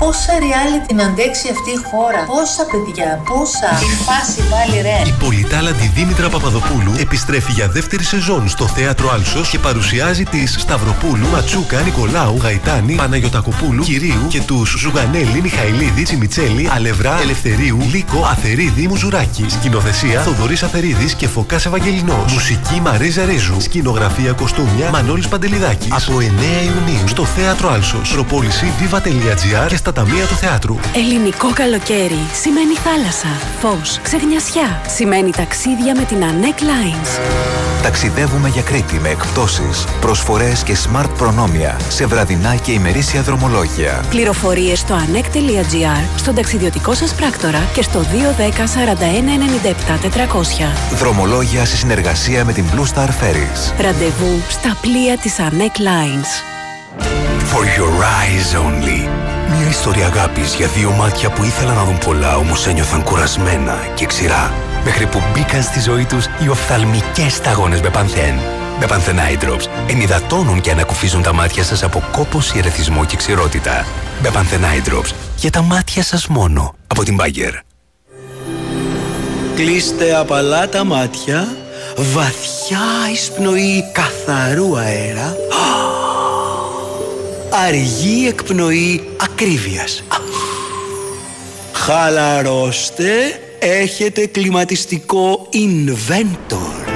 Πόσα 0.09 0.33
reality 0.45 0.93
να 0.95 1.05
αντέξει 1.05 1.47
αυτή 1.51 1.69
η 1.69 1.79
χώρα. 1.89 2.21
Πόσα 2.33 2.63
παιδιά, 2.71 3.21
πόσα. 3.29 3.69
Η 3.89 3.93
φάση 4.07 4.41
πάλι 4.51 4.81
ρε. 4.81 5.01
Η 5.05 5.13
πολυτάλαντη 5.19 5.91
Δήμητρα 5.95 6.29
Παπαδοπούλου 6.29 6.93
επιστρέφει 6.99 7.51
για 7.51 7.67
δεύτερη 7.67 8.03
σεζόν 8.03 8.49
στο 8.49 8.67
θέατρο 8.67 9.11
Άλσος 9.11 9.49
και 9.49 9.59
παρουσιάζει 9.59 10.23
τις 10.23 10.55
Σταυροπούλου, 10.59 11.27
Ματσούκα, 11.27 11.79
Νικολάου, 11.81 12.37
Γαϊτάνη, 12.41 12.95
Παναγιοτακοπούλου, 12.95 13.83
Κυρίου 13.83 14.27
και 14.27 14.41
τους 14.41 14.75
Ζουγανέλη, 14.79 15.41
Μιχαηλίδη, 15.41 16.03
Τσιμιτσέλη, 16.03 16.69
Αλευρά, 16.73 17.19
Ελευθερίου, 17.21 17.77
Λίκο, 17.91 18.27
Αθερίδη, 18.31 18.87
Μουζουράκη. 18.87 19.45
Σκηνοθεσία 19.49 20.21
Θοδωρής 20.21 20.63
Αθερίδης 20.63 21.13
και 21.13 21.27
Φωκάς 21.27 21.65
Ευαγγελινός. 21.65 22.33
Μουσική 22.33 22.81
Μαρίζα 22.81 23.25
Ρίζου. 23.25 23.61
Σκηνογραφία 23.61 24.31
Κοστούμια 24.31 24.89
Μανώλης 24.91 25.27
Παντελιδάκης. 25.27 25.91
Από 25.91 26.19
9 26.19 26.61
Ιουνίου 26.63 27.07
στο 27.07 27.25
θέατρο 27.25 27.69
Άλσος. 27.69 28.11
Προπόληση 28.13 28.73
viva.gr 28.79 29.67
και 29.67 29.75
στα 29.75 29.91
ταμεία 30.05 30.25
του 30.25 30.35
θεάτρου. 30.35 30.75
Ελληνικό 30.95 31.53
καλοκαίρι 31.53 32.19
σημαίνει 32.41 32.73
θάλασσα, 32.73 33.27
φως, 33.59 33.99
ξεγνιασιά. 34.01 34.81
Σημαίνει 34.87 35.31
ταξίδια 35.31 35.95
με 35.95 36.03
την 36.03 36.17
ANEC 36.21 36.61
Lines. 36.61 37.19
Ταξιδεύουμε 37.83 38.49
για 38.49 38.61
Κρήτη 38.61 38.99
με 38.99 39.09
εκπτώσεις, 39.09 39.85
προσφορές 40.01 40.63
και 40.63 40.77
smart 40.85 41.09
προνόμια 41.17 41.79
σε 41.89 42.05
βραδινά 42.05 42.55
και 42.55 42.71
ημερήσια 42.71 43.21
δρομολόγια. 43.21 44.03
Πληροφορίες 44.09 44.79
στο 44.79 44.95
anec.gr, 44.95 46.03
στον 46.15 46.35
ταξιδιωτικό 46.35 46.93
σας 46.93 47.13
πράκτορα 47.13 47.59
και 47.73 47.81
στο 47.81 47.99
210 47.99 48.65
41 48.65 49.29
97 49.67 49.99
400. 49.99 50.95
Δρομολόγια 50.97 51.65
σε 51.65 51.75
συνεργασία 51.75 52.45
με 52.45 52.53
την 52.53 52.65
Blue 52.75 52.95
Star 52.95 53.07
Ferries. 53.07 53.81
Ραντεβού 53.81 54.41
στα 54.49 54.77
πλοία 54.81 55.17
της 55.17 55.35
ANEC 55.39 55.81
Lines. 55.81 56.29
For 57.53 57.63
your 57.77 57.93
eyes 58.19 58.47
only. 58.65 59.28
Μια 59.49 59.69
ιστορία 59.69 60.05
αγάπης 60.05 60.55
για 60.55 60.67
δύο 60.67 60.91
μάτια 60.91 61.29
που 61.29 61.43
ήθελαν 61.43 61.75
να 61.75 61.83
δουν 61.83 61.97
πολλά 61.97 62.35
όμως 62.35 62.67
ένιωθαν 62.67 63.03
κουρασμένα 63.03 63.77
και 63.95 64.05
ξηρά. 64.05 64.53
Μέχρι 64.83 65.07
που 65.07 65.21
μπήκαν 65.33 65.63
στη 65.63 65.79
ζωή 65.79 66.05
τους 66.05 66.25
οι 66.25 66.47
οφθαλμικές 66.49 67.33
σταγόνες 67.33 67.81
με 67.81 67.89
πανθέν. 67.89 68.33
Με 68.79 68.85
Eye 68.87 69.43
Drops 69.43 69.65
ενυδατώνουν 69.87 70.61
και 70.61 70.71
ανακουφίζουν 70.71 71.21
τα 71.21 71.33
μάτια 71.33 71.63
σας 71.63 71.83
από 71.83 72.03
κόπος, 72.11 72.53
ερεθισμό 72.53 73.05
και 73.05 73.15
ξηρότητα. 73.15 73.85
Με 74.21 74.29
Eye 74.31 74.89
Drops 74.89 75.11
για 75.35 75.49
τα 75.49 75.61
μάτια 75.61 76.03
σας 76.03 76.27
μόνο 76.27 76.75
από 76.87 77.03
την 77.03 77.17
Bagger. 77.19 77.53
Κλείστε 79.55 80.15
απαλά 80.15 80.69
τα 80.69 80.83
μάτια, 80.83 81.47
βαθιά 81.95 82.79
εισπνοή 83.13 83.83
καθαρού 83.91 84.77
αέρα, 84.77 85.35
αργή 87.49 88.27
εκπνοή 88.27 89.09
ακρίβειας. 89.17 90.03
Χαλαρώστε, 91.73 93.11
έχετε 93.59 94.25
κλιματιστικό 94.25 95.47
Inventor. 95.53 96.89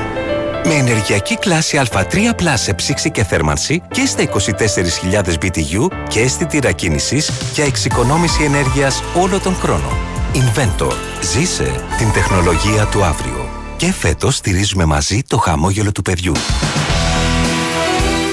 Με 0.65 0.73
ενεργειακή 0.73 1.37
κλάση 1.37 1.81
Α3 1.91 2.17
σε 2.53 2.73
ψήξη 2.73 3.11
και 3.11 3.23
θέρμανση 3.23 3.81
και 3.91 4.05
στα 4.05 4.23
24.000 4.23 5.33
BTU 5.41 5.87
και 6.07 6.19
αισθητήρα 6.19 6.71
κίνησης 6.71 7.31
για 7.53 7.65
εξοικονόμηση 7.65 8.43
ενέργειας 8.43 9.03
όλο 9.21 9.39
τον 9.39 9.55
χρόνο. 9.55 9.97
Inventor. 10.33 10.93
Ζήσε 11.21 11.85
την 11.97 12.11
τεχνολογία 12.11 12.85
του 12.85 13.03
αύριο. 13.03 13.49
Και 13.77 13.91
φέτος 13.91 14.35
στηρίζουμε 14.35 14.85
μαζί 14.85 15.21
το 15.27 15.37
χαμόγελο 15.37 15.91
του 15.91 16.01
παιδιού. 16.01 16.33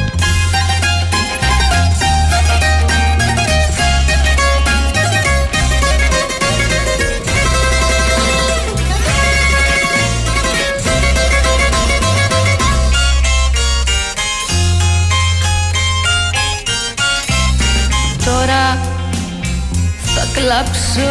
Τώρα 18.25 18.79
θα 20.15 20.27
κλάψω 20.35 21.03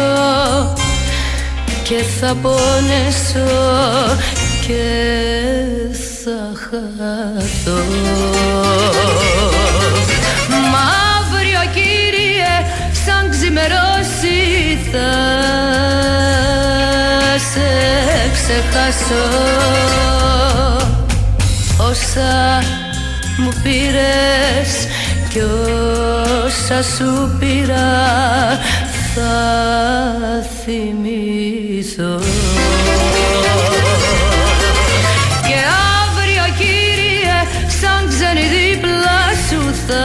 και 1.82 2.02
θα 2.20 2.34
πονέσω 2.42 3.44
και 4.66 4.84
θα 6.24 6.52
χαθώ. 6.54 7.82
Μαύριο 10.72 11.62
κύριε 11.74 12.54
σαν 13.04 13.30
ξημερώσει 13.30 14.38
θα 14.92 15.12
σε 17.52 17.70
ξεχάσω. 18.32 19.26
Όσα 21.76 22.62
μου 23.36 23.52
πήρες 23.62 24.86
κι 25.28 25.40
όσα 26.44 26.82
σου 26.82 27.36
πήρα 27.38 27.90
θα 29.14 29.34
θυμηθώ 30.64 32.20
σαν 38.34 38.42
ξένη 38.42 38.70
δίπλα 38.70 39.20
σου 39.48 39.74
θα 39.86 40.04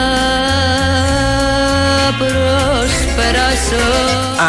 προσπεράσω 2.17 3.85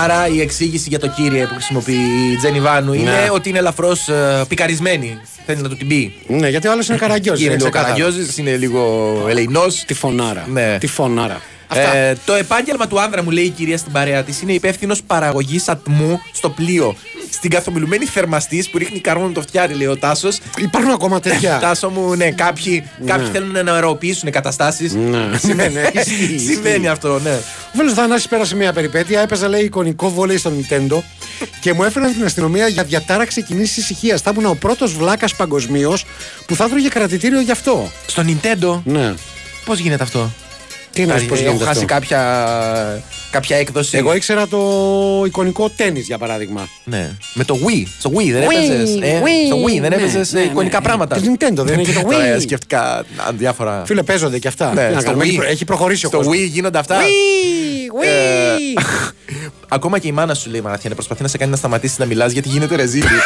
Άρα 0.03 0.29
η 0.29 0.41
εξήγηση 0.41 0.89
για 0.89 0.99
το 0.99 1.09
κύριε 1.09 1.47
που 1.47 1.55
χρησιμοποιεί 1.55 2.33
η 2.33 2.37
Τζένι 2.37 2.61
Βάνου 2.61 2.93
είναι 2.93 3.11
Ναι. 3.11 3.29
ότι 3.33 3.49
είναι 3.49 3.59
ελαφρώς 3.59 4.09
πικαρισμένη. 4.49 5.19
Θέλει 5.47 5.63
να 5.63 5.69
του 5.69 5.77
την 5.77 5.89
πει. 5.89 6.15
Ναι, 6.27 6.49
γιατί 6.49 6.69
ο 6.69 6.71
άλλος 6.73 6.89
είναι 6.89 6.99
καραγκιόζης. 6.99 7.47
Είναι 7.47 7.57
λίγο 7.57 7.69
καραγκιόζης, 7.71 8.39
είναι 8.39 8.57
λίγο 8.57 9.13
ελεηνός. 9.29 9.85
Τη 9.87 9.95
φωνάρα. 9.95 10.47
Ναι. 10.53 10.77
Τη 10.79 10.87
φωνάρα. 10.87 11.41
Αυτά. 11.71 11.95
Ε, 11.97 12.17
το 12.25 12.35
επάγγελμα 12.35 12.87
του 12.87 13.01
άνδρα 13.01 13.23
μου 13.23 13.31
λέει 13.31 13.45
η 13.45 13.49
κυρία 13.49 13.79
στην 13.79 13.93
παρέα 13.93 14.23
της 14.23 14.41
είναι 14.43 14.53
υπεύθυνος 14.53 15.03
παραγωγής 15.03 15.69
ατμού 15.69 16.21
στο 16.33 16.51
πλοίο. 16.51 16.97
Στην 17.33 17.51
καθομιλουμένη 17.51 18.05
θερμαστής 18.05 18.71
που 18.71 18.79
ρίχνει 18.79 18.99
καρμό 19.01 19.27
με 19.27 19.33
το 19.33 19.41
φτιάρι, 19.41 19.75
λέει 19.75 19.87
ο 19.87 19.97
Τάσος. 19.97 20.39
Υπάρχουν 20.59 20.91
ακόμα 20.91 21.21
τέτοια. 21.21 21.59
Τάσο 21.63 21.89
μου, 21.91 22.15
ναι, 22.15 22.31
κάποιοι, 22.31 22.89
κάποιοι 23.07 23.27
θέλουν 23.33 23.65
να 23.65 23.73
αεροποιήσουν 23.73 24.31
καταστάσεις. 24.31 24.93
Ναι. 24.95 25.39
Σημαίνει, 25.39 25.75
Ισχύει, 25.93 26.25
ισχύει. 26.35 26.39
σημαίνει 26.39 26.89
αυτό, 26.89 27.19
ναι. 27.19 27.31
Ο 27.75 27.77
φίλο 27.77 27.91
Θανάσης 27.93 28.29
πέρασε 28.29 28.57
μια 28.57 28.73
περιπέτεια. 28.73 29.21
Έπαιζα, 29.21 29.49
λέει, 29.49 29.65
εικονικό 29.65 30.11
βόλεϊ 30.11 30.37
στο 30.37 30.53
Nintendo 30.59 30.99
και 31.61 31.73
μου 31.73 31.85
έφεραν 31.85 32.13
την 32.13 32.25
αστυνομία 32.25 32.69
για 32.69 32.85
διατάραξη 32.85 33.43
κοινή 33.43 33.63
ησυχίας. 33.63 34.21
Θα 34.21 34.33
ήμουν 34.37 34.51
ο 34.51 34.55
πρώτος 34.61 34.95
βλάκας 34.95 35.35
παγκοσμίως 35.37 36.05
που 36.47 36.55
θα 36.55 36.65
έτρωγε 36.65 36.89
κρατητήριο 36.89 37.41
γι' 37.41 37.51
αυτό. 37.51 37.91
Στο 38.07 38.25
Nintendo; 38.27 38.81
Ναι. 38.85 39.15
Πώς 39.65 39.79
γίνεται 39.79 40.03
αυτό; 40.03 40.31
Τι 41.05 41.07
εννοείς, 41.11 41.25
πώς 41.29 41.39
Έχω 41.41 41.47
γίνεται 41.49 41.65
χάσει 41.65 41.79
αυτό; 41.85 41.95
κάποια, 41.95 43.03
κάποια 43.31 43.57
έκδοση. 43.57 43.97
Εγώ 43.99 44.15
ήξερα 44.15 44.47
το 44.49 44.59
εικονικό 45.27 45.69
τέννη 45.77 46.01
για 46.01 46.19
παράδειγμα. 46.19 46.69
Ναι. 46.85 47.11
Με 47.35 47.45
το 47.45 47.55
Wii. 47.67 47.85
Στο 47.99 48.11
Wii 48.11 48.31
δεν 48.33 48.43
Wii, 48.49 48.53
έπαιζες. 48.55 48.97
Ε, 49.01 49.21
Wii. 49.25 49.47
στο 49.47 49.57
Wii 49.65 49.81
δεν 49.81 49.91
Ναι, 49.91 49.97
έπαιζες 49.97 50.33
ναι, 50.33 50.41
ε, 50.41 50.45
ναι. 50.45 50.51
εικονικά 50.51 50.81
πράγματα. 50.81 51.17
Το 51.17 51.23
Nintendo 51.25 51.65
δεν 51.65 51.79
έχει 51.79 51.93
το 51.93 52.01
Τώρα 52.01 52.37
Wii. 52.37 52.41
σκεφτικά 52.41 52.81
α, 52.99 53.05
διάφορα. 53.33 53.83
Φίλε, 53.87 54.03
παίζονται 54.03 54.39
και 54.39 54.49
αυτά. 54.49 54.73
Ναι, 54.75 54.87
Τι 54.89 54.95
να 54.95 55.01
στο 55.01 55.07
κάνουμε, 55.09 55.25
Wii. 55.25 55.29
έχει 55.29 55.37
προ- 55.37 55.49
Έχει 55.51 55.65
προχωρήσει 55.65 56.07
ο 56.07 56.09
Στο 56.09 56.17
κόσμος. 56.19 56.37
Wii 56.37 56.47
γίνονται 56.49 56.79
αυτά. 56.79 56.97
Wii, 56.99 58.05
Ε, 58.05 58.07
Wii. 58.77 58.83
Ακόμα 59.77 59.99
και 59.99 60.09
η 60.09 60.13
μάνα 60.13 60.35
σου 60.35 60.51
λέει 60.51 60.61
Μαραθιάνε, 60.61 60.95
προσπαθεί 60.95 61.23
να 61.23 61.29
σε 61.29 61.39
κάνει 61.39 61.51
να 61.51 61.57
σταματήσεις 61.57 61.99
να 61.99 62.05
μιλάς 62.07 62.33
γιατί 62.33 62.49
γίνεται 62.49 62.77
ρεζίλη. 62.77 63.05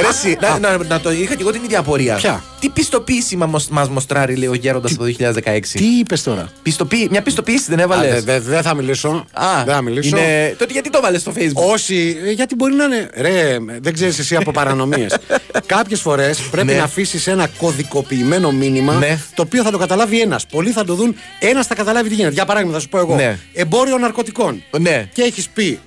Ρε 0.00 0.08
εσύ, 0.08 0.36
να, 0.40 0.58
να, 0.58 0.84
να 0.84 1.00
το 1.00 1.12
είχα 1.12 1.34
και 1.34 1.40
εγώ 1.42 1.50
την 1.50 1.64
ίδια 1.64 1.78
απορία. 1.78 2.14
Ποια; 2.14 2.42
Τι 2.60 2.68
πιστοποίηση 2.68 3.36
μα 3.36 3.50
μας 3.70 3.88
μοστράρει, 3.88 4.34
λέει 4.36 4.48
ο 4.48 4.54
Γέροντας 4.54 4.94
το 4.96 5.04
2016. 5.18 5.60
Τι 5.72 5.84
είπες 5.84 6.22
τώρα; 6.22 6.48
Πιστοποίη, 6.62 7.08
μια 7.10 7.22
πιστοποίηση 7.22 7.64
δεν 7.68 7.78
έβαλες; 7.78 8.12
Α, 8.18 8.20
δε- 8.22 8.40
Δεν 8.40 8.62
θα 8.62 8.74
μιλήσω. 8.74 9.24
Α, 9.32 9.64
δεν 9.64 9.74
θα 9.74 9.82
μιλήσω. 9.82 10.16
είναι... 10.16 10.54
τότε 10.58 10.72
γιατί 10.72 10.90
το 10.90 11.00
βάλες 11.00 11.20
στο 11.20 11.32
facebook; 11.36 11.70
Όσοι. 11.72 12.16
ε, 12.26 12.30
Γιατί 12.30 12.54
μπορεί 12.54 12.74
να 12.74 12.84
είναι. 12.84 13.08
Ρε, 13.16 13.56
δεν 13.80 13.92
ξέρεις 13.92 14.18
εσύ 14.18 14.36
από 14.36 14.50
παρανομίες. 14.50 15.16
Κάποιες 15.66 16.00
φορές 16.00 16.38
πρέπει 16.50 16.66
Ναι. 16.66 16.74
να 16.74 16.82
αφήσεις 16.82 17.26
ένα 17.26 17.48
κωδικοποιημένο 17.58 18.50
μήνυμα 18.52 18.92
Ναι. 18.94 19.18
το 19.34 19.42
οποίο 19.42 19.62
θα 19.62 19.70
το 19.70 19.78
καταλάβει 19.78 20.20
ένας. 20.20 20.46
Πολλοί 20.46 20.70
θα 20.70 20.84
το 20.84 20.94
δουν, 20.94 21.16
ένας 21.38 21.66
θα 21.66 21.74
καταλάβει 21.74 22.08
τι 22.08 22.14
γίνεται. 22.14 22.34
Για 22.34 22.44
παράδειγμα, 22.44 22.74
θα 22.74 22.80
σου 22.80 22.88
πω 22.88 22.98
εγώ. 22.98 23.14
Ναι. 23.14 23.38
Εμπόριο 23.52 23.98
ναρκωτικών. 23.98 24.62
Ναι. 24.80 25.08
Και 25.12 25.22
έχεις 25.22 25.48
πει 25.48 25.80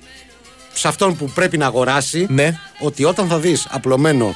σε 0.78 0.88
αυτόν 0.88 1.16
που 1.16 1.30
πρέπει 1.34 1.58
να 1.58 1.66
αγοράσει 1.66 2.26
Ναι. 2.28 2.58
ότι 2.80 3.04
όταν 3.04 3.28
θα 3.28 3.38
δεις 3.38 3.66
απλωμένο, 3.70 4.34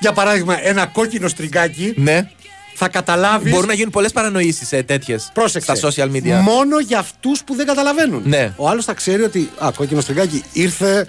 για 0.00 0.12
παράδειγμα, 0.12 0.66
ένα 0.66 0.86
κόκκινο 0.86 1.28
στριγκάκι, 1.28 1.92
Ναι. 1.96 2.30
θα 2.74 2.88
καταλάβει. 2.88 3.50
Μπορούν 3.50 3.66
να 3.66 3.74
γίνουν 3.74 3.90
πολλές 3.90 4.12
παρανοήσεις 4.12 4.72
ε, 4.72 4.82
τέτοιες 4.82 5.30
Πρόσεξε. 5.32 5.74
στα 5.74 5.88
social 5.90 6.10
media. 6.12 6.40
Μόνο 6.42 6.78
για 6.80 6.98
αυτούς 6.98 7.42
που 7.44 7.54
δεν 7.54 7.66
καταλαβαίνουν. 7.66 8.22
Ναι. 8.24 8.52
Ο 8.56 8.68
άλλος 8.68 8.84
θα 8.84 8.92
ξέρει 8.94 9.22
ότι. 9.22 9.50
Α, 9.58 9.70
κόκκινο 9.76 10.00
στριγκάκι 10.00 10.42
ήρθε 10.52 11.06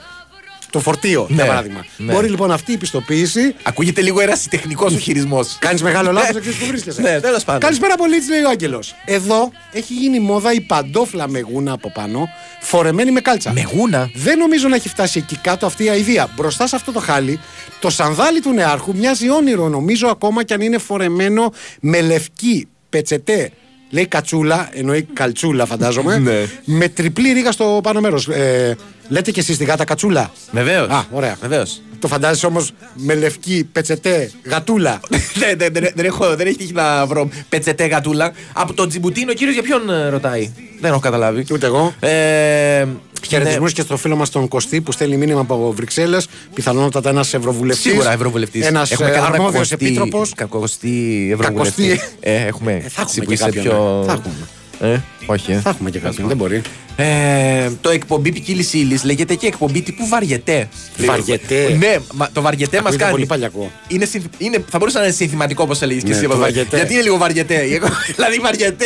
το 0.77 0.83
φορτίο, 0.83 1.25
για 1.29 1.43
Ναι. 1.43 1.49
παράδειγμα. 1.49 1.85
Ναι. 1.97 2.13
Μπορεί 2.13 2.29
λοιπόν 2.29 2.51
αυτή 2.51 2.71
η 2.71 2.77
πιστοποίηση. 2.77 3.55
Ακούγεται 3.63 4.01
λίγο 4.01 4.21
ερασιτεχνικό 4.21 4.85
ο 4.91 4.97
χειρισμός. 4.97 5.55
Κάνεις 5.59 5.81
μεγάλο 5.81 6.11
λάθος, 6.11 6.31
δεν 6.31 6.41
ξέρεις 6.41 6.59
που 6.59 6.65
βρίσκεσαι. 6.65 7.01
Ναι, 7.01 7.19
τέλος 7.19 7.43
πάντων. 7.43 7.61
Καλησπέρα 7.61 7.95
πολύ, 7.95 8.15
έτσι 8.15 8.29
λέει 8.29 8.41
ο 8.41 8.49
Άγγελος. 8.49 8.95
Εδώ 9.05 9.51
έχει 9.71 9.93
γίνει 9.93 10.19
μόδα 10.19 10.53
η 10.53 10.61
παντόφλα 10.61 11.29
με 11.29 11.39
γούνα 11.39 11.71
από 11.71 11.91
πάνω, 11.91 12.29
φορεμένη 12.59 13.11
με 13.11 13.19
κάλτσα. 13.21 13.51
Με 13.53 13.63
γούνα. 13.73 14.09
Δεν 14.13 14.37
νομίζω 14.37 14.67
να 14.67 14.75
έχει 14.75 14.89
φτάσει 14.89 15.19
εκεί 15.19 15.37
κάτω 15.37 15.65
αυτή 15.65 15.83
η 15.83 15.89
αηδία. 15.89 16.29
Μπροστά 16.35 16.67
σε 16.67 16.75
αυτό 16.75 16.91
το 16.91 16.99
χάλι, 16.99 17.39
το 17.79 17.89
σανδάλι 17.89 18.39
του 18.41 18.53
νεάρχου 18.53 18.95
μοιάζει 18.95 19.29
όνειρο, 19.29 19.69
νομίζω 19.69 20.07
ακόμα 20.07 20.43
κι 20.43 20.53
αν 20.53 20.61
είναι 20.61 20.77
φορεμένο 20.77 21.53
με 21.79 22.01
λευκή 22.01 22.67
πετσετέ. 22.89 23.51
Λέει 23.89 24.07
κατσούλα, 24.07 24.69
εννοεί 24.73 25.01
καλτσούλα 25.13 25.65
φαντάζομαι. 25.65 26.17
Ναι. 26.17 26.45
με 26.63 26.87
τριπλή 26.87 27.31
ρίγα 27.31 27.51
στο 27.51 27.79
πάνω 27.83 27.99
μέρος. 28.01 28.27
Ε, 28.27 28.77
λέτε 29.07 29.31
και 29.31 29.39
εσείς 29.39 29.57
τη 29.57 29.63
γάτα 29.63 29.83
κατσούλα; 29.83 30.31
Βεβαίως. 30.51 30.89
Α, 30.89 31.03
ωραία. 31.11 31.35
Βεβαίως. 31.41 31.81
Το 31.99 32.07
φαντάζεσαι 32.07 32.45
όμως 32.45 32.71
με 32.93 33.15
λευκή 33.15 33.69
πετσετέ 33.71 34.31
γατούλα; 34.43 34.99
δεν, 35.09 35.57
δεν, 35.57 35.73
δεν, 35.73 35.89
δεν, 35.95 36.05
έχω, 36.05 36.35
δεν 36.35 36.47
έχει 36.47 36.55
τύχει 36.57 36.73
να 36.73 37.05
βρω 37.05 37.29
πετσετέ 37.49 37.85
γατούλα. 37.85 38.31
Από 38.53 38.73
τον 38.73 38.89
Τζιμπουτίνο, 38.89 39.31
ο 39.31 39.33
κύριος 39.33 39.53
για 39.53 39.63
ποιον 39.63 39.89
ε, 39.89 40.09
ρωτάει; 40.09 40.51
Δεν 40.81 40.91
έχω 40.91 40.99
καταλάβει. 40.99 41.45
Ούτε 41.51 41.65
εγώ. 41.65 41.93
Ε, 41.99 42.85
Χαιρετισμούς 43.27 43.69
ναι. 43.69 43.75
και 43.75 43.81
στο 43.81 43.97
φίλο 43.97 44.15
μας 44.15 44.29
τον 44.29 44.47
Κωστή 44.47 44.81
που 44.81 44.91
στέλνει 44.91 45.17
μήνυμα 45.17 45.39
από 45.39 45.71
Βρυξέλλες. 45.75 46.27
Πιθανότατα 46.53 47.09
ένας 47.09 47.33
ευρωβουλευτής. 47.33 47.91
Σίγουρα 47.91 48.11
ευρωβουλευτής. 48.11 48.65
Ένας 48.65 48.91
αρμόδιος 49.31 49.71
επίτροπος. 49.71 50.33
Κακοστή 50.35 51.29
ευρωβουλευτή. 51.33 51.81
Κακοστή. 51.87 52.09
Ε, 52.19 52.45
έχουμε. 52.45 52.71
Ε, 52.71 52.79
θα 52.89 53.01
εσύ 53.01 53.19
έχουμε 53.19 53.23
που 53.23 53.27
και 53.27 53.33
είσαι 53.33 53.43
κάποιον. 53.43 53.63
πιο- 53.63 53.99
ε. 54.03 54.05
Θα 54.05 54.11
έχουμε. 54.13 54.33
Ε, 54.81 54.97
όχι, 55.25 55.51
ε. 55.51 55.59
Θα 55.59 55.69
έχουμε 55.69 55.89
και 55.89 55.99
κάποιον. 55.99 56.27
Δεν 56.27 56.37
μπορεί. 56.37 56.61
Ε, 56.99 57.69
το 57.81 57.89
εκπομπή 57.89 58.31
ποικίλη 58.31 58.67
ύλη 58.71 58.99
λέγεται 59.03 59.35
και 59.35 59.47
εκπομπή 59.47 59.81
τύπου 59.81 60.07
βαριετέ. 60.07 60.67
Βαριετέ. 60.97 61.75
Ναι, 61.79 61.97
μα, 62.13 62.29
το 62.33 62.41
βαριετέ 62.41 62.75
μας 62.77 62.85
Ακούγεται 62.85 63.03
κάνει. 63.03 63.11
πολύ 63.15 63.25
παλιακό. 63.25 63.71
Είναι, 63.87 64.05
συνθ- 64.05 64.33
είναι, 64.37 64.63
θα 64.69 64.77
μπορούσε 64.77 64.97
να 64.97 65.03
είναι 65.03 65.13
συνθηματικό 65.13 65.63
όπως 65.63 65.81
έλεγες 65.81 66.03
και 66.03 66.09
Ναι, 66.09 66.15
εσύ. 66.15 66.23
το 66.23 66.29
Παπαδάκη. 66.29 66.53
βαριετέ. 66.53 66.75
Γιατί 66.77 66.93
είναι 66.93 67.01
λίγο 67.01 67.17
βαριετέ. 67.17 67.55
Εγώ- 67.75 67.87
δηλαδή 68.15 68.39
βαριετέ, 68.39 68.85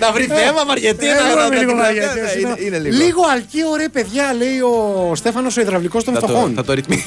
να 0.00 0.12
βρει 0.12 0.24
θέμα, 0.24 0.64
βαριετέ. 0.66 1.06
Ε, 1.06 1.08
να- 1.08 1.14
εγώ 1.30 1.34
να- 1.38 1.44
είμαι 1.46 1.54
να- 1.54 1.60
λίγο 1.60 1.72
να- 1.74 1.82
βαριετές, 1.82 2.14
ναι, 2.34 2.40
είναι- 2.40 2.54
είναι- 2.58 2.66
Είναι 2.66 2.78
λίγο. 2.78 3.04
Λίγο 3.04 3.20
αλκείο, 3.32 3.74
ρε 3.76 3.88
παιδιά, 3.88 4.34
λέει 4.38 4.58
ο 4.60 5.12
Στέφανος 5.14 5.56
ο 5.56 5.60
υδραυλικός 5.60 6.04
των 6.04 6.14
Θα 6.14 6.20
το- 6.20 6.26
φτωχών. 6.26 6.52
Θα 6.54 6.64
το 6.64 6.72
ρυθμίσει. 6.72 7.04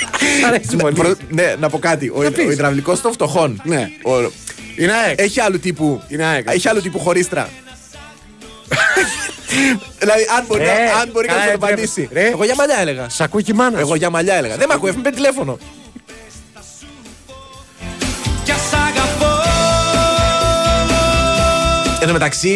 αρέσει 0.46 0.76
πολύ. 0.76 0.94
Προ- 0.94 1.16
Ναι, 1.28 1.54
να 1.60 1.68
πω 1.68 1.78
κάτι. 1.78 2.12
Ο, 2.14 2.22
Να 2.22 2.30
πεις. 2.30 2.46
ο 2.46 2.50
υδραυλικός 2.50 3.00
των 3.00 3.12
φτωχών. 3.12 3.60
Ναι. 3.64 3.90
Ο- 4.02 4.30
Είναι 4.76 4.92
ΑΕΚ. 4.92 5.20
Έχει 5.20 5.40
άλλου 5.40 5.58
τύπου. 5.58 6.02
Είναι 6.08 6.24
ΑΕΚ. 6.24 6.46
Έχει 6.50 6.68
άλλου 6.68 6.80
τύπου 6.80 6.98
χωρίστρα. 6.98 7.48
Δηλαδή, 9.98 10.22
αν 10.38 10.44
μπορεί, 10.48 10.62
Ε, 10.62 10.66
να- 10.66 11.00
αν 11.00 11.08
μπορεί 11.12 11.26
καλά, 11.26 11.38
κάποιος 11.40 11.60
να 11.60 11.68
ε, 11.68 11.72
απαντήσει. 11.72 12.08
ρε. 12.12 12.26
Εγώ 12.28 12.44
για 12.44 12.54
μαλλιά 12.54 12.78
έλεγα. 12.80 13.08
Σ' 13.08 13.20
ακούει 13.20 13.42
και 13.42 13.52
η 13.52 13.54
μάνα. 13.54 13.78
Εγώ 13.78 13.94
για 13.94 14.10
μαλλιά 14.10 14.34
έλεγα. 14.34 14.56
Δεν 14.56 14.68
με 14.68 14.74
ακούει, 14.74 14.90
με 14.90 15.02
παίρνει 15.02 15.16
τηλέφωνο. 15.16 15.58
Εν 22.00 22.10
τω 22.10 22.16
μεταξύ, 22.16 22.48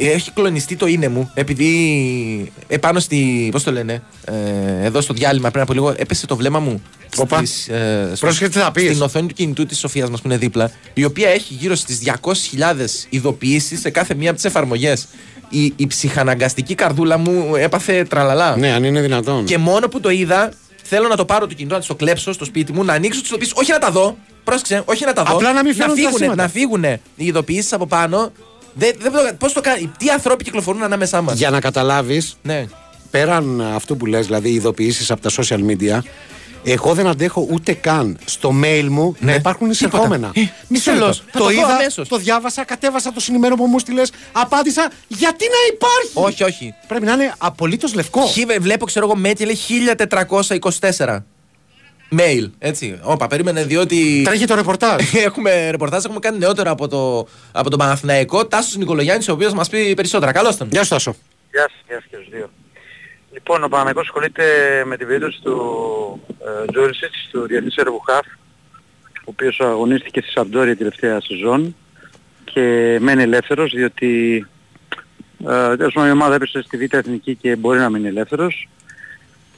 έχει 0.00 0.30
κλονιστεί 0.30 0.76
το 0.76 0.86
είναι 0.86 1.08
μου 1.08 1.30
επειδή 1.34 2.52
επάνω 2.68 3.00
στη. 3.00 3.48
Πώς 3.52 3.62
το 3.62 3.72
λένε, 3.72 4.02
ε, 4.24 4.84
εδώ 4.86 5.00
στο 5.00 5.14
διάλειμμα 5.14 5.50
πριν 5.50 5.62
από 5.62 5.72
λίγο 5.72 5.94
έπεσε 5.96 6.26
το 6.26 6.36
βλέμμα 6.36 6.58
μου. 6.58 6.82
Οπα. 7.16 7.36
στις, 7.36 7.68
ε, 7.68 8.10
στο- 8.14 8.26
Πρόσεχε 8.26 8.48
τι 8.48 8.58
θα 8.58 8.72
πεις. 8.72 8.88
Στην 8.90 9.02
οθόνη 9.02 9.26
του 9.26 9.34
κινητού 9.34 9.66
της 9.66 9.78
Σοφίας 9.78 10.10
μας 10.10 10.20
που 10.20 10.28
είναι 10.28 10.36
δίπλα, 10.36 10.70
η 10.94 11.04
οποία 11.04 11.28
έχει 11.28 11.54
γύρω 11.54 11.74
στις 11.74 11.98
200.000 11.98 13.06
ειδοποιήσεις 13.08 13.80
σε 13.80 13.90
κάθε 13.90 14.14
μία 14.14 14.26
από 14.28 14.36
τις 14.36 14.44
εφαρμογές. 14.44 15.08
Η, 15.48 15.72
η 15.76 15.86
ψυχαναγκαστική 15.86 16.74
καρδούλα 16.74 17.18
μου 17.18 17.54
έπαθε 17.56 18.04
τραλαλά. 18.04 18.56
Ναι, 18.56 18.72
αν 18.72 18.84
είναι 18.84 19.00
δυνατόν. 19.00 19.44
Και 19.44 19.58
μόνο 19.58 19.88
που 19.88 20.00
το 20.00 20.10
είδα, 20.10 20.52
θέλω 20.82 21.08
να 21.08 21.16
το 21.16 21.24
πάρω 21.24 21.46
το 21.46 21.54
κινητό, 21.54 21.74
να 21.74 21.80
το 21.80 21.94
κλέψω 21.94 22.32
στο 22.32 22.44
σπίτι 22.44 22.72
μου, 22.72 22.84
να 22.84 22.92
ανοίξω 22.92 23.20
τις 23.20 23.28
ειδοποιήσει. 23.28 23.52
Όχι 23.56 23.70
να 23.72 23.78
τα 23.78 23.90
δω. 23.90 24.16
Πρόσεξε, 24.44 24.82
όχι 24.84 25.04
να 25.04 25.12
τα 25.12 25.22
δω. 25.22 25.34
Απλά 25.34 25.52
να 25.52 25.62
μην 25.62 25.74
φαίνονται 25.74 25.94
τα 26.02 26.08
φύγουνε, 26.08 26.24
σήματα. 26.24 26.42
να 26.42 26.48
φύγουνε 26.48 27.00
οι 27.16 27.26
ειδοποιήσεις 27.26 27.72
από 27.72 27.86
πάνω. 27.86 28.32
Δεν, 28.74 28.92
δεν, 28.98 29.36
πώς 29.38 29.52
το 29.52 29.60
κάνει, 29.60 29.92
τι 29.98 30.08
ανθρώποι 30.08 30.44
κυκλοφορούν 30.44 30.82
ανάμεσά 30.82 31.20
μας. 31.22 31.38
Για 31.38 31.50
να 31.50 31.60
καταλάβεις, 31.60 32.36
Ναι. 32.42 32.64
πέραν 33.10 33.60
αυτού 33.60 33.96
που 33.96 34.06
λες, 34.06 34.26
δηλαδή 34.26 34.48
ειδοποιήσεις 34.50 35.10
από 35.10 35.20
τα 35.20 35.30
social 35.30 35.58
media, 35.70 35.98
εγώ 36.72 36.94
δεν 36.94 37.06
αντέχω 37.06 37.46
ούτε 37.50 37.72
καν 37.72 38.18
στο 38.24 38.54
mail 38.64 38.86
μου 38.90 39.16
να 39.18 39.34
υπάρχουν 39.34 39.70
εισερχόμενα. 39.70 40.30
Ε, 40.34 40.40
Μισό 40.68 40.90
τέλος. 40.92 41.06
λεπτό. 41.24 41.24
Θα 41.32 41.38
Το 41.38 41.38
το 41.38 41.44
δω 41.44 41.50
είδα, 41.50 41.74
αμέσως. 41.74 42.08
το 42.08 42.16
διάβασα, 42.16 42.64
κατέβασα 42.64 43.12
το 43.12 43.20
συνημέρο 43.20 43.56
που 43.56 43.66
μου 43.66 43.78
στείλε, 43.78 44.02
απάντησα. 44.32 44.90
Γιατί 45.08 45.44
να 45.44 45.74
υπάρχει! 45.74 46.10
Όχι, 46.32 46.42
όχι. 46.44 46.74
Πρέπει 46.88 47.04
να 47.04 47.12
είναι 47.12 47.34
απολύτως 47.38 47.94
λευκό. 47.94 48.26
Χι- 48.26 48.60
βλέπω, 48.60 48.84
ξέρω 48.84 49.06
εγώ, 49.06 49.16
μέτρη 49.16 49.44
λέει 49.44 49.56
1424. 50.98 51.24
Mail, 52.18 52.50
έτσι. 52.58 52.98
Όπα, 53.02 53.26
περίμενε, 53.26 53.64
διότι. 53.64 54.22
Τρέχει 54.24 54.44
το 54.44 54.54
ρεπορτάζ. 54.54 55.02
έχουμε 55.28 55.70
ρεπορτάζ, 55.70 56.04
έχουμε 56.04 56.18
κάνει 56.20 56.38
νεότερο 56.38 56.70
από, 56.70 56.88
το, 56.88 57.26
από 57.52 57.70
τον 57.70 57.78
Παναθηναϊκό. 57.78 58.46
Τάσος 58.46 58.76
Νικολογιάννης, 58.76 59.28
ο 59.28 59.32
οποίος 59.32 59.52
μας 59.52 59.68
πει 59.68 59.94
περισσότερα. 59.94 60.32
Καλώς 60.32 60.56
τον. 60.56 60.68
Γεια 60.70 60.82
σου, 60.82 60.88
Τάσο. 60.90 61.14
Γεια 61.50 61.60
σας, 61.60 61.72
γεια 61.86 61.96
σας 61.96 62.04
και 62.10 62.16
στους 62.16 62.28
δύο. 62.30 62.50
Λοιπόν, 63.36 63.64
ο 63.64 63.68
Παναγικός 63.68 64.02
ασχολείται 64.02 64.44
με 64.86 64.96
την 64.96 65.06
περίπτωση 65.06 65.40
του 65.42 65.56
ε, 66.28 66.72
Τζόρισιτς, 66.72 67.28
του 67.30 67.46
διεθνής 67.46 67.76
έργου 67.76 67.98
Χαφ, 67.98 68.26
ο 69.14 69.24
οποίος 69.24 69.60
αγωνίστηκε 69.60 70.20
στη 70.20 70.30
Σαμπτόρια 70.30 70.76
τελευταία 70.76 71.20
σεζόν 71.20 71.76
και 72.44 72.98
μένει 73.00 73.22
ελεύθερος 73.22 73.72
διότι 73.72 74.46
ε, 75.46 75.76
τέλος 75.76 75.92
πάντων 75.92 76.08
η 76.08 76.12
ομάδα 76.12 76.34
έπεσε 76.34 76.62
στη 76.62 76.76
Β' 76.76 76.94
Εθνική 76.94 77.34
και 77.34 77.56
μπορεί 77.56 77.78
να 77.78 77.90
μείνει 77.90 78.08
ελεύθερος. 78.08 78.68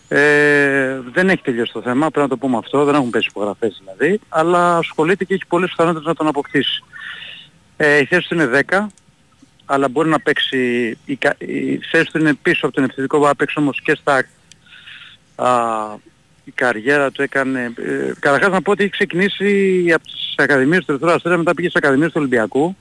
Ε, 0.09 1.01
δεν 1.12 1.29
έχει 1.29 1.43
τελειώσει 1.43 1.72
το 1.72 1.83
θέμα, 1.83 2.11
πρέπει 2.11 2.20
να 2.20 2.29
το 2.29 2.37
πούμε 2.37 2.57
αυτό, 2.57 2.85
δεν 2.85 2.95
έχουν 2.95 3.11
πέσει 3.11 3.29
υπογραφές 3.31 3.83
δηλαδή, 3.85 4.20
αλλά 4.29 4.76
ασχολείται 4.76 5.24
και 5.24 5.35
έχει 5.35 5.47
πολλές 5.49 5.70
πιθανότητες 5.70 6.07
να 6.07 6.14
τον 6.14 6.26
αποκτήσει. 6.26 6.85
Ε, 7.76 7.99
η 7.99 8.05
θέση 8.05 8.29
του 8.29 8.35
είναι 8.35 8.64
10, 8.68 8.87
αλλά 9.71 9.89
μπορεί 9.89 10.09
να 10.09 10.21
παίξει, 10.21 10.59
η, 11.05 11.16
κα- 11.16 11.37
η 11.39 11.81
θέση 11.91 12.11
του 12.12 12.19
είναι 12.19 12.35
πίσω 12.35 12.66
από 12.66 12.75
τον 12.75 12.85
επιθετικό, 12.85 13.16
μπορεί 13.16 13.29
να 13.29 13.37
παίξει 13.37 13.55
όμως 13.59 13.81
και 13.81 13.95
στα 14.01 14.25
α, 15.37 15.49
η 16.45 16.51
καριέρα 16.51 17.11
του 17.11 17.23
έκανε, 17.23 17.73
ε, 17.77 18.12
καταρχάς 18.19 18.51
να 18.51 18.62
πω 18.62 18.71
ότι 18.71 18.83
έχει 18.83 18.93
ξεκινήσει 18.93 19.85
από 19.95 20.03
τις 20.05 20.35
ακαδημίες 20.37 20.85
του 20.85 20.93
Ερυθρού 20.93 21.11
Αστέρα, 21.11 21.37
μετά 21.37 21.55
πήγε 21.55 21.69
στις 21.69 21.83
ακαδημίες 21.83 22.09
του 22.09 22.16
Ολυμπιακού 22.19 22.77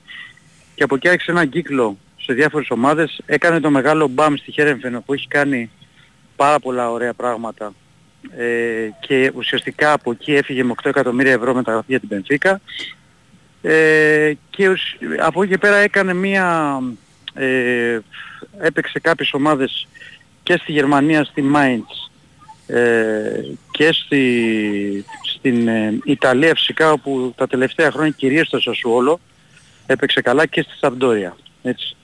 και 0.74 0.82
από 0.82 0.94
εκεί 0.94 1.08
άρχισε 1.08 1.30
έναν 1.30 1.48
κύκλο 1.48 1.98
σε 2.20 2.32
διάφορες 2.32 2.70
ομάδες, 2.70 3.20
έκανε 3.26 3.60
το 3.60 3.70
μεγάλο 3.70 4.08
μπαμ 4.08 4.34
στη 4.34 4.52
Χέρεμφεν 4.52 5.02
που 5.06 5.12
έχει 5.12 5.28
κάνει 5.28 5.70
πάρα 6.36 6.58
πολλά 6.58 6.90
ωραία 6.90 7.12
πράγματα 7.14 7.74
ε, 8.36 8.44
και 9.00 9.32
ουσιαστικά 9.34 9.92
από 9.92 10.10
εκεί 10.10 10.34
έφυγε 10.34 10.64
με 10.64 10.74
8 10.82 10.88
εκατομμύρια 10.88 11.32
ευρώ 11.32 11.54
μεταγραφή 11.54 11.86
για 11.88 12.00
την 12.00 12.08
Πενφύκα 12.08 12.60
ε, 13.70 14.32
και 14.50 14.68
ουσ- 14.68 14.96
από 15.18 15.42
εκεί 15.42 15.52
και 15.52 15.58
πέρα 15.58 15.76
έκανε 15.76 16.14
μία 16.14 16.80
ε, 17.34 17.98
έπαιξε 18.60 18.98
κάποιες 18.98 19.32
ομάδες 19.32 19.88
και 20.42 20.56
στη 20.56 20.72
Γερμανία 20.72 21.24
στη 21.24 21.44
Mainz 21.54 22.08
ε, 22.74 23.40
και 23.70 23.92
στη, 23.92 25.04
στη 25.22 25.38
στην 25.38 25.68
ε, 25.68 25.98
Ιταλία 26.04 26.54
φυσικά 26.54 26.92
όπου 26.92 27.34
τα 27.36 27.46
τελευταία 27.46 27.90
χρόνια 27.90 28.14
κυρίως 28.16 28.46
στο 28.46 28.60
Σασουόλο 28.60 29.20
έπαιξε 29.86 30.20
καλά 30.20 30.46
και 30.46 30.62
στη 30.62 30.72
Σαμπτόρια. 30.78 31.36
Έτσι. 31.62 31.96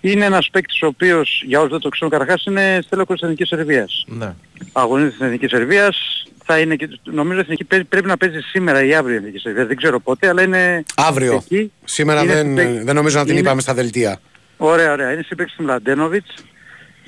Είναι 0.00 0.24
ένας 0.24 0.48
παίκτης 0.52 0.82
ο 0.82 0.86
οποίος, 0.86 1.42
για 1.46 1.58
όσους 1.58 1.70
δεν 1.70 1.80
το 1.80 1.88
ξέρουν 1.88 2.10
καταρχάς, 2.12 2.44
είναι 2.44 2.78
στέλεχος 2.82 3.14
της 3.14 3.22
Εθνικής 3.22 3.48
Σερβίας. 3.48 4.04
Ναι. 4.08 4.34
Αγωνίζεται 4.72 5.14
στην 5.14 5.26
Εθνικής 5.26 5.50
Σερβίας, 5.50 5.96
θα 6.44 6.58
είναι 6.58 6.76
και, 6.76 6.88
νομίζω 7.04 7.38
η 7.38 7.40
Εθνική 7.42 7.64
πρέπει, 7.64 7.84
πρέπει 7.84 8.06
να 8.06 8.16
παίζει 8.16 8.40
σήμερα 8.40 8.84
ή 8.84 8.94
αύριο 8.94 9.14
η 9.14 9.18
Εθνική 9.18 9.38
Σερβία, 9.38 9.66
δεν 9.66 9.76
ξέρω 9.76 10.00
πότε, 10.00 10.28
αλλά 10.28 10.42
είναι 10.42 10.84
Αύριο. 10.96 11.32
εκεί. 11.34 11.72
Σήμερα 11.84 12.22
Είναι 12.22 12.32
δεν, 12.34 12.46
συμπαίκ- 12.46 12.84
δεν 12.84 12.94
νομίζω 12.94 13.18
να 13.18 13.24
την 13.24 13.32
είναι- 13.32 13.42
είπαμε 13.42 13.60
στα 13.60 13.74
δελτία. 13.74 14.20
Ωραία, 14.56 14.92
ωραία. 14.92 15.12
Είναι 15.12 15.22
συμπαίκτης 15.22 15.56
του 15.56 15.62
Μλαντένοβιτς 15.62 16.34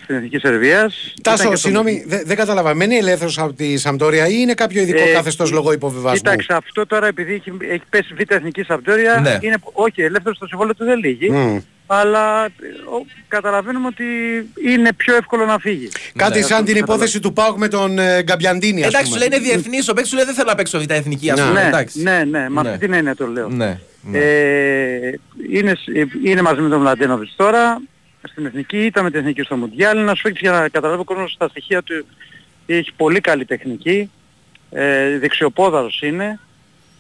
στην 0.05 0.14
Εθνικής 0.16 0.40
Σερβίας. 0.40 0.94
Ήταν 0.94 1.14
και 1.14 1.22
Τάσο, 1.22 1.48
το- 1.48 1.57
συγγνώμη, 1.57 2.05
δεν 2.07 2.22
δεν 2.26 2.36
κατάλαβα. 2.36 2.74
Μένει 2.74 2.96
ελεύθερος 2.96 3.38
από 3.38 3.52
τη 3.52 3.76
Σαμπτόρια 3.78 4.26
ή 4.28 4.34
είναι 4.38 4.55
κάποιο 4.55 4.82
ειδικό 4.82 5.02
Ε, 5.09 5.12
καθεστώ 5.12 5.44
λόγω 5.52 5.72
υποβιβασμού; 5.72 6.16
Κοίταξε, 6.16 6.52
αυτό 6.52 6.86
τώρα 6.86 7.07
επειδή 7.07 7.34
έχει, 7.34 7.52
έχει 7.70 7.82
πέσει 7.90 8.14
β' 8.14 8.32
εθνικής 8.32 8.66
Σαμπτόρια, 8.66 9.20
Ναι. 9.22 9.38
είναι, 9.40 9.57
όχι, 9.72 10.02
ελεύθερος 10.02 10.36
στο 10.36 10.46
συμβόλαιο 10.46 10.74
του 10.74 10.84
δεν 10.84 10.98
λύγει. 10.98 11.30
Μμ. 11.30 11.59
Αλλά 11.86 12.44
ε, 12.44 12.48
ο, 12.94 13.07
καταλαβαίνουμε 13.28 13.86
ότι 13.86 14.05
είναι 14.72 14.92
πιο 14.92 15.16
εύκολο 15.16 15.44
να 15.44 15.59
φύγει. 15.59 15.88
Κάτι 16.16 16.38
Ναι. 16.38 16.44
σαν 16.44 16.64
την 16.64 16.76
υπόθεση 16.76 17.20
του 17.20 17.32
Πάουκ 17.32 17.59
με 17.59 17.68
τον 17.68 17.98
ε, 17.98 18.22
Γκαμπιαντίνη, 18.22 18.80
ας 18.80 18.86
Εντάξει, 18.88 19.07
σου 19.07 19.12
πούμε. 19.18 19.28
λέει 19.28 19.38
είναι 19.40 19.48
διεθνή. 19.50 19.78
Ο 19.90 19.92
παίκτης 19.92 20.09
σου 20.09 20.16
λέει 20.16 20.24
δεν 20.24 20.34
θέλω 20.34 20.48
να 20.48 20.55
παίξω 20.55 20.78
β' 20.80 20.90
εθνική, 20.90 21.30
ας 21.30 21.38
Ναι, 21.40 21.46
πούμε. 21.46 21.61
ναι, 21.62 21.66
εντάξει. 21.68 22.02
ναι, 22.02 22.24
ναι, 22.30 22.48
με 22.48 22.62
Ναι. 22.62 22.68
αυτή 22.68 22.78
την 22.80 22.92
έννοια 22.92 23.14
το 23.16 23.26
λέω. 23.26 23.48
Ναι. 23.48 23.78
Ε, 24.12 25.11
είναι, 25.50 25.74
σ- 25.74 25.88
ε, 25.96 26.05
είναι 26.24 26.42
μαζί 26.42 26.61
με 26.61 26.68
τον 26.68 26.80
Μλαντένοβιτς 26.80 27.32
τώρα, 27.36 27.80
στην 28.28 28.46
Εθνική, 28.46 28.84
ήταν 28.84 29.04
με 29.04 29.10
την 29.10 29.20
Εθνική 29.20 29.42
στο 29.42 29.56
Μουντιάλ, 29.56 29.92
είναι 29.92 30.02
ένας 30.02 30.20
παίκτης 30.20 30.40
για 30.40 30.50
να 30.50 30.68
καταλάβει 30.68 31.00
ο 31.00 31.04
κόσμος 31.04 31.32
στα 31.32 31.48
στοιχεία 31.48 31.82
του, 31.82 32.06
έχει 32.66 32.92
πολύ 32.96 33.20
καλή 33.20 33.44
τεχνική, 33.44 34.10
ε, 34.70 35.18
δεξιοπόδαρος 35.18 36.02
είναι 36.02 36.40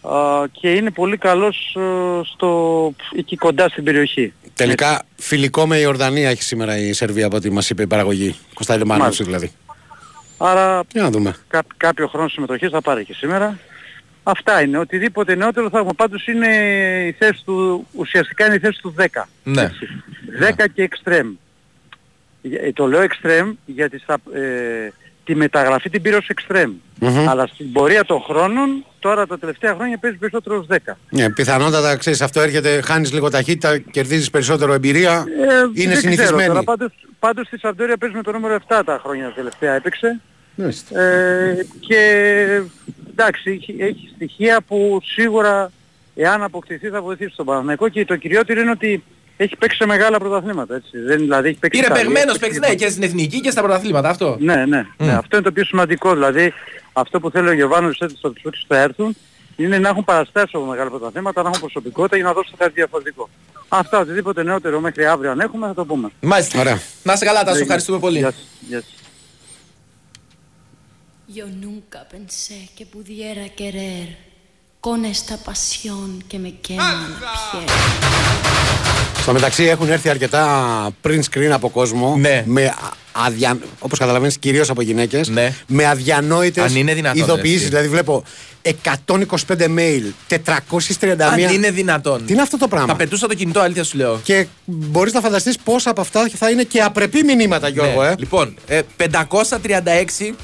α, 0.02 0.44
και 0.52 0.70
είναι 0.72 0.90
πολύ 0.90 1.16
καλός 1.16 1.76
ε, 1.78 2.20
στο, 2.24 2.92
εκεί 3.16 3.36
κοντά 3.36 3.68
στην 3.68 3.84
περιοχή. 3.84 4.32
Τελικά 4.54 5.02
φιλικό 5.16 5.66
με 5.66 5.76
η 5.78 5.84
Ορδανία 5.84 6.30
έχει 6.30 6.42
σήμερα 6.42 6.78
η 6.78 6.92
Σερβία 6.92 7.26
από 7.26 7.36
ό,τι 7.36 7.50
μας 7.50 7.70
είπε 7.70 7.82
η 7.82 7.86
παραγωγή. 7.86 8.34
Κωνσταντίνο 8.54 8.84
Λιμάνοβιτ 8.84 9.20
Μάλιστα. 9.20 9.24
δηλαδή. 9.24 9.52
Άρα 10.38 10.82
Για 10.92 11.02
να 11.02 11.10
δούμε. 11.10 11.34
κά, 11.48 11.62
κάποιο 11.76 12.08
χρόνο 12.08 12.28
συμμετοχής 12.28 12.70
θα 12.70 12.80
πάρει 12.80 13.04
και 13.04 13.14
σήμερα. 13.14 13.58
Αυτά 14.26 14.62
είναι. 14.62 14.78
Οτιδήποτε 14.78 15.34
νεότερο 15.34 15.70
θα 15.70 15.78
έχουμε. 15.78 15.92
Πάντως 15.96 16.26
είναι 16.26 16.46
η 17.06 17.12
θέση 17.12 17.42
του, 17.44 17.86
ουσιαστικά 17.92 18.46
είναι 18.46 18.54
η 18.54 18.58
θέση 18.58 18.80
του 18.80 18.94
10. 18.98 19.04
Ναι. 19.42 19.70
10 20.40 20.64
και 20.74 20.82
εξτρέμ. 20.82 21.28
Ε, 22.42 22.72
Το 22.72 22.86
λέω 22.86 23.00
εξτρέμ 23.00 23.52
γιατί 23.64 23.98
στα, 23.98 24.16
ε, 24.34 24.92
τη 25.24 25.34
μεταγραφή 25.34 25.90
την 25.90 26.02
πήρε 26.02 26.16
ως 26.16 26.28
εξτρέμ. 26.28 26.72
Μμμ. 27.00 27.28
Αλλά 27.28 27.46
στην 27.46 27.72
πορεία 27.72 28.04
των 28.04 28.20
χρόνων, 28.20 28.84
τώρα 28.98 29.26
τα 29.26 29.38
τελευταία 29.38 29.74
χρόνια 29.74 29.98
παίζει 29.98 30.16
περισσότερο 30.16 30.56
ως 30.58 30.66
10. 30.66 30.96
Ναι, 31.10 31.30
πιθανότατα 31.30 31.96
ξέρεις 31.96 32.20
αυτό 32.20 32.40
έρχεται, 32.40 32.80
χάνεις 32.80 33.12
λίγο 33.12 33.30
ταχύτητα, 33.30 33.78
κερδίζεις 33.78 34.30
περισσότερο 34.30 34.72
εμπειρία. 34.72 35.24
Ε, 35.40 35.82
είναι 35.82 35.92
δεν 35.92 36.00
συνηθισμένη. 36.00 36.36
Ξέρω, 36.36 36.46
τώρα, 36.46 36.62
πάντως, 36.62 36.92
πάντως 37.18 37.46
στη 37.46 37.58
Σαμπτόρια 37.58 37.96
παίζει 37.96 38.16
με 38.16 38.22
το 38.22 38.32
νούμερο 38.32 38.54
7 38.54 38.82
τα 38.84 39.00
χρόνια 39.04 39.24
τα 39.28 39.32
τελευταία 39.34 39.74
έπαιξε. 39.74 40.20
Ε, 40.90 41.66
και 41.80 42.00
εντάξει, 43.10 43.50
έχει, 43.50 43.76
έχει 43.78 44.10
στοιχεία 44.14 44.60
που 44.60 45.00
σίγουρα 45.04 45.70
εάν 46.14 46.42
αποκτηθεί 46.42 46.88
θα 46.88 47.02
βοηθήσει 47.02 47.36
τον 47.36 47.46
Παναθηναϊκό 47.46 47.88
και 47.88 48.04
το 48.04 48.16
κυριότερο 48.16 48.60
είναι 48.60 48.70
ότι 48.70 49.02
έχει 49.36 49.56
παίξει 49.56 49.76
σε 49.76 49.86
μεγάλα 49.86 50.18
πρωταθλήματα. 50.18 50.74
Έτσι. 50.74 50.98
Δεν, 50.98 51.18
δηλαδή, 51.18 51.48
έχει 51.48 51.58
παίξει 51.58 51.78
Είναι 51.78 51.86
Ιταλία, 51.86 52.04
παιγμένο 52.04 52.30
έχει 52.30 52.38
παίκτη, 52.38 52.58
παίξει- 52.58 52.70
ναι, 52.80 52.84
και 52.84 52.90
στην 52.90 53.02
εθνική 53.02 53.40
και 53.40 53.50
στα 53.50 53.62
πρωταθλήματα. 53.62 54.08
Αυτό. 54.08 54.36
Ναι, 54.40 54.54
ναι, 54.66 54.86
ναι. 54.96 55.12
Αυτό 55.12 55.36
είναι 55.36 55.44
το 55.44 55.52
πιο 55.52 55.64
σημαντικό. 55.64 56.12
Δηλαδή 56.12 56.52
αυτό 56.92 57.20
που 57.20 57.30
θέλει 57.30 57.48
ο 57.48 57.52
Γιωβάνος 57.52 57.98
ότι 58.00 58.16
στο 58.16 58.32
ψούτς 58.32 58.60
που 58.60 58.74
θα 58.74 58.80
έρθουν 58.80 59.16
είναι 59.56 59.78
να 59.78 59.88
έχουν 59.88 60.04
παραστάσει 60.04 60.50
από 60.52 60.64
μεγάλα 60.64 60.90
πρωταθλήματα, 60.90 61.42
να 61.42 61.48
έχουν 61.48 61.60
προσωπικότητα 61.60 62.16
για 62.16 62.24
να 62.24 62.32
δώσουν 62.32 62.54
κάτι 62.56 62.72
διαφορετικό. 62.74 63.28
Αυτά, 63.68 63.98
οτιδήποτε 63.98 64.42
νεότερο 64.42 64.80
μέχρι 64.80 65.06
αύριο 65.06 65.30
αν 65.30 65.40
έχουμε 65.40 65.66
θα 65.66 65.74
το 65.74 65.84
πούμε. 65.84 66.08
Μάλιστα. 66.20 66.60
Ωραία. 66.60 66.80
Να 67.02 67.12
είσαι 67.12 67.24
καλά, 67.24 67.44
Τάσο, 67.44 67.60
ευχαριστούμε 67.60 67.98
πολύ. 67.98 68.18
Γεια 68.18 68.32
σας. 68.70 68.84
Γεια 71.26 71.44
σας. 71.44 71.52
Yo 71.52 71.66
nunca 71.66 72.00
pensé 72.14 72.58
que 72.76 72.84
pudiera 72.86 73.44
querer 73.60 74.06
con 74.80 74.98
esta 75.14 75.36
pasión 75.48 76.08
que 76.28 76.38
me 76.38 76.52
quema 76.66 76.92
la 77.20 77.34
piel. 77.52 77.70
Στο 79.20 79.32
μεταξύ 79.32 79.64
έχουν 79.64 79.90
έρθει 79.90 80.08
αρκετά 80.08 80.90
print 81.02 81.20
screen 81.30 81.50
από 81.50 81.68
κόσμο. 81.70 82.16
Ναι. 82.16 82.42
Με 82.46 82.74
αδια... 83.12 83.58
όπως 83.78 83.98
καταλαβαίνεις 83.98 84.38
κυρίως 84.38 84.70
από 84.70 84.82
γυναίκες. 84.82 85.28
Ναι. 85.28 85.54
Με 85.66 85.86
αδιανόητες 85.86 86.64
Αν 86.64 86.76
είναι 86.76 86.94
δυνατόν, 86.94 87.22
ειδοποιήσεις. 87.22 87.56
έτσι. 87.56 87.68
Δηλαδή 87.68 87.88
βλέπω 87.88 88.24
125 89.06 89.28
mail, 89.58 90.02
431... 90.28 91.20
Αν 91.20 91.38
είναι 91.38 91.70
δυνατόν. 91.70 92.26
Τι 92.26 92.32
είναι 92.32 92.42
αυτό 92.42 92.58
το 92.58 92.68
πράγμα; 92.68 92.86
Θα 92.88 92.96
πετούσα 92.96 93.26
το 93.26 93.34
κινητό, 93.34 93.60
αλήθεια 93.60 93.84
σου 93.84 93.96
λέω. 93.96 94.20
Και 94.24 94.46
μπορείς 94.64 95.12
να 95.12 95.20
φανταστείς 95.20 95.58
πόσα 95.58 95.90
από 95.90 96.00
αυτά 96.00 96.30
θα 96.36 96.50
είναι 96.50 96.62
και 96.62 96.80
απρεπή 96.80 97.22
μηνύματα 97.24 97.68
Γιώργο 97.68 98.02
Ναι. 98.02 98.08
ε. 98.08 98.14
Λοιπόν, 98.18 98.54
ε, 98.66 98.80
536 98.96 99.04
Εφ- 100.26 100.34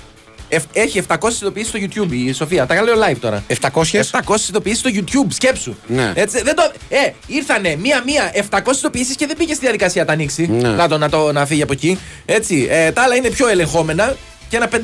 έχει 0.73 1.03
700 1.09 1.17
ειδοποιήσεις 1.41 1.69
στο 1.69 1.79
YouTube 1.83 2.11
η 2.13 2.33
Σοφία. 2.33 2.67
Τα 2.67 2.83
λέω 2.83 2.95
live 3.11 3.17
τώρα. 3.21 3.45
700? 3.61 3.83
700 3.83 4.49
ειδοποιήσεις 4.49 4.79
στο 4.79 4.91
YouTube, 4.95 5.27
σκέψου. 5.33 5.75
Ναι. 5.87 6.13
Έτσι, 6.15 6.43
δεν 6.43 6.55
το... 6.55 6.73
Ε, 6.89 6.97
ήρθανε 7.27 7.77
μία-μία 7.81 8.33
700 8.51 8.61
ειδοποιήσεις 8.79 9.17
και 9.17 9.27
δεν 9.27 9.37
πήγε 9.37 9.53
στη 9.53 9.61
διαδικασία 9.63 10.01
να 10.01 10.07
τα 10.07 10.13
ανοίξει. 10.13 10.47
Ναι. 10.47 10.69
Να, 10.69 10.89
το, 10.89 10.99
να, 10.99 11.09
το, 11.09 11.33
να 11.33 11.47
φύγει 11.47 11.63
από 11.63 11.73
εκεί. 11.73 11.99
Έτσι. 12.27 12.67
Ε, 12.71 12.91
τα 12.93 13.03
άλλα 13.03 13.15
είναι 13.15 13.31
πιο 13.31 13.49
ελεγχόμενα. 13.49 14.17
Και 14.49 14.57
ένα 14.57 14.69
536 14.73 14.77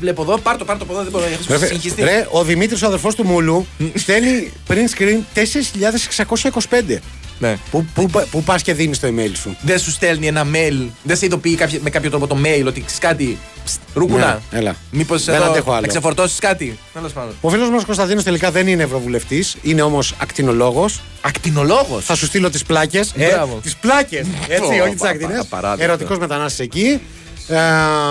βλέπω 0.00 0.22
εδώ. 0.22 0.38
Πάρ 0.38 0.56
το, 0.56 0.64
πάρ 0.64 0.76
το 0.78 0.84
από 0.84 0.92
εδώ, 0.92 1.02
δεν 1.02 1.10
μπορώ 1.12 1.24
να 1.24 1.30
Ρε, 1.48 1.54
έχω 1.54 1.66
συγχυστεί. 1.66 2.02
ρε, 2.02 2.26
ο 2.30 2.44
Δημήτρης 2.44 2.82
ο 2.82 2.86
αδερφός 2.86 3.14
του 3.14 3.24
Μούλου 3.24 3.66
στέλνει 3.94 4.52
print 4.68 4.98
screen 4.98 5.18
4.625 5.34 6.98
Ναι. 7.38 7.56
που, 7.70 7.84
που, 7.94 8.10
που 8.30 8.42
πας 8.42 8.62
και 8.62 8.74
δίνεις 8.74 9.00
το 9.00 9.08
email 9.08 9.30
σου 9.34 9.56
Δεν 9.62 9.78
σου 9.78 9.90
στέλνει 9.90 10.26
ένα 10.26 10.46
mail, 10.54 10.86
δεν 11.02 11.16
σε 11.16 11.26
ειδοποιεί 11.26 11.54
κάποιο- 11.54 11.80
με 11.82 11.90
κάποιο 11.90 12.10
τρόπο 12.10 12.26
το 12.26 12.36
mail 12.44 12.62
ότι 12.66 12.80
ξέρεις 12.80 12.98
κάτι. 12.98 13.38
Ψτ, 13.68 13.80
ρούκουνα. 13.94 14.40
Ναι, 14.50 14.58
έλα. 14.58 14.76
Μήπως 14.90 15.24
Δεν 15.24 15.42
αντέχω 15.42 15.70
άλλο. 15.72 15.80
να 15.80 15.86
ξεφορτώσεις 15.86 16.38
κάτι; 16.38 16.78
Τέλος 16.92 17.12
πάντων. 17.12 17.34
Ο 17.40 17.48
φίλος 17.50 17.70
μας 17.70 17.84
Κωνσταντίνος 17.84 18.22
τελικά 18.24 18.50
δεν 18.50 18.66
είναι 18.66 18.82
ευρωβουλευτής, 18.82 19.56
είναι 19.62 19.82
όμως 19.82 20.14
ακτινολόγος. 20.18 21.00
Ακτινολόγος; 21.20 22.04
Θα 22.04 22.14
σου 22.14 22.26
στείλω 22.26 22.50
τις 22.50 22.62
πλάκες. 22.64 23.12
Ε, 23.16 23.28
Μπράβο. 23.30 23.58
τις 23.62 23.76
πλάκες, 23.76 24.26
έτσι, 24.48 24.60
Πω, 24.62 24.82
όχι 24.82 24.90
τις 24.92 25.00
πα- 25.00 25.08
ακτινές. 25.08 25.34
πα- 25.36 25.40
απαράδεκτο. 25.42 25.84
Ερωτικός 25.84 26.18
μετανάστης 26.18 26.58
εκεί. 26.58 27.00
Ε, 27.48 27.56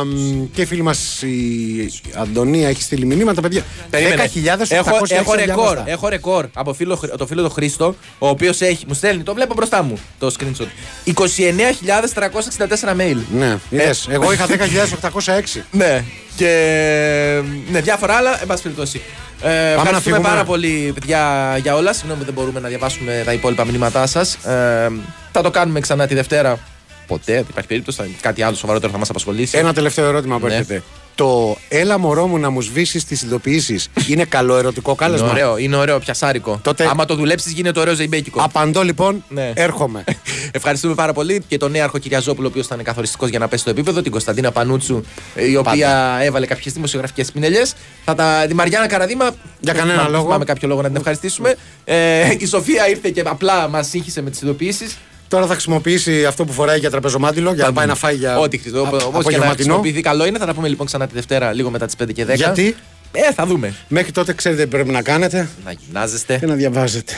μ, 0.06 0.46
και 0.54 0.62
η 0.62 0.66
φίλη 0.66 0.82
μας 0.82 1.22
η 1.22 1.92
Αντωνία 2.16 2.68
έχει 2.68 2.82
στείλει 2.82 3.06
μηνύματα, 3.06 3.42
παιδιά. 3.42 3.64
Περίμενε. 3.90 4.30
10.806 4.34 4.66
έχω, 4.70 4.90
έχω 4.90 5.34
ρεκόρ, 5.34 5.40
αδιάβαστα. 5.40 5.84
έχω 5.88 6.08
ρεκόρ 6.08 6.46
από 6.54 6.74
φίλο, 6.74 6.96
Χρ- 6.96 7.16
το 7.18 7.28
φίλο 7.28 7.42
το 7.42 7.50
Χρήστο, 7.50 7.96
ο 8.20 8.28
οποίος 8.28 8.62
έχει, 8.62 8.86
μου 8.88 8.94
στέλνει, 8.94 9.24
το 9.24 9.34
βλέπω 9.34 9.54
μπροστά 9.54 9.84
μου 9.84 9.98
το 10.20 10.32
screenshot. 10.40 10.68
29.364 11.06 12.96
mail. 13.00 13.18
Ναι, 13.38 13.58
είδες, 13.70 14.08
εγώ 14.10 14.32
είχα 14.34 14.46
10.806. 14.48 15.62
Ναι. 15.72 16.04
Και. 16.36 17.42
Ναι, 17.72 17.82
διάφορα 17.82 18.14
άλλα, 18.14 18.42
εν 18.42 18.48
πάση 18.48 18.62
περιπτώσει. 18.64 19.02
Ε, 19.42 19.68
ευχαριστούμε 19.68 20.00
φύγουμε. 20.02 20.22
πάρα 20.30 20.44
πολύ, 20.44 20.92
παιδιά, 21.00 21.56
για 21.62 21.76
όλα. 21.76 21.94
Συγγνώμη 21.94 22.20
που 22.20 22.26
δεν 22.26 22.34
μπορούμε 22.34 22.60
να 22.60 22.68
διαβάσουμε 22.68 23.22
τα 23.26 23.34
υπόλοιπα 23.34 23.66
μηνύματά 23.66 24.08
σας. 24.08 24.34
Ε, 24.36 24.92
θα 25.32 25.42
το 25.42 25.52
κάνουμε 25.52 25.80
ξανά 25.80 26.08
τη 26.08 26.14
Δευτέρα. 26.16 26.60
Ποτέ, 27.08 27.34
δεν 27.34 27.45
υπάρχει 27.49 27.68
περίπτωση. 27.70 27.97
θα- 27.97 28.08
Κάτι 28.22 28.41
άλλο 28.41 28.55
σοβαρότερο 28.55 28.91
θα 28.91 28.97
μας 28.97 29.10
απασχολήσει. 29.10 29.58
Ένα 29.58 29.74
τελευταίο 29.74 30.05
ερώτημα 30.08 30.39
που 30.39 30.47
Ναι. 30.47 30.53
έρχεται. 30.53 30.84
Το 31.16 31.58
έλα 31.70 31.97
μωρό 31.97 32.28
μου 32.28 32.38
να 32.38 32.49
μου 32.49 32.62
σβήσεις 32.62 33.05
τις 33.05 33.22
ειδοποιήσει 33.22 33.80
είναι 34.08 34.26
καλό 34.26 34.58
ερωτικό 34.58 34.89
Είναι 34.89 34.99
κάλεσμα; 34.99 35.30
ωραίο, 35.32 35.58
είναι 35.58 35.76
ωραίο, 35.76 35.99
πιασάρικο. 35.99 36.60
Τότε- 36.64 36.88
Άμα 36.88 37.05
το 37.05 37.16
δουλέψεις, 37.16 37.51
γίνεται 37.51 37.80
ωραίο 37.80 37.93
ζεϊμπέκικο. 37.93 38.41
Απαντώ 38.41 38.84
λοιπόν, 38.84 39.24
Ναι. 39.30 39.51
έρχομαι. 39.55 40.03
Ευχαριστούμε 40.51 40.93
πάρα 40.95 41.14
πολύ 41.14 41.43
και 41.47 41.58
τον 41.58 41.72
νέαρχο 41.72 41.97
Κυριαζόπουλο, 41.97 42.47
ο 42.47 42.49
οποίος 42.49 42.66
ήταν 42.66 42.84
καθοριστικός 42.84 43.30
για 43.30 43.39
να 43.39 43.47
πέσει 43.47 43.62
στο 43.62 43.70
επίπεδο, 43.72 44.01
την 44.01 44.12
Κωνσταντίνα 44.12 44.51
Πανούτσου, 44.51 45.01
η 45.36 45.55
οποία 45.55 46.18
έβαλε 46.22 46.45
κάποιες 46.45 46.74
δημοσιογραφικές 46.74 47.32
πινελιές. 47.32 47.74
Θα 48.05 48.16
τα, 48.16 48.45
τη 48.47 48.53
Μαριάννα 48.53 48.88
Καραδίμα. 48.88 49.26
Για 49.26 49.34
δεν 49.60 49.74
κανένα 49.76 49.91
θυμάμαι- 49.91 50.12
λόγο. 50.12 50.24
Θυμάμαι 50.26 50.45
κάποιο 50.45 50.68
λόγο 50.68 50.82
να 50.82 50.88
την 50.88 50.97
ευχαριστήσουμε. 50.97 51.55
Ε, 51.86 52.36
η 52.38 52.45
Σοφία 52.45 52.88
ήρθε 52.89 53.10
και 53.10 53.24
απλά 53.26 53.68
μας 53.68 53.88
σύγχυσε 53.88 54.22
με 54.22 54.30
τις 54.30 54.41
ειδοποιήσει. 54.41 54.88
Τώρα 55.28 55.45
θα 55.45 55.51
χρησιμοποιήσει 55.53 56.25
αυτό 56.25 56.45
που 56.45 56.53
φοράει 56.53 56.80
για 56.80 56.89
τραπεζομάντιλο 56.89 57.53
για 57.53 57.65
να 57.65 57.73
πάει 57.73 57.86
να 57.86 57.95
φάει 57.95 58.15
για 58.15 58.38
Ό,τι 58.39 58.57
χρειάζεται. 58.57 58.88
απ- 58.88 58.93
Όπως 58.93 59.03
και 59.03 59.09
να 59.11 59.19
απογευματινό. 59.19 59.53
χρησιμοποιηθεί, 59.53 60.01
καλό 60.01 60.25
είναι. 60.25 60.38
Θα 60.38 60.45
τα 60.45 60.53
πούμε 60.53 60.67
λοιπόν 60.67 60.86
ξανά 60.86 61.07
τη 61.07 61.13
Δευτέρα, 61.13 61.53
λίγο 61.53 61.69
μετά 61.69 61.86
τις 61.86 61.95
5 61.95 62.13
και 62.13 62.25
10. 62.25 62.36
Γιατί; 62.36 62.75
Ε, 63.11 63.34
θα 63.34 63.45
δούμε. 63.45 63.73
μέχρι 63.88 64.11
τότε 64.11 64.34
ξέρετε 64.34 64.61
τι 64.63 64.67
πρέπει 64.69 64.89
να 64.89 65.01
κάνετε 65.01 65.49
Να 65.65 65.71
γυμνάζεστε. 65.71 66.38
και 66.38 66.45
να 66.45 66.53
διαβάζετε. 66.55 67.13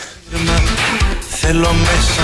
Θέλω 1.30 1.74
μέσα 1.74 2.24